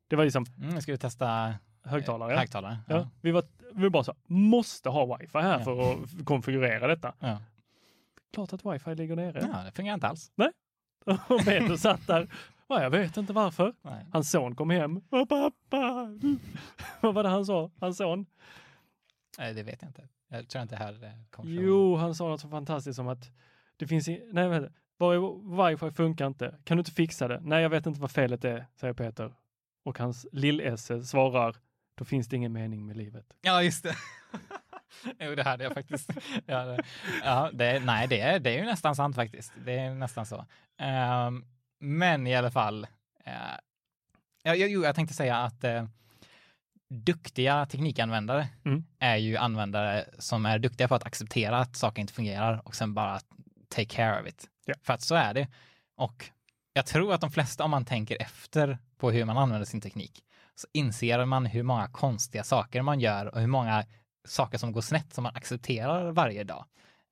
Det 0.09 0.17
var 0.17 0.25
liksom 0.25 0.47
mm, 0.59 0.75
jag 0.75 0.83
skulle 0.83 0.97
testa 0.99 1.55
högtalare. 1.85 2.33
eh, 2.33 2.39
högtalare. 2.39 2.79
ja. 2.89 3.09
Vi, 3.21 3.31
var, 3.31 3.45
vi 3.75 3.91
bara 3.91 4.05
så, 4.05 4.15
måste 4.27 4.89
ha 4.89 5.17
wifi 5.17 5.39
här 5.39 5.59
Ja. 5.59 5.65
för 5.65 5.93
att 5.93 6.25
konfigurera 6.25 6.87
detta. 6.87 7.15
Klart 8.33 8.53
att 8.53 8.67
wifi 8.67 8.95
ligger 8.95 9.17
nere. 9.17 9.49
ja, 9.53 9.65
det 9.65 9.73
fungerar 9.73 9.95
inte 9.95 10.07
alls. 10.09 10.33
Och 11.29 11.45
Peter 11.45 11.77
satt 11.77 12.07
där, 12.07 12.29
"Ja, 12.69 12.83
jag 12.83 12.91
vet 12.91 13.17
inte 13.17 13.33
varför. 13.33 13.75
Nej. 13.83 14.07
Hans 14.13 14.31
son 14.31 14.55
kom 14.57 14.71
hem. 14.71 15.01
"Åh, 15.11 15.25
Pappa! 15.27 16.09
Vad 17.01 17.15
var 17.15 17.23
det 17.23 17.29
han 17.29 17.47
sa? 17.47 17.71
Hans 17.81 17.97
son? 17.97 18.27
Nej, 19.39 19.55
det 19.55 19.63
vet 19.63 19.83
jag 19.83 19.89
inte. 19.89 20.09
Jag 20.29 20.49
tror 20.49 20.63
inte 20.63 20.77
här 20.77 20.93
det 20.93 21.13
kommer 21.31 21.55
från. 21.55 21.65
Jo, 21.65 21.97
han 21.97 22.15
sa 22.15 22.29
något 22.29 22.41
så 22.41 22.49
fantastiskt 22.49 22.97
som 22.97 23.09
att 23.09 23.31
det 23.77 23.87
finns 23.87 24.09
i, 24.09 24.31
nej, 24.33 24.49
vänta, 24.49 24.73
wifi 25.69 25.91
funkar 25.91 26.27
inte. 26.27 26.59
Kan 26.65 26.77
du 26.77 26.81
inte 26.81 26.91
fixa 26.91 27.29
det? 27.29 27.41
Nej, 27.41 27.63
jag 27.63 27.71
vet 27.71 27.87
inte 27.87 28.01
vad 28.01 28.11
felet 28.11 28.45
är, 28.45 28.67
säger 28.77 28.95
Peter. 28.95 29.35
Och 29.85 29.99
hans 29.99 30.27
lill-esse 30.33 31.03
svarar, 31.03 31.57
då 31.95 32.05
finns 32.05 32.29
det 32.29 32.37
ingen 32.37 32.53
mening 32.53 32.87
med 32.87 32.97
livet. 32.97 33.27
Ja, 33.43 33.63
just 33.63 33.83
det. 33.85 33.95
jo, 35.19 35.35
det 35.35 35.43
hade 35.43 35.65
jag 35.65 35.75
faktiskt. 35.75 36.11
Ja, 36.47 36.65
det, 36.65 36.83
ja, 37.25 37.51
det, 37.53 37.81
nej, 37.85 38.09
det 38.09 38.21
är, 38.21 38.39
det 38.39 38.51
är 38.51 38.59
ju 38.59 38.65
nästan 38.65 38.97
sant 38.97 39.17
faktiskt. 39.17 39.53
Det 39.65 39.79
är 39.79 39.95
nästan 39.95 40.27
så. 40.27 40.47
Ehm, 40.79 41.45
men 41.81 42.27
i 42.27 42.37
alla 42.37 42.51
fall. 42.51 42.87
Uh, 43.27 43.59
ja, 44.43 44.55
jo, 44.55 44.85
jag 44.85 44.95
tänkte 44.95 45.15
säga 45.15 45.37
att 45.37 45.65
eh, 45.65 45.85
duktiga 46.91 47.67
teknikanvändare 47.67 48.49
Mm. 48.65 48.85
är 48.99 49.17
ju 49.17 49.37
användare 49.37 50.05
som 50.19 50.47
är 50.47 50.59
duktiga 50.59 50.89
på 50.89 50.95
att 50.95 51.07
acceptera 51.07 51.59
att 51.59 51.77
saker 51.77 52.01
inte 52.01 52.13
fungerar 52.13 52.69
och 52.69 52.75
sen 52.75 52.95
bara 52.95 53.21
take 53.69 53.85
care 53.85 54.21
of 54.23 54.29
it. 54.29 54.49
Ja. 54.65 54.75
För 54.83 54.93
att 54.93 55.03
så 55.03 55.15
är 55.15 55.35
det. 55.35 55.49
Och 55.97 56.31
jag 56.73 56.87
tror 56.87 57.15
att 57.15 57.21
de 57.21 57.31
flesta, 57.31 57.65
om 57.65 57.71
man 57.71 57.85
tänker 57.85 58.23
efter 58.23 58.79
på 58.99 59.11
hur 59.11 59.25
man 59.25 59.39
använder 59.39 59.65
sin 59.65 59.81
teknik, 59.81 60.25
så 60.55 60.67
inser 60.73 61.25
man 61.25 61.47
hur 61.47 61.63
många 61.63 61.89
konstiga 61.89 62.45
saker 62.45 62.83
man 62.83 63.01
gör 63.01 63.27
och 63.35 63.41
hur 63.41 63.47
många 63.47 63.85
saker 64.25 64.59
som 64.59 64.73
går 64.73 64.81
snett 64.81 65.15
som 65.15 65.23
man 65.23 65.37
accepterar 65.37 66.13
varje 66.13 66.45
dag. 66.45 66.65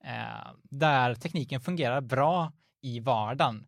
Eh, 0.03 0.51
där 0.63 1.15
tekniken 1.15 1.61
fungerar 1.61 2.01
bra 2.01 2.51
i 2.81 2.99
vardagen 2.99 3.65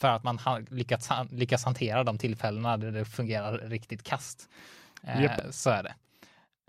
för 0.00 0.08
att 0.08 0.24
man 0.24 0.38
har 0.38 0.64
lyckats, 0.70 1.08
lyckas 1.30 1.64
hantera 1.64 2.04
de 2.04 2.18
tillfällena 2.18 2.76
där 2.76 2.92
det 2.92 3.04
fungerar 3.04 3.58
riktigt 3.58 4.02
kast. 4.02 4.48
Eh, 5.02 5.22
Japp. 5.22 5.40
Så 5.50 5.70
är 5.70 5.82
det. 5.82 5.94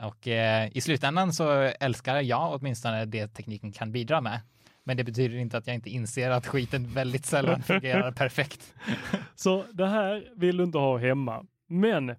Och 0.01 0.27
eh, 0.27 0.69
i 0.73 0.81
slutändan 0.81 1.33
så 1.33 1.51
älskar 1.79 2.21
jag 2.21 2.53
åtminstone 2.53 3.05
det 3.05 3.27
tekniken 3.27 3.71
kan 3.71 3.91
bidra 3.91 4.21
med. 4.21 4.39
Men 4.83 4.97
det 4.97 5.03
betyder 5.03 5.37
inte 5.37 5.57
att 5.57 5.67
jag 5.67 5.75
inte 5.75 5.89
inser 5.89 6.29
att 6.29 6.47
skiten 6.47 6.93
väldigt 6.93 7.25
sällan 7.25 7.63
fungerar 7.63 8.11
perfekt. 8.11 8.73
Så 9.35 9.65
det 9.73 9.87
här 9.87 10.31
vill 10.35 10.57
du 10.57 10.63
inte 10.63 10.77
ha 10.77 10.97
hemma. 10.97 11.45
Men 11.67 12.15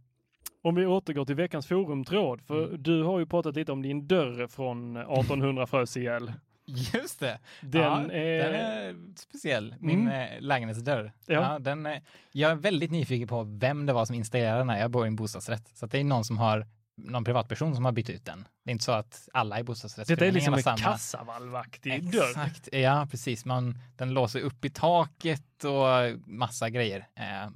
om 0.64 0.74
vi 0.74 0.86
återgår 0.86 1.24
till 1.24 1.34
veckans 1.34 1.66
forumtråd, 1.66 2.40
för 2.42 2.64
Mm. 2.66 2.82
du 2.82 3.02
har 3.02 3.18
ju 3.18 3.26
pratat 3.26 3.56
lite 3.56 3.72
om 3.72 3.82
din 3.82 4.06
dörr 4.08 4.46
från 4.46 4.96
1800 4.96 5.66
frös 5.66 5.96
ihjäl. 5.96 6.32
Just 6.66 7.20
det. 7.20 7.38
Den 7.60 7.82
ja, 7.82 8.12
är... 8.12 8.38
den 8.52 8.54
är 8.54 8.94
speciell, 9.16 9.74
min 9.80 10.00
Mm. 10.00 10.32
eh, 10.34 10.40
lägenhetsdörr. 10.40 11.12
Ja. 11.26 11.34
Ja. 11.34 11.58
den 11.58 11.86
är, 11.86 12.02
jag 12.32 12.50
är 12.50 12.54
väldigt 12.56 12.90
nyfiken 12.90 13.28
på 13.28 13.42
vem 13.42 13.86
det 13.86 13.92
var 13.92 14.04
som 14.04 14.14
installerade 14.14 14.58
den 14.58 14.68
här. 14.68 14.78
Jag 14.80 14.90
bor 14.90 15.04
i 15.04 15.08
en 15.08 15.16
bostadsrätt, 15.16 15.68
så 15.74 15.86
det 15.86 15.98
är 15.98 16.04
någon 16.04 16.24
som 16.24 16.38
har 16.38 16.66
någon 16.96 17.24
privatperson 17.24 17.74
som 17.74 17.84
har 17.84 17.92
bytt 17.92 18.10
ut 18.10 18.24
den. 18.24 18.48
Det 18.64 18.70
är 18.70 18.72
inte 18.72 18.84
så 18.84 18.92
att 18.92 19.28
alla 19.32 19.56
i 19.56 19.58
Detta 19.58 19.60
är 19.60 19.64
bostadsrättsföreningen 19.64 20.34
liksom 20.34 20.52
har 20.52 20.58
en 20.58 20.62
samma. 20.62 20.78
kassavalvaktig 20.78 22.12
dörr. 22.12 22.28
Exakt, 22.28 22.68
ja 22.72 23.06
precis. 23.10 23.44
Man, 23.44 23.78
den 23.96 24.10
låser 24.14 24.40
upp 24.40 24.64
i 24.64 24.70
taket 24.70 25.64
och 25.64 26.20
massa 26.26 26.70
grejer. 26.70 26.98
Eh, 27.14 27.50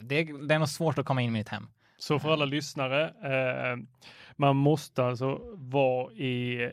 det, 0.00 0.24
det 0.24 0.54
är 0.54 0.58
nog 0.58 0.68
svårt 0.68 0.98
att 0.98 1.06
komma 1.06 1.22
in 1.22 1.28
i 1.28 1.32
mitt 1.32 1.48
hem. 1.48 1.68
Så 2.02 2.18
för 2.18 2.32
alla 2.32 2.44
lyssnare, 2.44 3.04
eh, 3.04 3.76
man 4.36 4.56
måste 4.56 5.04
alltså 5.04 5.40
vara 5.54 6.12
i 6.12 6.70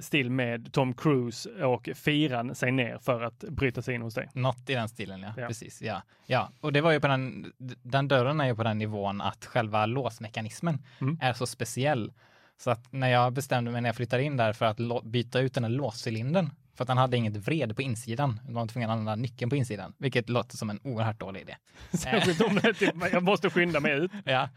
stil 0.00 0.30
med 0.30 0.72
Tom 0.72 0.94
Cruise 0.94 1.64
och 1.64 1.88
fira 1.94 2.54
sig 2.54 2.72
ner 2.72 2.98
för 2.98 3.22
att 3.22 3.38
bryta 3.38 3.82
sig 3.82 3.94
in 3.94 4.02
hos 4.02 4.14
dig. 4.14 4.28
Något 4.34 4.70
i 4.70 4.74
den 4.74 4.88
stilen, 4.88 5.20
ja. 5.22 5.34
Ja. 5.36 5.46
Precis, 5.46 5.82
ja. 5.82 6.02
Ja, 6.26 6.50
och 6.60 6.72
det 6.72 6.80
var 6.80 6.92
ju 6.92 7.00
på 7.00 7.06
den, 7.08 7.52
den 7.82 8.08
dörren 8.08 8.40
är 8.40 8.46
ju 8.46 8.54
på 8.56 8.62
den 8.62 8.78
nivån 8.78 9.20
att 9.20 9.44
själva 9.44 9.86
låsmekanismen 9.86 10.82
Mm. 11.00 11.18
är 11.20 11.32
så 11.32 11.46
speciell. 11.46 12.12
Så 12.56 12.70
att 12.70 12.92
när 12.92 13.08
jag 13.08 13.32
bestämde 13.32 13.70
mig 13.70 13.80
när 13.80 13.88
jag 13.88 13.96
flyttade 13.96 14.22
in 14.22 14.36
där 14.36 14.52
för 14.52 14.64
att 14.66 15.04
byta 15.04 15.40
ut 15.40 15.54
den 15.54 15.64
här 15.64 15.70
låscylindern 15.70 16.50
För 16.74 16.84
att 16.84 16.88
han 16.88 16.98
hade 16.98 17.16
inget 17.16 17.36
vred 17.36 17.76
på 17.76 17.82
insidan. 17.82 18.40
Man 18.44 18.54
var 18.54 18.66
tvungen 18.66 18.90
att 18.90 18.94
använda 18.98 19.16
nyckeln 19.16 19.50
på 19.50 19.56
insidan, 19.56 19.94
vilket 19.98 20.28
låter 20.28 20.56
som 20.56 20.70
en 20.70 20.80
oerhört 20.84 21.20
dålig 21.20 21.40
idé. 21.40 21.56
Särskilt 21.92 22.40
om 22.40 22.54
det 22.54 22.74
typ, 22.74 22.94
jag 23.12 23.22
måste 23.22 23.50
skynda 23.50 23.80
mig 23.80 23.92
ut. 23.92 24.10
Ja, 24.24 24.48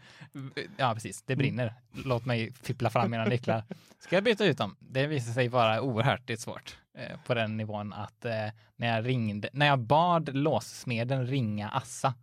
ja 0.76 0.94
precis. 0.94 1.22
Det 1.22 1.36
brinner. 1.36 1.74
Låt 2.04 2.24
mig 2.24 2.52
fippla 2.52 2.90
fram 2.90 3.10
mina 3.10 3.24
nycklar. 3.24 3.64
Ska 3.98 4.16
jag 4.16 4.24
byta 4.24 4.44
ut 4.44 4.58
dem? 4.58 4.76
Det 4.80 5.06
visade 5.06 5.34
sig 5.34 5.48
vara 5.48 5.80
oerhört 5.82 6.30
svårt 6.38 6.78
eh, 6.98 7.16
på 7.26 7.34
den 7.34 7.56
nivån 7.56 7.92
att 7.92 8.24
eh, 8.24 8.32
när 8.76 8.96
jag 8.96 9.06
ringde, 9.06 9.48
när 9.52 9.66
jag 9.66 9.78
bad 9.78 10.34
låssmeden 10.34 11.26
ringa 11.26 11.68
Assa, 11.68 12.14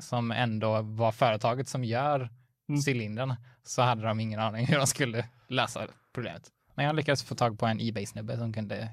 som 0.00 0.30
ändå 0.30 0.82
var 0.82 1.12
företaget 1.12 1.68
som 1.68 1.84
gör 1.84 2.30
Mm. 2.68 2.80
cylindrarna, 2.88 3.36
så 3.62 3.82
hade 3.82 4.02
de 4.02 4.20
ingen 4.20 4.40
aning 4.40 4.66
hur 4.66 4.76
de 4.76 4.86
skulle 4.86 5.28
lösa 5.48 5.86
problemet. 6.12 6.50
Men 6.74 6.84
jag 6.86 6.96
lyckades 6.96 7.22
få 7.22 7.34
tag 7.34 7.58
på 7.58 7.66
en 7.66 7.80
Ebay-snubbe 7.80 8.36
som 8.38 8.52
kunde 8.52 8.88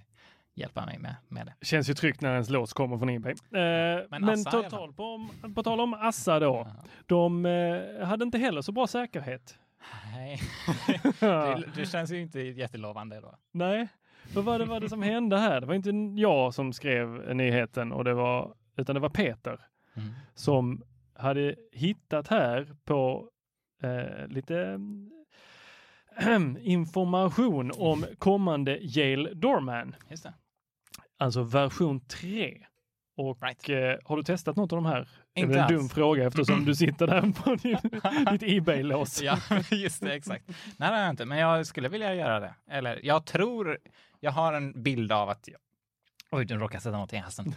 hjälpa 0.55 0.85
mig 0.85 0.99
med, 0.99 1.15
med 1.27 1.45
det. 1.45 1.65
Känns 1.65 1.89
ju 1.89 1.93
tryggt 1.93 2.21
när 2.21 2.31
ens 2.31 2.49
lås 2.49 2.73
kommer 2.73 2.97
från 2.97 3.09
Ebay. 3.09 3.31
Eh, 3.31 3.37
men 4.09 4.23
alla 4.23 4.35
total 4.51 4.93
på, 4.93 5.27
på 5.55 5.63
tal 5.63 5.79
om 5.79 5.93
Assa 5.93 6.39
då. 6.39 6.67
De 7.05 7.45
eh, 7.45 8.05
hade 8.07 8.23
inte 8.23 8.37
heller 8.37 8.61
så 8.61 8.71
bra 8.71 8.87
säkerhet. 8.87 9.57
Nej, 10.13 10.39
det, 11.19 11.63
det 11.75 11.85
känns 11.85 12.11
ju 12.11 12.21
inte 12.21 12.39
jättelovande 12.39 13.21
då. 13.21 13.35
Nej, 13.51 13.87
vad 14.33 14.43
var 14.43 14.59
det, 14.59 14.65
var 14.65 14.79
det 14.79 14.89
som 14.89 15.01
hände 15.01 15.37
här? 15.37 15.61
Det 15.61 15.67
var 15.67 15.73
inte 15.73 15.89
jag 16.21 16.53
som 16.53 16.73
skrev 16.73 17.35
nyheten 17.35 17.91
och 17.91 18.03
det 18.03 18.13
var, 18.13 18.53
utan 18.77 18.93
det 18.95 18.99
var 18.99 19.09
Peter 19.09 19.59
Mm. 19.95 20.09
som 20.35 20.83
hade 21.15 21.55
hittat 21.71 22.27
här 22.27 22.75
på 22.85 23.29
eh, 23.83 24.27
lite 24.27 24.79
information 26.61 27.71
om 27.77 28.05
kommande 28.17 28.77
Yale 28.81 29.33
Doorman, 29.33 29.95
Just 30.09 30.23
det. 30.23 30.33
Alltså 31.21 31.43
version 31.43 31.99
3. 31.99 32.65
Och 33.17 33.41
Right. 33.43 33.69
eh, 33.69 34.07
har 34.09 34.17
du 34.17 34.23
testat 34.23 34.55
något 34.55 34.73
av 34.73 34.77
de 34.77 34.85
här? 34.85 35.09
Det 35.33 35.41
är 35.41 35.45
Inte 35.45 35.57
en 35.57 35.63
alls. 35.63 35.71
dum 35.73 35.89
fråga 35.89 36.27
eftersom 36.27 36.65
du 36.65 36.75
sitter 36.75 37.07
där 37.07 37.21
på 37.21 37.55
din, 37.61 37.77
ditt 38.31 38.57
Ebay-lås. 38.57 39.21
Ja, 39.21 39.37
just 39.71 40.01
det, 40.01 40.13
exakt. 40.13 40.47
Nej, 40.47 40.55
det 40.77 40.85
har 40.85 41.01
jag 41.01 41.09
inte, 41.09 41.25
men 41.25 41.37
jag 41.37 41.67
skulle 41.67 41.89
vilja 41.89 42.15
göra 42.15 42.39
det. 42.39 42.53
Eller 42.71 42.99
jag 43.05 43.25
tror, 43.25 43.77
jag 44.19 44.31
har 44.31 44.53
en 44.53 44.83
bild 44.83 45.11
av 45.11 45.29
att, 45.29 45.49
oj, 46.31 46.45
nu 46.49 46.55
råkade 46.57 46.81
sätta 46.81 46.97
något 46.97 47.13
i 47.13 47.17
halsen. 47.17 47.53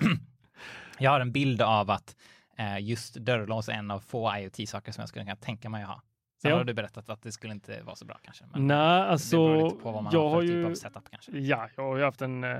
jag 0.98 1.10
har 1.10 1.20
en 1.20 1.32
bild 1.32 1.62
av 1.62 1.90
att 1.90 2.16
eh, 2.58 2.78
just 2.80 3.14
dörrlås 3.14 3.68
är 3.68 3.72
en 3.72 3.90
av 3.90 4.00
få 4.00 4.36
IoT-saker 4.36 4.92
som 4.92 5.02
jag 5.02 5.08
skulle 5.08 5.24
kunna 5.24 5.36
tänka 5.36 5.68
mig 5.68 5.82
att 5.82 5.88
ha. 5.88 6.02
Sen 6.42 6.50
Ja. 6.50 6.56
har 6.56 6.64
du 6.64 6.74
berättat 6.74 7.08
att 7.08 7.22
det 7.22 7.32
skulle 7.32 7.52
inte 7.52 7.82
vara 7.82 7.96
så 7.96 8.04
bra 8.04 8.18
kanske. 8.22 8.44
Men 8.52 8.66
Nej, 8.66 8.76
det 8.78 8.94
beror 8.94 9.06
alltså 9.10 9.64
lite 9.64 9.76
på 9.76 9.92
vad 9.92 10.02
man 10.02 10.12
jag 10.12 10.28
har 10.28 10.40
för 10.40 10.46
typ 10.46 10.50
ju, 10.50 10.66
av 10.66 10.74
setup 10.74 11.10
kanske. 11.10 11.32
ja, 11.38 11.68
jag 11.76 11.84
har 11.84 11.96
ju 11.96 12.04
haft 12.04 12.22
en, 12.22 12.44
eh, 12.44 12.50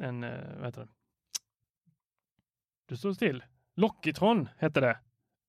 en, 0.00 0.24
eh, 0.24 0.40
vad 0.56 0.64
heter 0.66 0.80
det? 0.80 0.88
Du 2.88 2.96
står 2.96 3.12
still. 3.12 3.44
Lockitron 3.76 4.48
hette 4.58 4.80
det. 4.80 4.98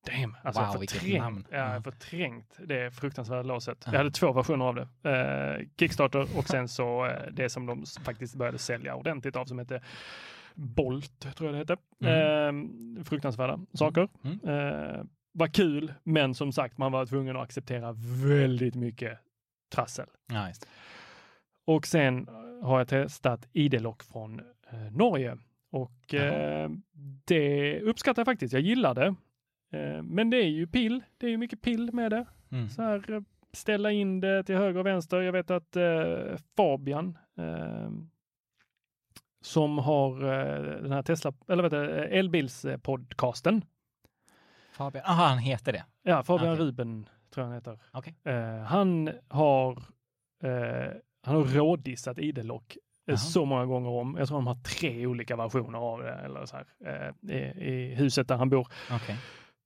Damn, 0.06 0.36
alltså 0.44 0.62
Wow, 0.62 0.70
jag 0.72 0.90
förträngt, 0.90 1.48
ja, 1.52 1.58
jag 1.58 1.68
Ja. 1.68 1.74
har 1.74 1.82
förträngt 1.82 2.58
det 2.68 2.92
fruktansvärda 2.92 3.44
låset. 3.44 3.84
Ja. 3.86 3.92
Jag 3.92 3.98
hade 3.98 4.12
två 4.12 4.32
versioner 4.34 4.66
av 4.66 4.76
det. 4.76 5.10
Eh, 5.10 5.68
Kickstarter 5.80 6.38
och 6.38 6.48
sen 6.48 6.68
så 6.68 7.06
eh, 7.06 7.32
det 7.32 7.50
som 7.50 7.66
de 7.66 7.86
faktiskt 8.04 8.36
började 8.36 8.58
sälja 8.58 8.96
ordentligt 8.96 9.36
av 9.36 9.46
som 9.46 9.60
hette 9.60 9.84
Bolt, 10.56 11.36
tror 11.36 11.56
jag 11.56 11.68
det 11.68 11.74
hette. 11.74 12.08
Eh, 12.12 13.04
fruktansvärda 13.04 13.60
saker. 13.74 14.08
Mm. 14.24 14.40
Eh, 14.44 15.04
var 15.32 15.48
kul, 15.48 15.94
men 16.04 16.36
som 16.36 16.52
sagt, 16.52 16.78
man 16.78 16.92
var 16.92 17.06
tvungen 17.06 17.36
att 17.36 17.44
acceptera 17.44 17.92
väldigt 18.26 18.76
mycket 18.76 19.20
trassel. 19.74 20.08
Det. 20.28 20.54
Och 21.66 21.88
sen 21.88 22.28
har 22.64 22.78
jag 22.78 22.88
testat 22.88 23.48
ID-lock 23.54 24.04
från 24.04 24.40
eh, 24.72 24.92
Norge 24.92 25.38
och 25.72 26.14
eh, 26.14 26.70
det 27.26 27.82
uppskattar 27.82 28.20
jag 28.20 28.26
faktiskt. 28.26 28.54
Jag 28.54 28.62
gillar 28.62 28.96
det. 28.96 29.16
Eh, 29.78 30.04
men 30.04 30.30
det 30.30 30.38
är 30.38 30.50
ju 30.50 30.68
pill. 30.68 31.04
Det 31.18 31.26
är 31.26 31.30
ju 31.30 31.38
mycket 31.38 31.62
pill 31.62 31.94
med 31.94 32.12
det. 32.12 32.26
Mm. 32.52 32.70
Så 32.70 32.82
här 32.82 33.12
eh, 33.12 33.22
ställa 33.54 33.92
in 33.92 34.20
det 34.20 34.44
till 34.44 34.56
höger 34.56 34.80
och 34.80 34.86
vänster. 34.86 35.22
Jag 35.22 35.32
vet 35.32 35.52
att 35.52 35.76
eh, 35.76 36.38
Fabian 36.56 37.18
eh, 37.38 37.90
som 39.42 39.78
har 39.78 40.20
den 40.82 40.92
här 40.92 41.02
Tesla, 41.02 41.34
eller 41.48 41.64
vet 41.64 41.74
elbilspodcasten. 42.12 43.66
Fabian, 44.72 45.06
aha, 45.06 45.26
han 45.26 45.38
heter 45.38 45.72
det. 45.72 45.86
Ja, 46.04 46.24
Fabian 46.24 46.54
Okej. 46.54 46.66
Ruben 46.66 47.10
tror 47.34 47.44
jag 47.44 47.46
han 47.46 47.56
heter. 47.56 47.80
Eh, 48.24 48.64
han 48.64 49.10
har 49.28 49.84
han 51.24 51.36
har 51.36 51.44
rådissat 51.44 52.18
ID-lock 52.18 52.76
eh, 52.76 52.78
Jaha. 53.06 53.18
så 53.18 53.46
många 53.46 53.66
gånger 53.66 53.90
om. 53.90 54.16
Jag 54.20 54.28
tror 54.28 54.38
de 54.38 54.48
har 54.48 54.56
tre 54.56 55.08
olika 55.08 55.36
versioner 55.36 55.80
av 55.80 56.00
det 56.00 56.14
eller 56.14 56.46
så 56.46 56.56
här, 56.56 56.66
eh, 56.86 57.36
i, 57.36 57.40
i 57.74 57.96
huset 57.96 58.28
där 58.28 58.36
han 58.38 58.50
bor. 58.50 58.68
Okej. 58.92 59.18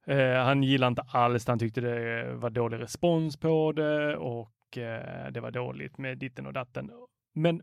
Eh, 0.08 0.44
han 0.44 0.64
gillade 0.64 0.88
inte 0.88 1.02
alls, 1.02 1.48
han 1.48 1.60
tyckte 1.60 1.82
det 1.82 2.34
var 2.34 2.50
dålig 2.50 2.80
respons 2.80 3.38
på 3.38 3.72
det 3.72 4.18
och 4.18 4.78
eh, 4.78 5.32
det 5.32 5.40
var 5.40 5.52
dåligt 5.52 5.98
med 5.98 6.18
ditten 6.18 6.48
och 6.48 6.54
datten. 6.54 6.92
Men 7.36 7.62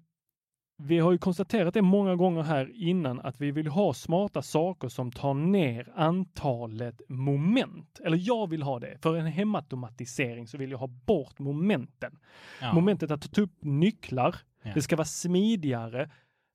vi 0.76 0.98
har 0.98 1.12
ju 1.12 1.18
konstaterat 1.18 1.74
det 1.74 1.82
många 1.82 2.16
gånger 2.16 2.42
här 2.42 2.72
innan 2.74 3.20
att 3.20 3.40
vi 3.40 3.50
vill 3.50 3.66
ha 3.66 3.94
smarta 3.94 4.42
saker 4.42 4.88
som 4.88 5.12
tar 5.12 5.34
ner 5.34 5.92
antalet 5.94 7.00
moment. 7.08 8.00
Eller 8.04 8.18
jag 8.20 8.50
vill 8.50 8.62
ha 8.62 8.78
det. 8.78 8.98
För 9.02 9.16
en 9.16 9.26
hemautomatisering 9.26 10.46
så 10.48 10.58
vill 10.58 10.70
jag 10.70 10.78
ha 10.78 10.86
bort 10.86 11.38
momenten. 11.38 12.18
Ja. 12.60 12.72
Momentet 12.72 13.10
att 13.10 13.32
ta 13.32 13.40
upp 13.40 13.56
nycklar. 13.60 14.36
Ja. 14.62 14.70
Det 14.74 14.82
ska 14.82 14.96
vara 14.96 15.04
smidigare 15.04 16.10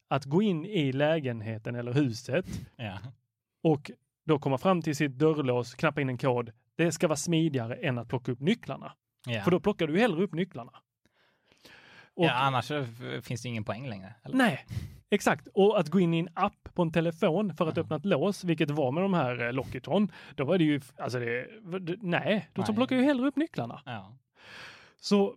att 0.10 0.26
gå 0.26 0.42
in 0.42 0.66
i 0.66 0.92
lägenheten 0.92 1.76
eller 1.76 1.94
huset 1.94 2.46
Ja. 2.76 2.98
och 3.64 3.92
då 4.26 4.40
komma 4.40 4.58
fram 4.58 4.82
till 4.82 4.96
sitt 4.96 5.12
dörrlås, 5.18 5.74
knappa 5.76 6.02
in 6.02 6.10
en 6.10 6.18
kod. 6.18 6.52
Det 6.76 6.92
ska 6.92 7.08
vara 7.08 7.16
smidigare 7.18 7.76
än 7.76 7.98
att 7.98 8.08
plocka 8.10 8.32
upp 8.32 8.40
nycklarna. 8.40 8.94
För 9.44 9.52
då 9.52 9.60
plockar 9.60 9.88
du 9.88 10.00
hellre 10.00 10.24
upp 10.24 10.34
nycklarna. 10.34 10.72
Och, 12.20 12.26
ja, 12.26 12.34
annars 12.34 12.72
finns 13.22 13.42
det 13.42 13.50
ingen 13.50 13.64
poäng 13.64 13.88
längre. 13.90 14.14
Eller? 14.24 14.38
Nej, 14.38 14.66
exakt. 15.10 15.48
Och 15.54 15.80
att 15.80 15.90
gå 15.90 16.00
in 16.00 16.14
i 16.14 16.20
en 16.20 16.30
app 16.34 16.70
på 16.74 16.82
en 16.82 16.92
telefon 16.92 17.54
för 17.58 17.68
att 17.68 17.78
Ja. 17.78 17.84
öppna 17.84 17.96
ett 17.96 18.06
lås, 18.06 18.44
vilket 18.44 18.72
var 18.72 18.92
med 18.92 19.04
de 19.04 19.14
här 19.14 19.46
eh, 19.48 19.54
Lockitron, 19.54 20.12
då 20.36 20.44
var 20.46 20.58
det 20.58 20.64
ju, 20.64 20.82
alltså 20.98 21.20
det, 21.20 21.48
det- 21.80 21.98
nej, 22.02 22.50
då 22.54 22.64
Nej. 22.68 22.76
plockar 22.76 22.96
ju 22.96 23.04
hellre 23.04 23.28
upp 23.28 23.36
nycklarna. 23.36 23.82
Ja. 23.86 24.18
Så 25.02 25.36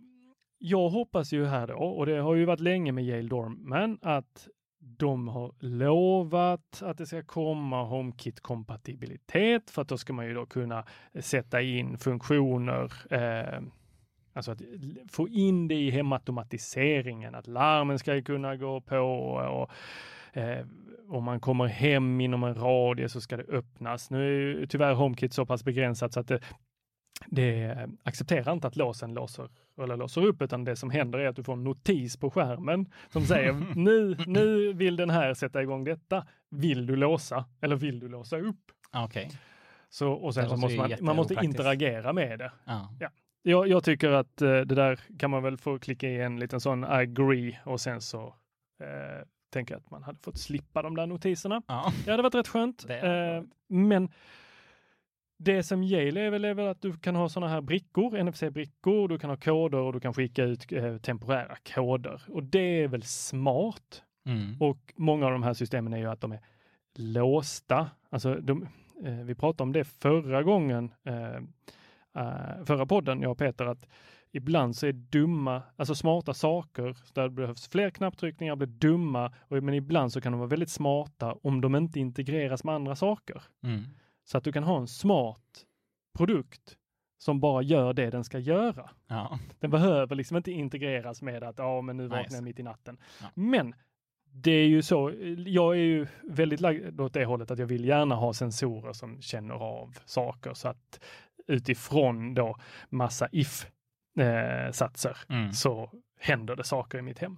jag 0.57 0.89
hoppas 0.89 1.33
ju 1.33 1.45
här 1.45 1.67
då, 1.67 1.73
och 1.75 2.05
det 2.05 2.17
har 2.17 2.35
ju 2.35 2.45
varit 2.45 2.59
länge 2.59 2.91
med 2.91 3.03
Yale 3.05 3.27
Dorman, 3.29 3.99
att 4.01 4.47
de 4.79 5.27
har 5.27 5.51
lovat 5.59 6.81
att 6.81 6.97
det 6.97 7.05
ska 7.05 7.23
komma 7.23 7.83
HomeKit-kompatibilitet 7.83 9.69
för 9.71 9.81
att 9.81 9.87
då 9.87 9.97
ska 9.97 10.13
man 10.13 10.25
ju 10.25 10.33
då 10.33 10.45
kunna 10.45 10.85
sätta 11.19 11.61
in 11.61 11.97
funktioner, 11.97 12.93
eh, 13.13 13.59
alltså 14.33 14.51
att 14.51 14.61
få 15.11 15.29
in 15.29 15.67
det 15.67 15.75
i 15.75 15.89
hemautomatiseringen, 15.89 17.35
att 17.35 17.47
larmen 17.47 17.99
ska 17.99 18.21
kunna 18.21 18.55
gå 18.55 18.81
på 18.81 18.97
och 18.97 19.69
eh, 20.37 20.65
om 21.09 21.23
man 21.23 21.39
kommer 21.39 21.65
hem 21.67 22.21
inom 22.21 22.43
en 22.43 22.55
radie 22.55 23.09
så 23.09 23.21
ska 23.21 23.37
det 23.37 23.43
öppnas. 23.43 24.09
Nu 24.09 24.25
är 24.25 24.59
ju 24.59 24.67
tyvärr 24.67 24.93
HomeKit 24.93 25.33
så 25.33 25.45
pass 25.45 25.63
begränsat 25.63 26.13
så 26.13 26.19
att 26.19 26.27
det, 26.27 26.39
det 27.27 27.77
accepterar 28.03 28.53
inte 28.53 28.67
att 28.67 28.75
låsen 28.75 29.13
låser 29.13 29.49
eller 29.81 29.97
låser 29.97 30.25
upp, 30.25 30.41
utan 30.41 30.63
det 30.63 30.75
som 30.75 30.89
händer 30.89 31.19
är 31.19 31.27
att 31.27 31.35
du 31.35 31.43
får 31.43 31.53
en 31.53 31.63
notis 31.63 32.17
på 32.17 32.29
skärmen 32.29 32.91
som 33.09 33.21
säger 33.21 33.53
nu, 33.75 34.17
nu 34.27 34.73
vill 34.73 34.95
den 34.95 35.09
här 35.09 35.33
sätta 35.33 35.61
igång 35.61 35.83
detta. 35.83 36.27
Vill 36.49 36.85
du 36.85 36.95
låsa 36.95 37.45
eller 37.61 37.75
vill 37.75 37.99
du 37.99 38.09
låsa 38.09 38.37
upp? 38.37 38.71
Okej. 38.93 39.31
Så, 39.89 40.11
och 40.11 40.33
sen 40.33 40.49
så 40.49 40.57
måste 40.57 40.77
man, 40.77 40.91
man 41.01 41.15
måste 41.15 41.33
interagera 41.43 42.13
med 42.13 42.39
det. 42.39 42.51
Ja. 42.65 42.89
Jag, 43.43 43.67
jag 43.67 43.83
tycker 43.83 44.09
att 44.09 44.41
eh, 44.41 44.47
det 44.49 44.75
där 44.75 44.99
kan 45.19 45.31
man 45.31 45.43
väl 45.43 45.57
få 45.57 45.79
klicka 45.79 46.09
i 46.09 46.21
en 46.21 46.39
liten 46.39 46.59
sån 46.59 46.83
agree 46.83 47.59
och 47.65 47.81
sen 47.81 48.01
så 48.01 48.35
eh, 48.79 49.25
tänker 49.49 49.73
jag 49.73 49.79
att 49.79 49.91
man 49.91 50.03
hade 50.03 50.19
fått 50.19 50.37
slippa 50.37 50.81
de 50.81 50.95
där 50.95 51.07
notiserna. 51.07 51.61
Ja. 51.67 51.93
Det 52.05 52.11
hade 52.11 52.23
varit 52.23 52.35
rätt 52.35 52.47
skönt. 52.47 52.87
Det 52.87 52.99
Eh, 52.99 53.43
men 53.67 54.09
det 55.37 55.63
som 55.63 55.83
Yale 55.83 56.21
är 56.21 56.29
väl, 56.29 56.45
är 56.45 56.53
väl 56.53 56.67
att 56.67 56.81
du 56.81 56.93
kan 56.93 57.15
ha 57.15 57.29
sådana 57.29 57.51
här 57.51 57.61
brickor, 57.61 58.23
NFC-brickor, 58.23 59.07
du 59.07 59.19
kan 59.19 59.29
ha 59.29 59.37
koder 59.37 59.77
och 59.77 59.93
du 59.93 59.99
kan 59.99 60.13
skicka 60.13 60.43
ut 60.43 60.71
eh, 60.71 60.97
temporära 60.97 61.55
koder. 61.73 62.21
Och 62.27 62.43
det 62.43 62.83
är 62.83 62.87
väl 62.87 63.03
smart. 63.03 64.03
Mm. 64.25 64.61
Och 64.61 64.93
många 64.95 65.25
av 65.25 65.31
de 65.31 65.43
här 65.43 65.53
systemen 65.53 65.93
är 65.93 65.97
ju 65.97 66.09
att 66.09 66.21
de 66.21 66.31
är 66.31 66.39
låsta. 66.95 67.89
Alltså 68.09 68.35
de, 68.35 68.67
eh, 69.03 69.13
vi 69.13 69.35
pratade 69.35 69.63
om 69.63 69.71
det 69.71 69.83
förra 69.83 70.43
gången, 70.43 70.91
eh, 71.03 71.41
eh, 72.15 72.65
förra 72.65 72.85
podden, 72.85 73.21
jag 73.21 73.31
och 73.31 73.37
Peter, 73.37 73.65
att 73.65 73.87
ibland 74.31 74.75
så 74.75 74.87
är 74.87 74.93
dumma, 74.93 75.61
alltså 75.75 75.95
smarta 75.95 76.33
saker, 76.33 76.97
där 77.13 77.23
det 77.23 77.29
behövs 77.29 77.67
fler 77.67 77.89
knapptryckningar, 77.89 78.55
blir 78.55 78.67
dumma, 78.67 79.33
och, 79.47 79.63
men 79.63 79.73
ibland 79.73 80.13
så 80.13 80.21
kan 80.21 80.31
de 80.31 80.39
vara 80.39 80.49
väldigt 80.49 80.69
smarta 80.69 81.35
om 81.43 81.61
de 81.61 81.75
inte 81.75 81.99
integreras 81.99 82.63
med 82.63 82.75
andra 82.75 82.95
saker. 82.95 83.43
Mm. 83.63 83.83
Så 84.23 84.37
att 84.37 84.43
du 84.43 84.51
kan 84.51 84.63
ha 84.63 84.77
en 84.77 84.87
smart 84.87 85.65
produkt 86.17 86.77
som 87.17 87.39
bara 87.39 87.61
gör 87.61 87.93
det 87.93 88.09
den 88.09 88.23
ska 88.23 88.39
göra. 88.39 88.89
Ja. 89.07 89.39
Den 89.59 89.71
behöver 89.71 90.15
liksom 90.15 90.37
inte 90.37 90.51
integreras 90.51 91.21
med 91.21 91.43
att 91.43 91.57
ja, 91.57 91.81
men 91.81 91.97
nu 91.97 92.07
vaknar 92.07 92.23
Nice. 92.23 92.35
jag 92.35 92.43
mitt 92.43 92.59
i 92.59 92.63
natten. 92.63 92.97
Ja. 93.21 93.27
Men 93.33 93.75
det 94.33 94.51
är 94.51 94.67
ju 94.67 94.81
så, 94.81 95.11
jag 95.37 95.73
är 95.73 95.81
ju 95.81 96.07
väldigt 96.23 96.59
lagd 96.59 97.01
åt 97.01 97.13
det 97.13 97.25
hållet 97.25 97.51
att 97.51 97.59
jag 97.59 97.65
vill 97.65 97.85
gärna 97.85 98.15
ha 98.15 98.33
sensorer 98.33 98.93
som 98.93 99.21
känner 99.21 99.55
av 99.55 99.97
saker 100.05 100.53
så 100.53 100.67
att 100.67 101.03
utifrån 101.47 102.33
då 102.33 102.55
massa 102.89 103.27
if-satser 104.17 105.17
Mm. 105.29 105.51
så 105.53 105.89
händer 106.19 106.55
det 106.55 106.63
saker 106.63 106.97
i 106.97 107.01
mitt 107.01 107.19
hem. 107.19 107.37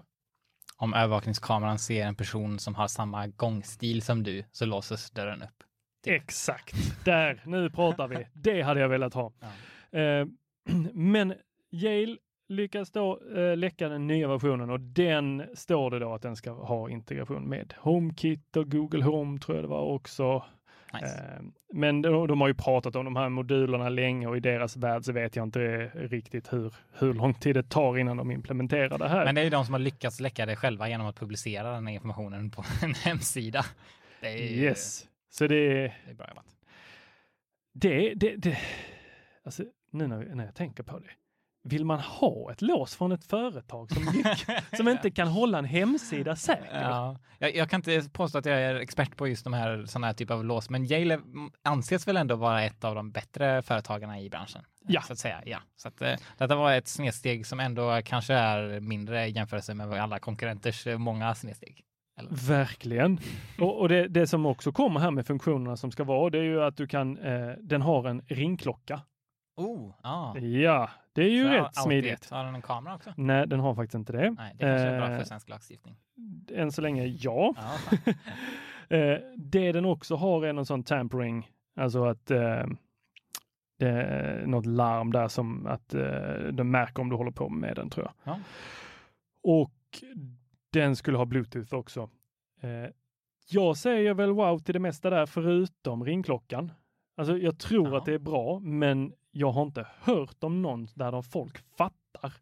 Om 0.77 0.93
övervakningskameran 0.93 1.79
ser 1.79 2.05
en 2.05 2.15
person 2.15 2.59
som 2.59 2.75
har 2.75 2.87
samma 2.87 3.27
gångstil 3.27 4.01
som 4.01 4.23
du 4.23 4.43
så 4.51 4.65
låses 4.65 5.11
dörren 5.11 5.41
upp. 5.41 5.63
Exakt, 6.07 7.05
där, 7.05 7.41
nu 7.45 7.69
pratar 7.69 8.07
vi. 8.07 8.27
Det 8.33 8.61
hade 8.61 8.79
jag 8.79 8.89
velat 8.89 9.13
ha. 9.13 9.33
Ja. 9.91 9.99
Eh, 9.99 10.27
men 10.93 11.33
Yale 11.71 12.17
lyckas 12.49 12.91
då 12.91 13.19
eh, 13.35 13.57
läcka 13.57 13.89
den 13.89 14.07
nya 14.07 14.27
versionen 14.27 14.69
och 14.69 14.79
den 14.79 15.43
står 15.53 15.91
det 15.91 15.99
då 15.99 16.13
att 16.13 16.21
den 16.21 16.35
ska 16.35 16.51
ha 16.51 16.89
integration 16.89 17.49
med 17.49 17.73
HomeKit 17.77 18.57
och 18.57 18.71
Google 18.71 19.03
Home 19.03 19.39
tror 19.39 19.57
jag 19.57 19.63
det 19.63 19.69
var 19.69 19.81
också. 19.81 20.43
Nice. 20.93 21.05
Eh, 21.35 21.41
men 21.73 22.01
de, 22.01 22.27
de 22.27 22.41
har 22.41 22.47
ju 22.47 22.53
pratat 22.53 22.95
om 22.95 23.05
de 23.05 23.15
här 23.15 23.29
modulerna 23.29 23.89
länge 23.89 24.27
och 24.27 24.37
i 24.37 24.39
deras 24.39 24.77
värld 24.77 25.03
så 25.03 25.11
vet 25.11 25.35
jag 25.35 25.43
inte 25.43 25.91
riktigt 25.95 26.53
hur, 26.53 26.73
hur 26.93 27.13
lång 27.13 27.33
tid 27.33 27.55
det 27.55 27.63
tar 27.69 27.97
innan 27.97 28.17
de 28.17 28.31
implementerar 28.31 28.97
det 28.97 29.07
här. 29.09 29.25
Men 29.25 29.35
det 29.35 29.41
är 29.41 29.43
ju 29.43 29.49
de 29.49 29.65
som 29.65 29.73
har 29.73 29.79
lyckats 29.79 30.19
läcka 30.19 30.45
det 30.45 30.55
själva 30.55 30.89
genom 30.89 31.07
att 31.07 31.15
publicera 31.19 31.71
den 31.71 31.87
här 31.87 31.93
informationen 31.93 32.51
på 32.51 32.63
en 32.83 32.93
hemsida. 32.93 33.65
Det 34.21 34.27
är, 34.27 34.37
ju- 34.37 34.61
yes, 34.63 35.07
så 35.29 35.47
det 35.47 35.55
är 35.55 35.73
det 36.05 36.11
är 36.11 36.15
bra 36.15 36.27
jobbat. 36.29 36.45
Det, 37.73 38.13
det, 38.13 38.35
det, 38.35 38.57
alltså 39.45 39.63
nu 39.91 40.07
när, 40.07 40.35
när 40.35 40.45
jag 40.45 40.55
tänker 40.55 40.83
på 40.83 40.99
det. 40.99 41.09
Vill 41.67 41.85
man 41.85 41.99
ha 41.99 42.51
ett 42.51 42.61
lås 42.61 42.95
från 42.95 43.11
ett 43.11 43.23
företag 43.23 43.91
som, 43.91 44.23
som 44.77 44.87
inte 44.87 45.11
kan 45.11 45.27
hålla 45.27 45.57
en 45.57 45.65
hemsida 45.65 46.35
säker? 46.35 46.81
Ja, 46.81 47.19
jag, 47.39 47.55
jag 47.55 47.69
kan 47.69 47.77
inte 47.77 48.09
påstå 48.09 48.37
att 48.37 48.45
jag 48.45 48.61
är 48.61 48.75
expert 48.75 49.15
på 49.15 49.27
just 49.27 49.43
de 49.43 49.53
här 49.53 49.85
sådana 49.85 50.07
här 50.07 50.13
typer 50.13 50.33
av 50.33 50.45
lås, 50.45 50.69
men 50.69 50.85
Yale 50.85 51.19
anses 51.63 52.07
väl 52.07 52.17
ändå 52.17 52.35
vara 52.35 52.63
ett 52.63 52.83
av 52.83 52.95
de 52.95 53.11
bättre 53.11 53.61
företagarna 53.61 54.19
i 54.19 54.29
branschen. 54.29 54.63
Ja. 54.87 55.01
Så 55.01 55.13
att 55.13 55.19
säga, 55.19 55.41
ja. 55.45 55.59
Så 55.75 55.87
att, 55.87 56.01
eh, 56.01 56.13
detta 56.37 56.55
var 56.55 56.73
ett 56.73 56.87
snedsteg 56.87 57.45
som 57.45 57.59
ändå 57.59 58.01
kanske 58.05 58.33
är 58.33 58.79
mindre 58.79 59.27
i 59.27 59.31
jämförelse 59.31 59.73
med 59.73 59.93
alla 59.93 60.19
konkurrenters 60.19 60.87
eh, 60.87 60.97
många 60.97 61.35
snedsteg. 61.35 61.83
Verkligen. 62.29 63.19
Och, 63.59 63.79
och 63.79 63.89
det, 63.89 64.07
det 64.07 64.27
som 64.27 64.45
också 64.45 64.71
kommer 64.71 64.99
här 64.99 65.11
med 65.11 65.27
funktionerna 65.27 65.77
som 65.77 65.91
ska 65.91 66.03
vara, 66.03 66.29
det 66.29 66.37
är 66.37 66.43
ju 66.43 66.63
att 66.63 66.77
du 66.77 66.87
kan, 66.87 67.17
eh, 67.17 67.49
den 67.59 67.81
har 67.81 68.07
en 68.07 68.21
ringklocka. 68.27 69.01
Oh, 69.55 69.93
ja. 70.03 70.37
Ja, 70.39 70.89
det 71.13 71.21
är 71.23 71.29
ju 71.29 71.43
Så 71.43 71.49
rätt 71.49 71.75
smidigt. 71.75 72.29
Har 72.29 72.43
den 72.45 72.55
en 72.55 72.61
kamera 72.61 72.95
också? 72.95 73.13
Nej, 73.17 73.47
den 73.47 73.59
har 73.59 73.75
faktiskt 73.75 73.95
inte 73.95 74.13
det. 74.13 74.31
Nej, 74.31 74.53
det 74.57 74.59
kanske 74.65 74.87
är 74.87 74.97
bra 74.97 75.09
Eh, 75.11 75.17
för 75.17 75.25
svensk 75.25 75.49
lagstiftning. 75.49 75.95
Än 76.53 76.71
så 76.71 76.81
länge, 76.81 77.05
ja. 77.05 77.55
Eh, 78.89 79.17
det 79.37 79.71
den 79.71 79.85
också 79.85 80.15
har 80.15 80.45
är 80.45 80.53
någon 80.53 80.65
sån 80.65 80.83
tampering, 80.83 81.49
alltså 81.75 82.05
att 82.05 82.31
eh, 82.31 82.63
det 83.79 83.89
är 83.89 84.45
något 84.45 84.65
larm 84.65 85.11
där 85.11 85.27
som 85.27 85.67
att 85.67 85.93
eh, 85.93 86.03
den 86.53 86.71
märker 86.71 87.01
om 87.01 87.09
du 87.09 87.15
håller 87.15 87.31
på 87.31 87.49
med 87.49 87.75
den 87.75 87.89
tror 87.89 88.05
jag. 88.05 88.33
Ja. 88.33 88.39
Och 89.43 90.03
den 90.69 90.95
skulle 90.95 91.17
ha 91.17 91.25
bluetooth 91.25 91.73
också. 91.75 92.09
Eh, 92.61 92.89
jag 93.49 93.77
säger 93.77 94.13
väl 94.13 94.31
wow 94.31 94.59
till 94.59 94.73
det 94.73 94.79
mesta 94.79 95.09
där 95.09 95.25
förutom 95.25 96.05
ringklockan. 96.05 96.71
Alltså 97.17 97.37
jag 97.37 97.59
tror 97.59 97.89
Ja. 97.91 97.97
att 97.97 98.05
det 98.05 98.13
är 98.13 98.19
bra, 98.19 98.59
men 98.59 99.13
jag 99.37 99.51
har 99.51 99.61
inte 99.63 99.87
hört 100.01 100.43
om 100.43 100.61
någon 100.61 100.87
där 100.93 101.11
de 101.11 101.23
folk 101.23 101.57
fattar 101.77 102.33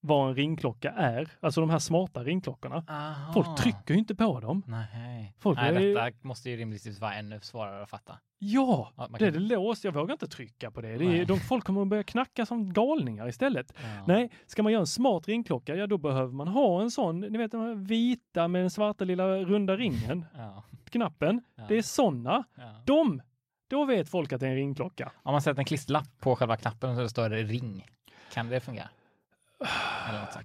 vad 0.00 0.28
en 0.28 0.34
ringklocka 0.34 0.90
är. 0.90 1.28
Alltså 1.40 1.60
de 1.60 1.70
här 1.70 1.78
smarta 1.78 2.24
ringklockorna. 2.24 2.84
Aha. 2.88 3.32
Folk 3.32 3.58
trycker 3.58 3.94
ju 3.94 3.98
inte 4.00 4.14
på 4.14 4.40
dem. 4.40 4.62
Nej. 4.66 5.34
Folk 5.38 5.58
Nej, 5.58 5.90
är- 5.90 5.94
detta 6.04 6.16
måste 6.28 6.50
ju 6.50 6.56
rimligtvis 6.56 7.00
vara 7.00 7.14
ännu 7.14 7.40
svårare 7.40 7.82
att 7.82 7.90
fatta. 7.90 8.18
Ja, 8.38 8.92
Ja, 8.96 9.02
man 9.02 9.12
det 9.12 9.18
kan- 9.18 9.28
är 9.28 9.32
det 9.32 9.38
låst. 9.56 9.84
Jag 9.84 9.92
vågar 9.94 10.12
inte 10.12 10.26
trycka 10.28 10.70
på 10.70 10.80
det. 10.80 10.96
det 10.98 11.04
är, 11.20 11.24
de, 11.24 11.40
folk 11.40 11.64
kommer 11.64 11.82
att 11.82 11.88
börja 11.88 12.02
knacka 12.02 12.46
som 12.46 12.72
galningar 12.72 13.28
istället. 13.28 13.72
Ja. 13.82 14.04
Nej, 14.06 14.30
ska 14.46 14.62
man 14.62 14.72
göra 14.72 14.80
en 14.80 14.86
smart 14.86 15.28
ringklocka, 15.28 15.76
ja 15.76 15.86
då 15.86 15.98
behöver 15.98 16.32
man 16.32 16.48
ha 16.48 16.82
en 16.82 16.90
sån, 16.90 17.20
ni 17.20 17.38
vet 17.38 17.52
de 17.52 17.60
här 17.60 17.74
vita 17.74 18.48
med 18.48 18.62
den 18.62 18.70
svarta 18.70 19.04
lilla 19.04 19.26
runda 19.38 19.76
ringen, 19.76 20.24
Ja. 20.36 20.62
knappen. 20.90 21.42
Det 21.68 21.74
är 21.78 21.82
såna. 21.82 22.44
Ja. 22.54 22.62
De, 22.84 23.22
då 23.68 23.84
vet 23.84 24.08
folk 24.08 24.32
att 24.32 24.40
det 24.40 24.46
är 24.46 24.50
en 24.50 24.56
ringklocka. 24.56 25.12
Om 25.22 25.32
man 25.32 25.42
sätter 25.42 25.58
en 25.58 25.64
klisterlapp 25.64 26.08
på 26.20 26.36
själva 26.36 26.56
knappen 26.56 26.96
så 26.96 27.08
står 27.08 27.28
det 27.28 27.42
ring. 27.42 27.86
Kan 28.32 28.48
det 28.48 28.60
fungera? 28.60 28.88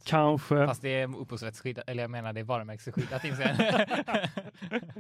Kanske. 0.04 0.68
Fast 0.68 0.82
det 0.82 0.90
är 0.90 1.16
upphovsrättsskyddat, 1.18 1.90
eller 1.90 2.04
jag 2.04 2.10
menar 2.12 2.34
det 2.34 2.40
är 2.40 2.44
varumärkesskyddat 2.44 3.26
inser. 3.26 3.86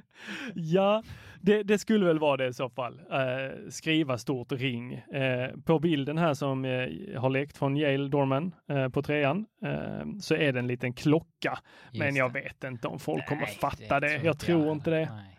Ja, 0.56 1.04
det, 1.42 1.64
det 1.64 1.80
skulle 1.80 2.06
väl 2.06 2.20
vara 2.20 2.38
det 2.38 2.48
i 2.48 2.54
så 2.54 2.70
fall. 2.70 3.02
Eh, 3.12 3.70
skriva 3.70 4.18
stort 4.18 4.52
ring. 4.52 4.94
Eh, 4.94 5.50
på 5.66 5.80
bilden 5.80 6.18
här 6.18 6.34
som 6.34 6.66
eh, 6.66 7.20
har 7.22 7.30
lekt 7.30 7.58
från 7.58 7.78
Yale 7.78 8.08
Dorman 8.10 8.56
eh, 8.70 8.90
på 8.90 9.02
trean 9.02 9.46
eh, 9.66 10.06
så 10.22 10.36
är 10.36 10.54
det 10.54 10.60
en 10.60 10.68
liten 10.68 10.94
klocka. 10.94 11.60
Men 11.92 12.08
Just 12.08 12.18
jag 12.18 12.34
det. 12.34 12.40
vet 12.42 12.64
inte 12.64 12.88
om 12.88 13.00
folk 13.00 13.26
kommer 13.28 13.42
Nej, 13.42 13.58
fatta 13.62 14.00
det. 14.00 14.10
tror 14.10 14.26
Jag 14.26 14.40
tror 14.40 14.72
inte 14.72 14.90
det. 14.90 15.10
Nej. 15.12 15.38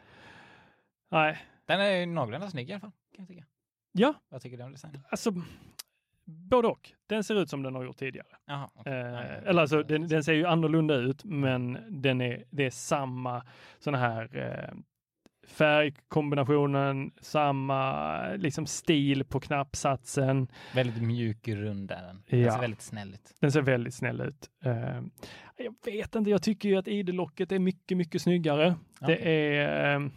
Nej. 1.10 1.38
Den 1.66 1.80
är 1.80 2.06
någorlunda 2.06 2.50
snygg 2.50 2.70
i 2.70 2.72
alla 2.72 2.80
fall, 2.80 2.90
kan 3.16 3.22
jag 3.22 3.28
tycka. 3.28 3.44
Ja, 3.92 4.14
Vad 4.28 4.42
tycker 4.42 4.56
du 4.58 4.64
om 4.64 4.72
designen? 4.72 5.00
alltså 5.10 5.32
både 6.24 6.68
och. 6.68 6.92
Den 7.06 7.24
ser 7.24 7.34
ut 7.42 7.50
som 7.50 7.62
den 7.62 7.74
har 7.74 7.84
gjort 7.84 7.96
tidigare. 7.96 8.26
Jaha, 8.46 8.70
okej. 8.74 8.92
Eh, 8.92 9.12
Nej, 9.12 9.40
eller 9.46 9.60
alltså 9.62 9.82
den, 9.82 10.08
den 10.08 10.24
ser 10.24 10.32
ju 10.32 10.46
annorlunda 10.46 10.94
ut, 10.94 11.24
men 11.24 11.78
den 12.02 12.20
är, 12.20 12.44
det 12.50 12.64
är 12.66 12.70
samma 12.70 13.42
sådana 13.78 13.98
här 13.98 14.36
eh, 14.36 14.74
färgkombinationen, 15.48 17.10
samma 17.20 18.28
liksom 18.36 18.66
stil 18.66 19.24
på 19.24 19.40
knappsatsen. 19.40 20.48
Väldigt 20.74 21.02
mjuk 21.02 21.48
och 21.48 21.54
rund 21.54 21.90
är 21.90 22.02
den. 22.02 22.22
Den 22.28 22.40
Ja. 22.40 22.52
ser 22.52 22.60
väldigt 22.60 22.82
snäll 22.82 23.14
ut. 23.14 23.34
Den 23.40 23.52
ser 23.52 23.62
väldigt 23.62 23.94
snäll 23.94 24.20
ut. 24.20 24.50
Eh, 24.64 25.00
jag 25.56 25.74
vet 25.84 26.14
inte, 26.14 26.30
jag 26.30 26.42
tycker 26.42 26.68
ju 26.68 26.76
att 26.76 26.88
ID-locket 26.88 27.52
är 27.52 27.58
mycket, 27.58 27.96
mycket 27.98 28.22
snyggare. 28.22 28.74
Det 29.00 29.04
Okej. 29.14 29.56
är 29.58 29.94
eh, 29.94 30.08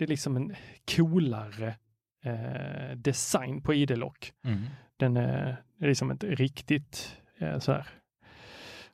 det 0.00 0.04
är 0.04 0.08
liksom 0.08 0.36
en 0.36 0.54
coolare 0.96 1.74
eh, 2.24 2.96
design 2.96 3.62
på 3.62 3.74
ID-lock. 3.74 4.32
Mm. 4.44 4.62
Den 4.96 5.16
är, 5.16 5.62
det 5.78 5.84
är 5.84 5.88
liksom 5.88 6.10
ett 6.10 6.24
riktigt 6.24 7.16
eh, 7.38 7.58
så 7.58 7.72
här 7.72 7.86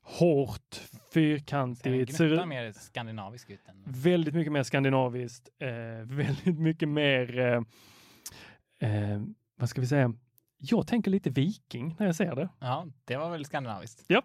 hårt, 0.03 0.83
fyrkantigt, 1.13 2.17
ser 2.17 2.47
mer 2.47 2.73
skandinavisk 2.73 3.51
ut 3.51 3.69
än... 3.69 3.85
väldigt 3.87 4.35
mycket 4.35 4.53
mer 4.53 4.63
skandinaviskt, 4.63 5.49
eh, 5.59 5.69
väldigt 6.17 6.59
mycket 6.59 6.89
mer, 6.89 7.39
eh, 7.39 7.63
eh, 8.91 9.23
vad 9.57 9.69
ska 9.69 9.81
vi 9.81 9.87
säga, 9.87 10.13
jag 10.59 10.87
tänker 10.87 11.11
lite 11.11 11.31
viking 11.31 11.97
när 11.99 12.07
jag 12.07 12.17
ser 12.17 12.35
det. 12.35 12.49
Ja, 12.59 12.87
det 13.05 13.17
var 13.17 13.31
väl 13.31 13.45
skandinaviskt. 13.45 14.05
Ja. 14.07 14.23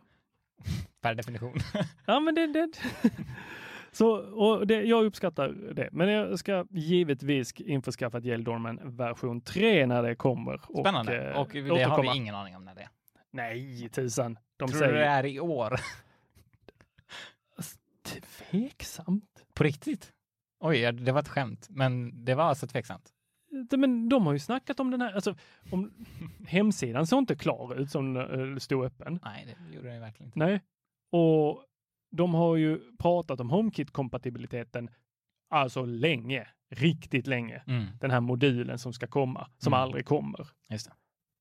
Per 1.02 1.16
definition. 1.16 1.60
Ja, 2.06 2.20
men 2.20 2.36
det, 2.36 2.48
det 2.48 2.70
Så, 3.94 4.12
och 4.18 4.68
det, 4.68 4.82
jag 4.84 5.06
uppskattar 5.06 5.50
det. 5.50 5.90
Men 5.92 6.10
jag 6.10 6.40
ska 6.40 6.66
givetvis 6.70 7.54
införskaffa 7.62 8.18
ett 8.18 8.26
Yale 8.26 8.44
Dorman 8.44 8.80
version 8.84 9.42
3 9.42 9.86
när 9.86 10.04
det 10.04 10.16
kommer. 10.16 10.62
Spännande. 10.82 11.30
eh, 11.32 11.40
Och, 11.42 11.50
det 11.54 11.62
har 11.62 11.72
återkomma. 11.72 12.12
vi 12.12 12.18
ingen 12.18 12.36
aning 12.36 12.56
om 12.56 12.66
när 12.66 12.76
det 12.76 12.82
är. 12.82 12.90
Nej, 13.32 13.90
tusan. 13.90 14.38
De 14.58 14.68
Tror 14.70 14.80
säger 14.80 14.94
du 14.94 15.00
det 15.00 15.06
är 15.06 15.26
i 15.26 15.40
år? 15.40 15.80
tveksamt. 18.50 19.46
På 19.54 19.64
riktigt? 19.64 20.12
Oj, 20.60 20.92
det 20.92 21.12
var 21.12 21.20
ett 21.20 21.28
skämt. 21.28 21.68
Men 21.70 22.12
det 22.26 22.36
var 22.36 22.44
alltså 22.44 22.68
tveksamt. 22.68 23.10
Men 23.78 24.10
de 24.10 24.26
har 24.26 24.34
ju 24.34 24.40
snackat 24.40 24.80
om 24.80 24.92
den 24.92 25.02
här, 25.02 25.14
alltså 25.14 25.36
om, 25.72 25.92
hemsidan 26.48 27.08
såg 27.08 27.20
inte 27.20 27.36
klar 27.36 27.76
ut 27.76 27.92
som 27.92 28.14
den 28.14 28.52
eh, 28.54 28.58
stod 28.58 28.86
öppen. 28.86 29.20
Nej, 29.24 29.46
det 29.70 29.76
gjorde 29.76 29.94
det 29.94 30.00
verkligen 30.00 30.28
inte. 30.28 30.40
Nej. 30.40 30.62
Och 31.12 31.64
de 32.12 32.34
har 32.34 32.56
ju 32.56 32.80
pratat 33.00 33.40
om 33.40 33.50
HomeKit-kompatibiliteten 33.52 34.90
alltså 35.50 35.86
länge, 35.86 36.48
riktigt 36.70 37.28
länge. 37.28 37.64
Mm, 37.68 37.86
Den 38.00 38.12
här 38.12 38.20
modulen 38.20 38.80
som 38.80 38.94
ska 38.94 39.08
komma, 39.08 39.50
som 39.58 39.74
Mm. 39.74 39.84
aldrig 39.84 40.06
kommer. 40.06 40.48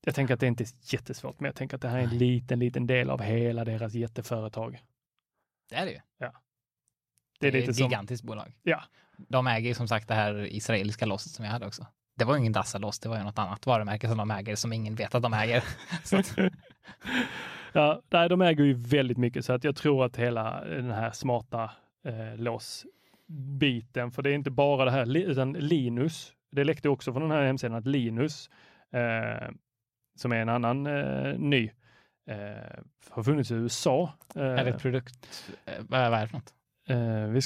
Jag 0.07 0.14
tänker 0.14 0.35
att 0.35 0.41
det 0.41 0.47
inte 0.47 0.64
är 0.64 0.68
jättesvårt, 0.95 1.41
men 1.41 1.47
jag 1.49 1.55
tänker 1.57 1.77
att 1.77 1.83
det 1.83 1.89
här 1.89 1.99
är 1.99 2.03
en 2.03 2.18
liten, 2.18 2.59
liten 2.59 2.87
del 2.87 3.11
av 3.11 3.23
hela 3.23 3.64
deras 3.64 3.95
jätteföretag. 3.95 4.79
Det 5.68 5.75
är 5.77 5.85
det 5.87 5.93
ju. 5.93 6.01
Det 7.41 7.49
är 7.49 7.53
lite 7.53 7.71
ett 7.71 7.77
som, 7.77 7.85
gigantiskt 7.85 8.25
bolag. 8.25 8.53
Ja. 8.62 8.83
De 9.16 9.47
äger 9.47 9.68
ju 9.68 9.75
som 9.75 9.89
sagt 9.89 10.09
det 10.09 10.14
här 10.14 10.47
israeliska 10.55 11.07
låset 11.07 11.33
som 11.33 11.45
jag 11.45 11.53
hade 11.53 11.66
också. 11.66 11.87
Det 12.16 12.25
var 12.25 12.35
ju 12.35 12.41
ingen 12.41 12.53
Dassa-lås, 12.53 12.99
det 12.99 13.09
var 13.09 13.18
ju 13.18 13.25
något 13.25 13.39
annat 13.39 13.66
varumärke 13.66 14.09
som 14.09 14.18
de 14.18 14.31
äger 14.31 14.57
som 14.57 14.73
ingen 14.73 14.95
vet 14.95 15.14
att 15.14 15.23
de 15.23 15.35
äger. 15.35 15.64
Att, 16.12 16.37
ja, 17.73 18.03
nej, 18.11 18.29
de 18.29 18.43
äger 18.43 18.64
ju 18.64 18.75
väldigt 18.75 19.18
mycket 19.18 19.45
så 19.45 19.53
att 19.53 19.64
jag 19.64 19.77
tror 19.77 20.05
att 20.05 20.16
hela 20.16 20.64
den 20.64 20.91
här 20.91 21.11
smarta 21.11 21.71
eh, 22.05 22.37
låsbiten, 22.37 24.11
för 24.11 24.23
det 24.23 24.31
är 24.31 24.35
inte 24.35 24.51
bara 24.51 24.85
det 24.85 24.91
här, 24.91 25.16
utan 25.16 25.53
Linus, 25.53 26.33
det 26.53 26.64
läckte 26.64 26.89
också 26.89 27.12
från 27.12 27.23
den 27.23 27.31
här 27.31 27.47
hemsidan 27.47 27.77
att 27.77 27.87
Linus, 27.87 28.51
eh, 28.93 29.49
som 30.18 30.33
är 30.33 30.37
en 30.37 30.49
annan 30.49 30.87
eh, 30.87 31.39
ny, 31.39 31.71
eh, 32.31 32.83
har 33.11 33.23
funnits 33.23 33.51
i 33.51 33.55
USA. 33.55 34.12
Eh, 34.35 34.43
är 34.43 34.64
det 34.64 34.71
ett 34.71 34.83
produkt... 34.83 35.51
eh, 35.64 35.73
Vad 35.89 36.01
är 36.01 36.11
det 36.21 36.27
för 36.27 36.37
något? 36.37 36.55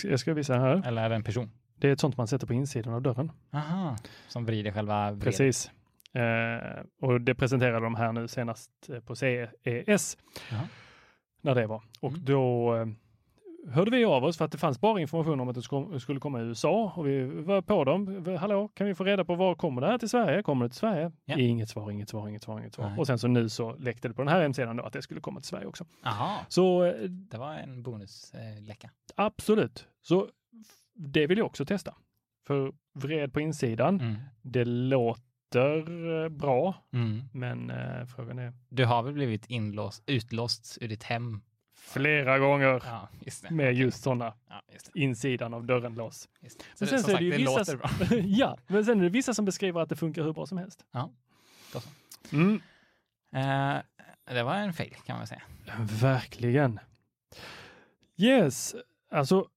Jag 0.05 0.21
ska 0.21 0.35
visa 0.35 0.59
här. 0.59 0.83
Eller 0.87 1.03
är 1.03 1.09
det 1.09 1.15
en 1.15 1.23
person? 1.25 1.51
Det 1.77 1.89
är 1.89 1.93
ett 1.93 2.01
sånt 2.01 2.17
man 2.17 2.27
sätter 2.29 2.47
på 2.47 2.53
insidan 2.55 2.95
av 2.95 3.03
dörren. 3.03 3.33
Aha, 3.53 3.97
som 4.29 4.47
vrider 4.47 4.73
själva 4.73 5.11
vredet. 5.11 5.25
Precis. 5.25 5.71
Eh, 6.15 6.85
och 7.01 7.21
det 7.21 7.35
presenterade 7.35 7.87
de 7.87 7.95
här 7.95 8.13
nu 8.13 8.29
senast 8.29 8.71
eh, 8.89 9.01
på 9.01 9.15
CES. 9.17 10.17
Jaha. 10.51 10.69
När 11.43 11.55
det 11.55 11.67
var. 11.67 11.83
Och 12.01 12.11
Mm. 12.11 12.25
då 12.25 12.75
eh, 12.77 12.87
hörde 13.73 13.91
vi 13.91 14.05
av 14.05 14.25
oss 14.25 14.39
för 14.39 14.45
att 14.45 14.53
det 14.53 14.59
fanns 14.59 14.81
bara 14.81 15.01
information 15.01 15.41
om 15.41 15.49
att 15.49 15.55
det 15.93 16.01
skulle 16.01 16.21
komma 16.21 16.41
i 16.41 16.43
USA 16.45 16.93
och 16.97 17.07
vi 17.07 17.25
var 17.25 17.63
på 17.63 17.85
dem. 17.85 18.37
Hallå, 18.41 18.69
kan 18.69 18.87
vi 18.87 18.95
få 18.95 19.05
reda 19.05 19.25
på 19.25 19.35
var 19.35 19.55
kommer 19.55 19.81
det 19.81 19.87
här 19.87 19.99
till 19.99 20.09
Sverige? 20.09 20.43
Kommer 20.43 20.65
det 20.65 20.69
till 20.69 20.79
Sverige? 20.79 21.13
Ja. 21.25 21.37
Inget 21.39 21.69
svar, 21.69 21.91
inget 21.91 22.09
svar, 22.09 22.29
inget 22.29 22.43
svar, 22.43 22.59
inget 22.61 22.75
svar. 22.75 22.89
Nej. 22.89 22.99
Och 22.99 23.07
sen 23.07 23.19
så 23.19 23.29
nu 23.29 23.49
så 23.49 23.75
läckte 23.77 24.09
det 24.09 24.15
på 24.15 24.23
den 24.23 24.29
här 24.29 24.41
hemsidan 24.43 24.77
då 24.77 24.85
att 24.85 24.93
det 24.93 25.03
skulle 25.03 25.21
komma 25.21 25.41
till 25.41 25.49
Sverige 25.49 25.67
också. 25.67 25.85
Jaha, 26.05 26.39
Så 26.49 26.93
det 27.09 27.39
var 27.39 27.55
en 27.55 27.83
bonusläcka. 27.83 28.91
absolut, 29.15 29.89
så 30.03 30.29
det 30.95 31.27
vill 31.27 31.39
jag 31.39 31.47
också 31.47 31.65
testa. 31.65 31.95
För 32.47 32.73
vred 32.95 33.33
på 33.33 33.41
insidan, 33.41 34.01
Mm. 34.01 34.15
det 34.43 34.65
låter 34.65 35.23
eh, 35.59 36.29
bra, 36.29 36.75
Mm. 36.93 37.23
men 37.33 37.71
eh, 37.71 38.07
frågan 38.07 38.39
är 38.39 38.53
Du 38.69 38.85
har 38.85 39.03
väl 39.03 39.13
blivit 39.15 39.47
inlåst, 39.47 40.03
utlåst 40.07 40.79
ur 40.81 40.89
ditt 40.89 41.03
hem? 41.03 41.43
flera 41.77 42.39
gånger 42.39 42.83
Ja, 42.87 43.09
just 43.21 43.51
med 43.51 43.75
just 43.75 44.03
sådana 44.03 44.35
Ja, 44.49 44.63
just 44.73 44.91
insidan 44.95 45.55
av 45.55 45.65
dörrenlås. 45.65 46.29
Men 46.41 46.51
sen 46.51 46.59
det, 46.79 46.87
så 46.99 46.99
som 46.99 47.15
är 47.15 47.21
det 47.21 47.37
vissa 47.37 47.59
låter 47.59 47.77
bra. 47.77 47.91
ja, 48.25 48.59
men 48.67 48.85
sen 48.85 48.99
är 48.99 49.03
det 49.03 49.09
vissa 49.11 49.35
som 49.35 49.45
beskriver 49.45 49.81
att 49.81 49.89
det 49.89 49.97
funkar 49.97 50.23
hur 50.23 50.33
bra 50.33 50.47
som 50.47 50.59
helst. 50.59 50.85
Ja. 50.93 51.11
Mm. 52.33 52.61
Eh, 53.33 53.83
det 54.35 54.43
var 54.43 54.55
en 54.55 54.73
fail 54.73 54.95
kan 55.07 55.17
man 55.19 55.27
säga. 55.27 55.43
Verkligen. 56.01 56.81
Yes, 58.17 58.75
alltså 59.11 59.49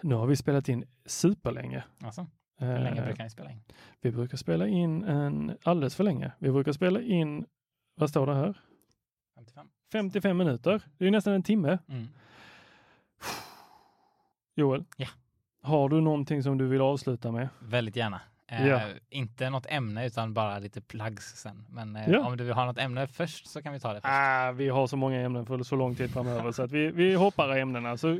nu 0.00 0.14
har 0.14 0.26
vi 0.26 0.36
spelat 0.36 0.68
in 0.68 0.84
superlänge. 1.06 1.84
Alltså, 2.04 2.26
hur 2.64 2.78
länge 2.78 3.00
Eh, 3.00 3.04
brukar 3.06 3.24
ni 3.24 3.30
spela 3.30 3.50
in? 3.50 3.60
Vi 4.00 4.10
brukar 4.12 4.36
spela 4.36 4.66
in 4.66 5.04
en 5.04 5.56
alldeles 5.62 5.94
för 5.96 6.04
länge. 6.04 6.32
Vi 6.38 6.50
brukar 6.50 6.72
spela 6.72 7.00
in, 7.00 7.46
vad 7.94 8.10
står 8.10 8.26
det 8.26 8.34
här? 8.34 8.60
55? 9.36 9.68
55 9.92 10.36
minuter. 10.36 10.82
Det 10.98 11.06
är 11.06 11.10
nästan 11.10 11.32
en 11.34 11.42
timme. 11.42 11.78
Mm. 11.88 12.08
Joel, 14.56 14.84
Ja. 14.96 15.06
har 15.62 15.88
du 15.88 16.00
någonting 16.00 16.42
som 16.42 16.58
du 16.58 16.66
vill 16.66 16.80
avsluta 16.80 17.32
med? 17.32 17.48
Väldigt 17.58 17.96
gärna. 17.96 18.20
Eh, 18.46 18.66
Ja. 18.68 18.80
Inte 19.10 19.50
något 19.50 19.66
ämne 19.68 20.06
utan 20.06 20.34
bara 20.34 20.58
lite 20.58 20.80
plugs 20.80 21.24
sen. 21.36 21.66
Men 21.70 21.96
eh, 21.96 22.10
Ja. 22.10 22.26
om 22.26 22.36
du 22.36 22.44
vill 22.44 22.52
ha 22.54 22.64
något 22.66 22.78
ämne 22.78 23.06
först 23.06 23.46
så 23.46 23.62
kan 23.62 23.72
vi 23.72 23.80
ta 23.80 23.92
det 23.92 24.00
först. 24.00 24.10
Ah, 24.12 24.52
vi 24.52 24.68
har 24.68 24.86
så 24.86 24.96
många 24.96 25.20
ämnen 25.20 25.46
för 25.46 25.62
så 25.62 25.76
lång 25.76 25.94
tid 25.94 26.10
framöver 26.10 26.52
så 26.52 26.62
att 26.62 26.72
vi, 26.72 26.90
vi 26.90 27.14
hoppar 27.14 27.56
ämnena. 27.56 27.96
Så 27.96 28.18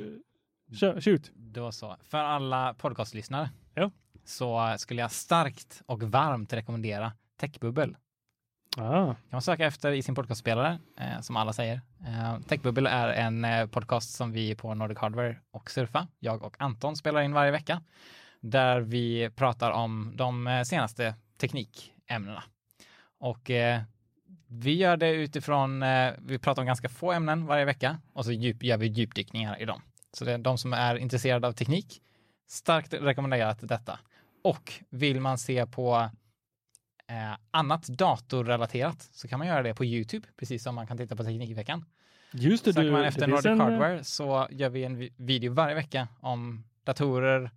shoot. 1.01 1.30
Då 1.34 1.72
så. 1.72 1.97
För 2.03 2.18
alla 2.18 2.74
podcastlyssnare 2.74 3.51
Ja. 3.74 3.90
Så 4.25 4.75
skulle 4.79 5.01
jag 5.01 5.12
starkt 5.12 5.83
och 5.87 6.03
varmt 6.03 6.53
rekommendera 6.53 7.12
Techbubbel. 7.41 7.97
Ah, 8.77 9.07
kan 9.07 9.16
man 9.31 9.43
söka 9.43 9.66
efter 9.66 9.93
i 9.93 10.03
sin 10.03 10.14
podcastspelare, 10.14 10.79
eh, 10.99 11.20
som 11.20 11.37
alla 11.37 11.53
säger. 11.53 11.81
Eh, 12.07 12.41
Techbubbel 12.41 12.87
är 12.87 13.09
en 13.09 13.45
eh, 13.45 13.66
podcast 13.66 14.14
som 14.14 14.33
vi 14.33 14.55
på 14.55 14.75
Nordic 14.75 14.99
Hardware 14.99 15.37
och 15.51 15.70
Surfa, 15.70 16.09
jag 16.18 16.43
och 16.43 16.57
Anton 16.59 16.97
spelar 16.97 17.22
in 17.22 17.33
varje 17.33 17.51
vecka, 17.51 17.83
där 18.41 18.81
vi 18.81 19.31
pratar 19.31 19.70
om 19.70 20.12
de 20.14 20.47
eh, 20.47 20.62
senaste 20.62 21.14
teknikämnena. 21.39 22.43
Och 23.18 23.51
eh, 23.51 23.83
vi 24.49 24.75
gör 24.75 24.97
det 24.97 25.11
utifrån, 25.11 25.83
eh, 25.83 26.12
vi 26.18 26.39
pratar 26.39 26.62
om 26.62 26.66
ganska 26.66 26.89
få 26.89 27.12
ämnen 27.12 27.47
varje 27.47 27.64
vecka 27.64 28.01
och 28.12 28.25
så 28.25 28.33
djup, 28.33 28.62
gör 28.62 28.77
vi 28.77 28.87
djupdykningar 28.87 29.62
i 29.62 29.64
dem. 29.64 29.83
Så 30.12 30.25
det 30.25 30.33
är 30.33 30.39
de 30.39 30.59
som 30.59 30.72
är 30.72 30.97
intresserade 30.97 31.47
av 31.47 31.53
teknik, 31.53 32.03
starkt 32.49 32.95
rekommenderat 32.95 33.59
detta. 33.61 33.99
Och 34.45 34.72
vill 34.90 35.20
man 35.20 35.38
se 35.38 35.66
på 35.66 36.11
eh, 37.07 37.36
annat 37.51 37.86
datorrelaterat 37.88 39.03
så 39.03 39.28
kan 39.28 39.38
man 39.38 39.49
göra 39.49 39.62
det 39.62 39.74
på 39.74 39.84
Youtube, 39.84 40.26
precis 40.36 40.62
som 40.62 40.74
man 40.74 40.86
kan 40.86 40.97
titta 40.97 41.16
på 41.16 41.24
Teknikveckan. 41.24 41.84
just 42.32 42.64
det. 42.64 42.72
Söker 42.72 42.92
man 42.92 43.05
efter 43.05 43.26
Nordic 43.26 43.47
en, 43.47 43.61
eh, 43.61 43.66
Hardware 43.66 44.05
så 44.05 44.49
gör 44.51 44.68
vi 44.70 44.84
en 44.84 44.97
vi- 44.97 45.12
video 45.16 45.53
varje 45.53 45.74
vecka 45.74 46.09
om 46.20 46.64
datorer, 46.84 47.51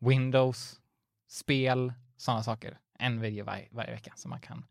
Windows, 0.00 0.80
spel, 1.28 1.92
sådana 2.16 2.42
saker. 2.42 2.78
En 2.98 3.20
video 3.20 3.44
varje, 3.44 3.68
varje 3.70 3.90
vecka 3.90 4.12
som 4.16 4.30
man 4.30 4.40
kan 4.40 4.64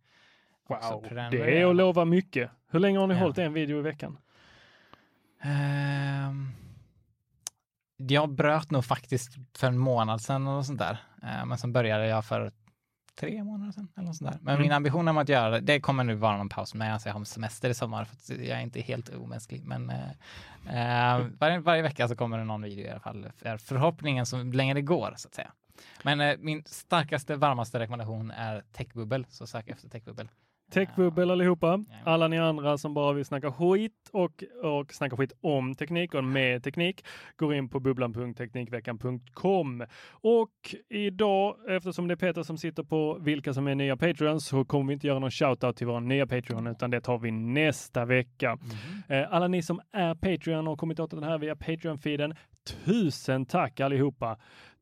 Wow, 0.69 1.05
det 1.31 1.59
är 1.61 1.65
att 1.65 1.75
lova 1.75 2.05
mycket. 2.05 2.51
Hur 2.69 2.79
länge 2.79 2.99
har 2.99 3.07
ni 3.07 3.13
Ja. 3.13 3.19
hållit 3.19 3.37
en 3.37 3.53
video 3.53 3.79
i 3.79 3.81
veckan? 3.81 4.17
Ehm, 5.41 6.51
jag 7.97 8.29
bröt 8.29 8.71
nog 8.71 8.85
faktiskt 8.85 9.35
för 9.57 9.67
en 9.67 9.77
månad 9.77 10.21
sedan 10.21 10.47
och 10.47 10.65
sånt 10.65 10.79
där. 10.79 10.97
Eh, 11.23 11.45
men 11.45 11.57
sen 11.57 11.73
började 11.73 12.07
jag 12.07 12.25
för 12.25 12.51
tre 13.19 13.43
månader 13.43 13.71
sedan 13.71 13.87
eller 13.95 14.07
något 14.07 14.15
sånt 14.15 14.31
där. 14.31 14.39
Men 14.41 14.53
Mm. 14.53 14.61
min 14.61 14.71
ambition 14.71 15.07
om 15.07 15.17
att 15.17 15.29
göra 15.29 15.49
det, 15.49 15.59
det 15.59 15.79
kommer 15.79 16.03
nu 16.03 16.15
vara 16.15 16.37
någon 16.37 16.49
paus 16.49 16.73
med. 16.73 16.93
Alltså 16.93 17.09
jag 17.09 17.13
har 17.13 17.23
semester 17.23 17.69
i 17.69 17.73
sommar 17.73 18.05
för 18.05 18.33
jag 18.33 18.57
är 18.57 18.61
inte 18.61 18.81
helt 18.81 19.09
omänsklig. 19.15 19.63
Men 19.65 19.89
eh, 19.89 21.15
eh, 21.17 21.25
varje, 21.39 21.59
varje 21.59 21.81
vecka 21.81 22.07
så 22.07 22.15
kommer 22.15 22.37
det 22.37 22.43
någon 22.43 22.61
video 22.61 22.85
i 22.85 22.89
alla 22.89 22.99
fall. 22.99 23.27
För 23.37 23.57
förhoppningen 23.57 24.25
så 24.25 24.43
länge 24.43 24.73
det 24.73 24.81
går 24.81 25.13
så 25.17 25.27
att 25.27 25.35
säga. 25.35 25.51
Men 26.03 26.21
eh, 26.21 26.35
min 26.39 26.63
starkaste, 26.65 27.35
varmaste 27.35 27.79
rekommendation 27.79 28.31
är 28.31 28.63
Techbubbel, 28.71 29.25
så 29.29 29.47
sök 29.47 29.67
efter 29.67 29.89
Techbubbel. 29.89 30.29
Techbubbel 30.71 31.31
allihopa. 31.31 31.79
Alla 32.05 32.27
ni 32.27 32.39
andra 32.39 32.77
som 32.77 32.93
bara 32.93 33.13
vill 33.13 33.25
snacka 33.25 33.51
skit 33.51 34.09
och, 34.11 34.43
och 34.63 34.93
snacka 34.93 35.17
skit 35.17 35.31
om 35.41 35.75
teknik 35.75 36.13
och 36.13 36.23
med 36.23 36.63
teknik 36.63 37.05
går 37.37 37.53
in 37.55 37.69
på 37.69 37.79
bubblan.teknikveckan.com. 37.79 39.85
Och 40.11 40.51
idag, 40.89 41.55
eftersom 41.69 42.07
det 42.07 42.13
är 42.13 42.15
Peter 42.15 42.43
som 42.43 42.57
sitter 42.57 42.83
på 42.83 43.17
vilka 43.21 43.53
som 43.53 43.67
är 43.67 43.75
nya 43.75 43.97
Patreons, 43.97 44.47
så 44.47 44.65
kommer 44.65 44.87
vi 44.87 44.93
inte 44.93 45.07
göra 45.07 45.19
någon 45.19 45.31
shoutout 45.31 45.77
till 45.77 45.87
våra 45.87 45.99
nya 45.99 46.27
Patreon, 46.27 46.67
utan 46.67 46.91
det 46.91 47.01
tar 47.01 47.17
vi 47.17 47.31
nästa 47.31 48.05
vecka. 48.05 48.57
Eh, 49.09 49.33
Alla 49.33 49.47
ni 49.47 49.61
som 49.63 49.81
är 49.91 50.15
Patreon 50.15 50.67
och 50.67 50.79
kommit 50.79 50.99
åt 50.99 51.11
den 51.11 51.23
här 51.23 51.37
via 51.37 51.55
Patreon-feeden, 51.55 52.35
tusen 52.85 53.45
tack 53.45 53.79
allihopa! 53.79 54.37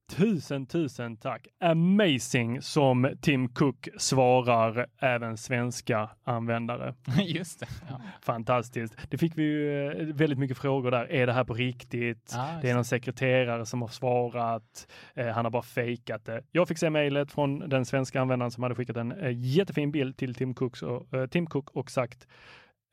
Tusen, 0.08 0.66
tusen 0.66 1.18
tack! 1.18 1.48
Amazing 1.60 2.62
som 2.62 3.10
Tim 3.22 3.50
Cook 3.50 3.88
svarar 3.98 4.88
även 5.00 5.38
svenska 5.38 6.10
användare. 6.24 6.94
Just 7.26 7.60
det. 7.60 7.68
Ja. 7.90 8.02
Fantastiskt. 8.22 8.96
Det 9.10 9.18
fick 9.18 9.38
vi 9.38 9.44
ju 9.44 9.92
eh, 9.92 10.16
väldigt 10.16 10.40
mycket 10.40 10.58
frågor 10.58 10.92
där. 10.92 11.12
Är 11.12 11.28
det 11.28 11.34
här 11.34 11.44
på 11.44 11.54
riktigt? 11.54 12.18
Just 12.18 12.62
det 12.62 12.70
är 12.70 12.74
någon 12.76 12.86
sekreterare 12.86 13.66
som 13.66 13.82
har 13.82 13.90
svarat. 13.90 14.88
Eh, 15.16 15.28
han 15.28 15.46
har 15.46 15.52
bara 15.52 15.64
fejkat 15.64 16.26
det. 16.26 16.44
Jag 16.52 16.68
fick 16.68 16.78
se 16.78 16.90
mejlet 16.90 17.32
från 17.32 17.60
den 17.60 17.86
svenska 17.86 18.22
användaren 18.22 18.52
som 18.52 18.64
hade 18.64 18.76
skickat 18.76 18.98
en 18.98 19.12
eh, 19.12 19.32
jättefin 19.32 19.92
bild 19.92 20.18
till 20.18 20.36
Tim, 20.36 20.54
Cooks 20.54 20.84
och, 20.84 21.14
eh, 21.14 21.28
Tim 21.28 21.48
Cook 21.48 21.70
och 21.70 21.92
sagt 21.92 22.28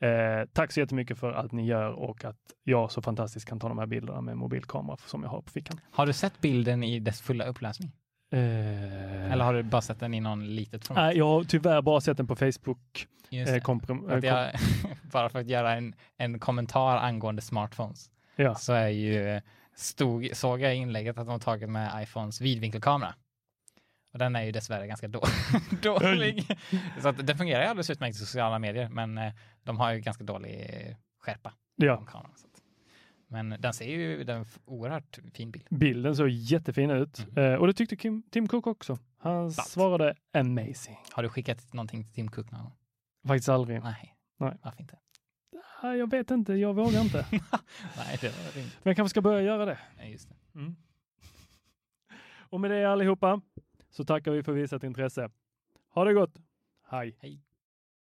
eh, 0.03 0.49
tack 0.53 0.73
så 0.73 0.81
jättemycket 0.81 1.19
för 1.19 1.33
allt 1.33 1.53
ni 1.53 1.67
gör 1.67 1.93
och 1.93 2.25
att 2.25 2.37
jag 2.65 2.93
så 2.93 3.03
fantastiskt 3.03 3.49
kan 3.49 3.61
ta 3.61 3.69
de 3.69 3.79
här 3.79 3.87
bilderna 3.87 4.21
med 4.21 4.37
mobilkamera 4.37 4.97
som 4.97 5.23
jag 5.23 5.31
har 5.31 5.43
på 5.43 5.51
fickan. 5.51 5.81
Har 5.91 6.07
du 6.07 6.13
sett 6.13 6.41
bilden 6.41 6.83
i 6.83 7.01
dess 7.01 7.21
fulla 7.21 7.45
upplösning? 7.45 7.93
Eh, 8.33 9.33
Eller 9.33 9.45
har 9.45 9.55
du 9.55 9.63
bara 9.63 9.83
sett 9.83 10.01
den 10.01 10.15
i 10.15 10.21
någon 10.21 10.55
litet 10.55 10.87
format? 10.87 11.05
Nej, 11.05 11.19
jag 11.19 11.29
har 11.29 11.45
tyvärr 11.45 11.83
bara 11.83 12.01
sett 12.01 12.17
den 12.17 12.27
på 12.27 12.37
Facebook. 12.37 13.07
Eh, 13.31 13.39
eh, 13.39 14.19
jag, 14.23 14.51
bara 15.13 15.29
för 15.29 15.39
att 15.39 15.49
göra 15.49 15.73
en, 15.73 15.95
en 16.17 16.39
kommentar 16.39 16.97
angående 16.97 17.43
smartphones 17.43 18.11
ja. 18.37 18.55
så 18.55 18.73
är 18.73 18.89
ju, 18.89 19.41
stod, 19.77 20.31
såg 20.33 20.61
jag 20.61 20.75
i 20.75 20.79
inlägget 20.79 21.19
att 21.19 21.27
de 21.27 21.31
har 21.31 21.39
tagit 21.39 21.69
med 21.69 22.03
iPhones 22.03 22.41
vidvinkelkamera. 22.41 23.15
Och 24.13 24.19
den 24.19 24.37
är 24.37 24.43
ju 24.43 24.53
dessvärre 24.53 24.87
ganska 24.87 25.09
då, 25.09 25.23
dålig. 25.83 26.47
så 27.03 27.09
att 27.09 27.27
det 27.27 27.37
fungerar 27.37 27.63
ju 27.63 27.67
alldeles 27.69 27.91
utmärkt 27.91 28.17
i 28.17 28.19
sociala 28.19 28.59
medier, 28.59 28.89
men 28.89 29.19
eh, 29.19 29.33
de 29.63 29.79
har 29.79 29.93
ju 29.93 30.01
ganska 30.01 30.25
dålig 30.25 30.67
skärpa. 31.19 31.53
ja. 31.77 31.97
kameran. 31.97 32.31
Men 33.29 33.57
den 33.59 33.73
ser 33.73 33.85
ju 33.87 34.25
den 34.25 34.47
oerhört 34.65 35.19
fin 35.35 35.51
bild. 35.51 35.67
Bilden 35.71 36.17
såg 36.17 36.29
jättefin 36.29 36.91
ut 36.91 37.27
Mm. 37.37 37.53
eh, 37.53 37.59
och 37.59 37.67
det 37.67 37.73
tyckte 37.73 37.97
Kim, 37.97 38.23
Tim 38.31 38.49
Cook 38.49 38.67
också. 38.67 38.99
Han 39.19 39.53
Sant. 39.53 39.69
svarade 39.69 40.15
amazing. 40.33 40.99
Har 41.13 41.23
du 41.23 41.29
skickat 41.29 41.73
någonting 41.73 42.05
till 42.05 42.13
Tim 42.15 42.29
Cook 42.31 42.51
någon 42.51 42.63
gång? 42.63 42.73
Faktiskt 43.27 43.49
aldrig. 43.49 43.83
Nej. 43.83 44.15
Nej. 44.41 44.57
Varför 44.63 44.81
inte? 44.81 44.99
Ah, 45.83 45.93
Jag 45.93 46.11
vet 46.11 46.31
inte, 46.31 46.53
jag 46.53 46.75
vågar 46.75 47.01
inte. 47.01 47.27
Nej, 47.97 48.19
det 48.21 48.29
var 48.29 48.63
inte. 48.63 48.77
Men 48.83 48.91
jag 48.91 48.97
kanske 48.97 49.11
ska 49.11 49.21
börja 49.21 49.43
göra 49.43 49.65
det. 49.65 49.79
Nej, 49.97 50.13
just 50.13 50.29
det. 50.29 50.59
Mm. 50.59 50.77
Och 52.39 52.61
med 52.61 52.71
det 52.71 52.85
allihopa 52.93 53.41
så 53.93 54.05
tackar 54.05 54.33
vi 54.33 54.43
för 54.43 54.53
visat 54.53 54.85
intresse. 54.85 55.31
Ha 55.89 56.05
det 56.05 56.15
gott. 56.15 56.35
Hej. 56.83 57.17
Hej. 57.21 57.52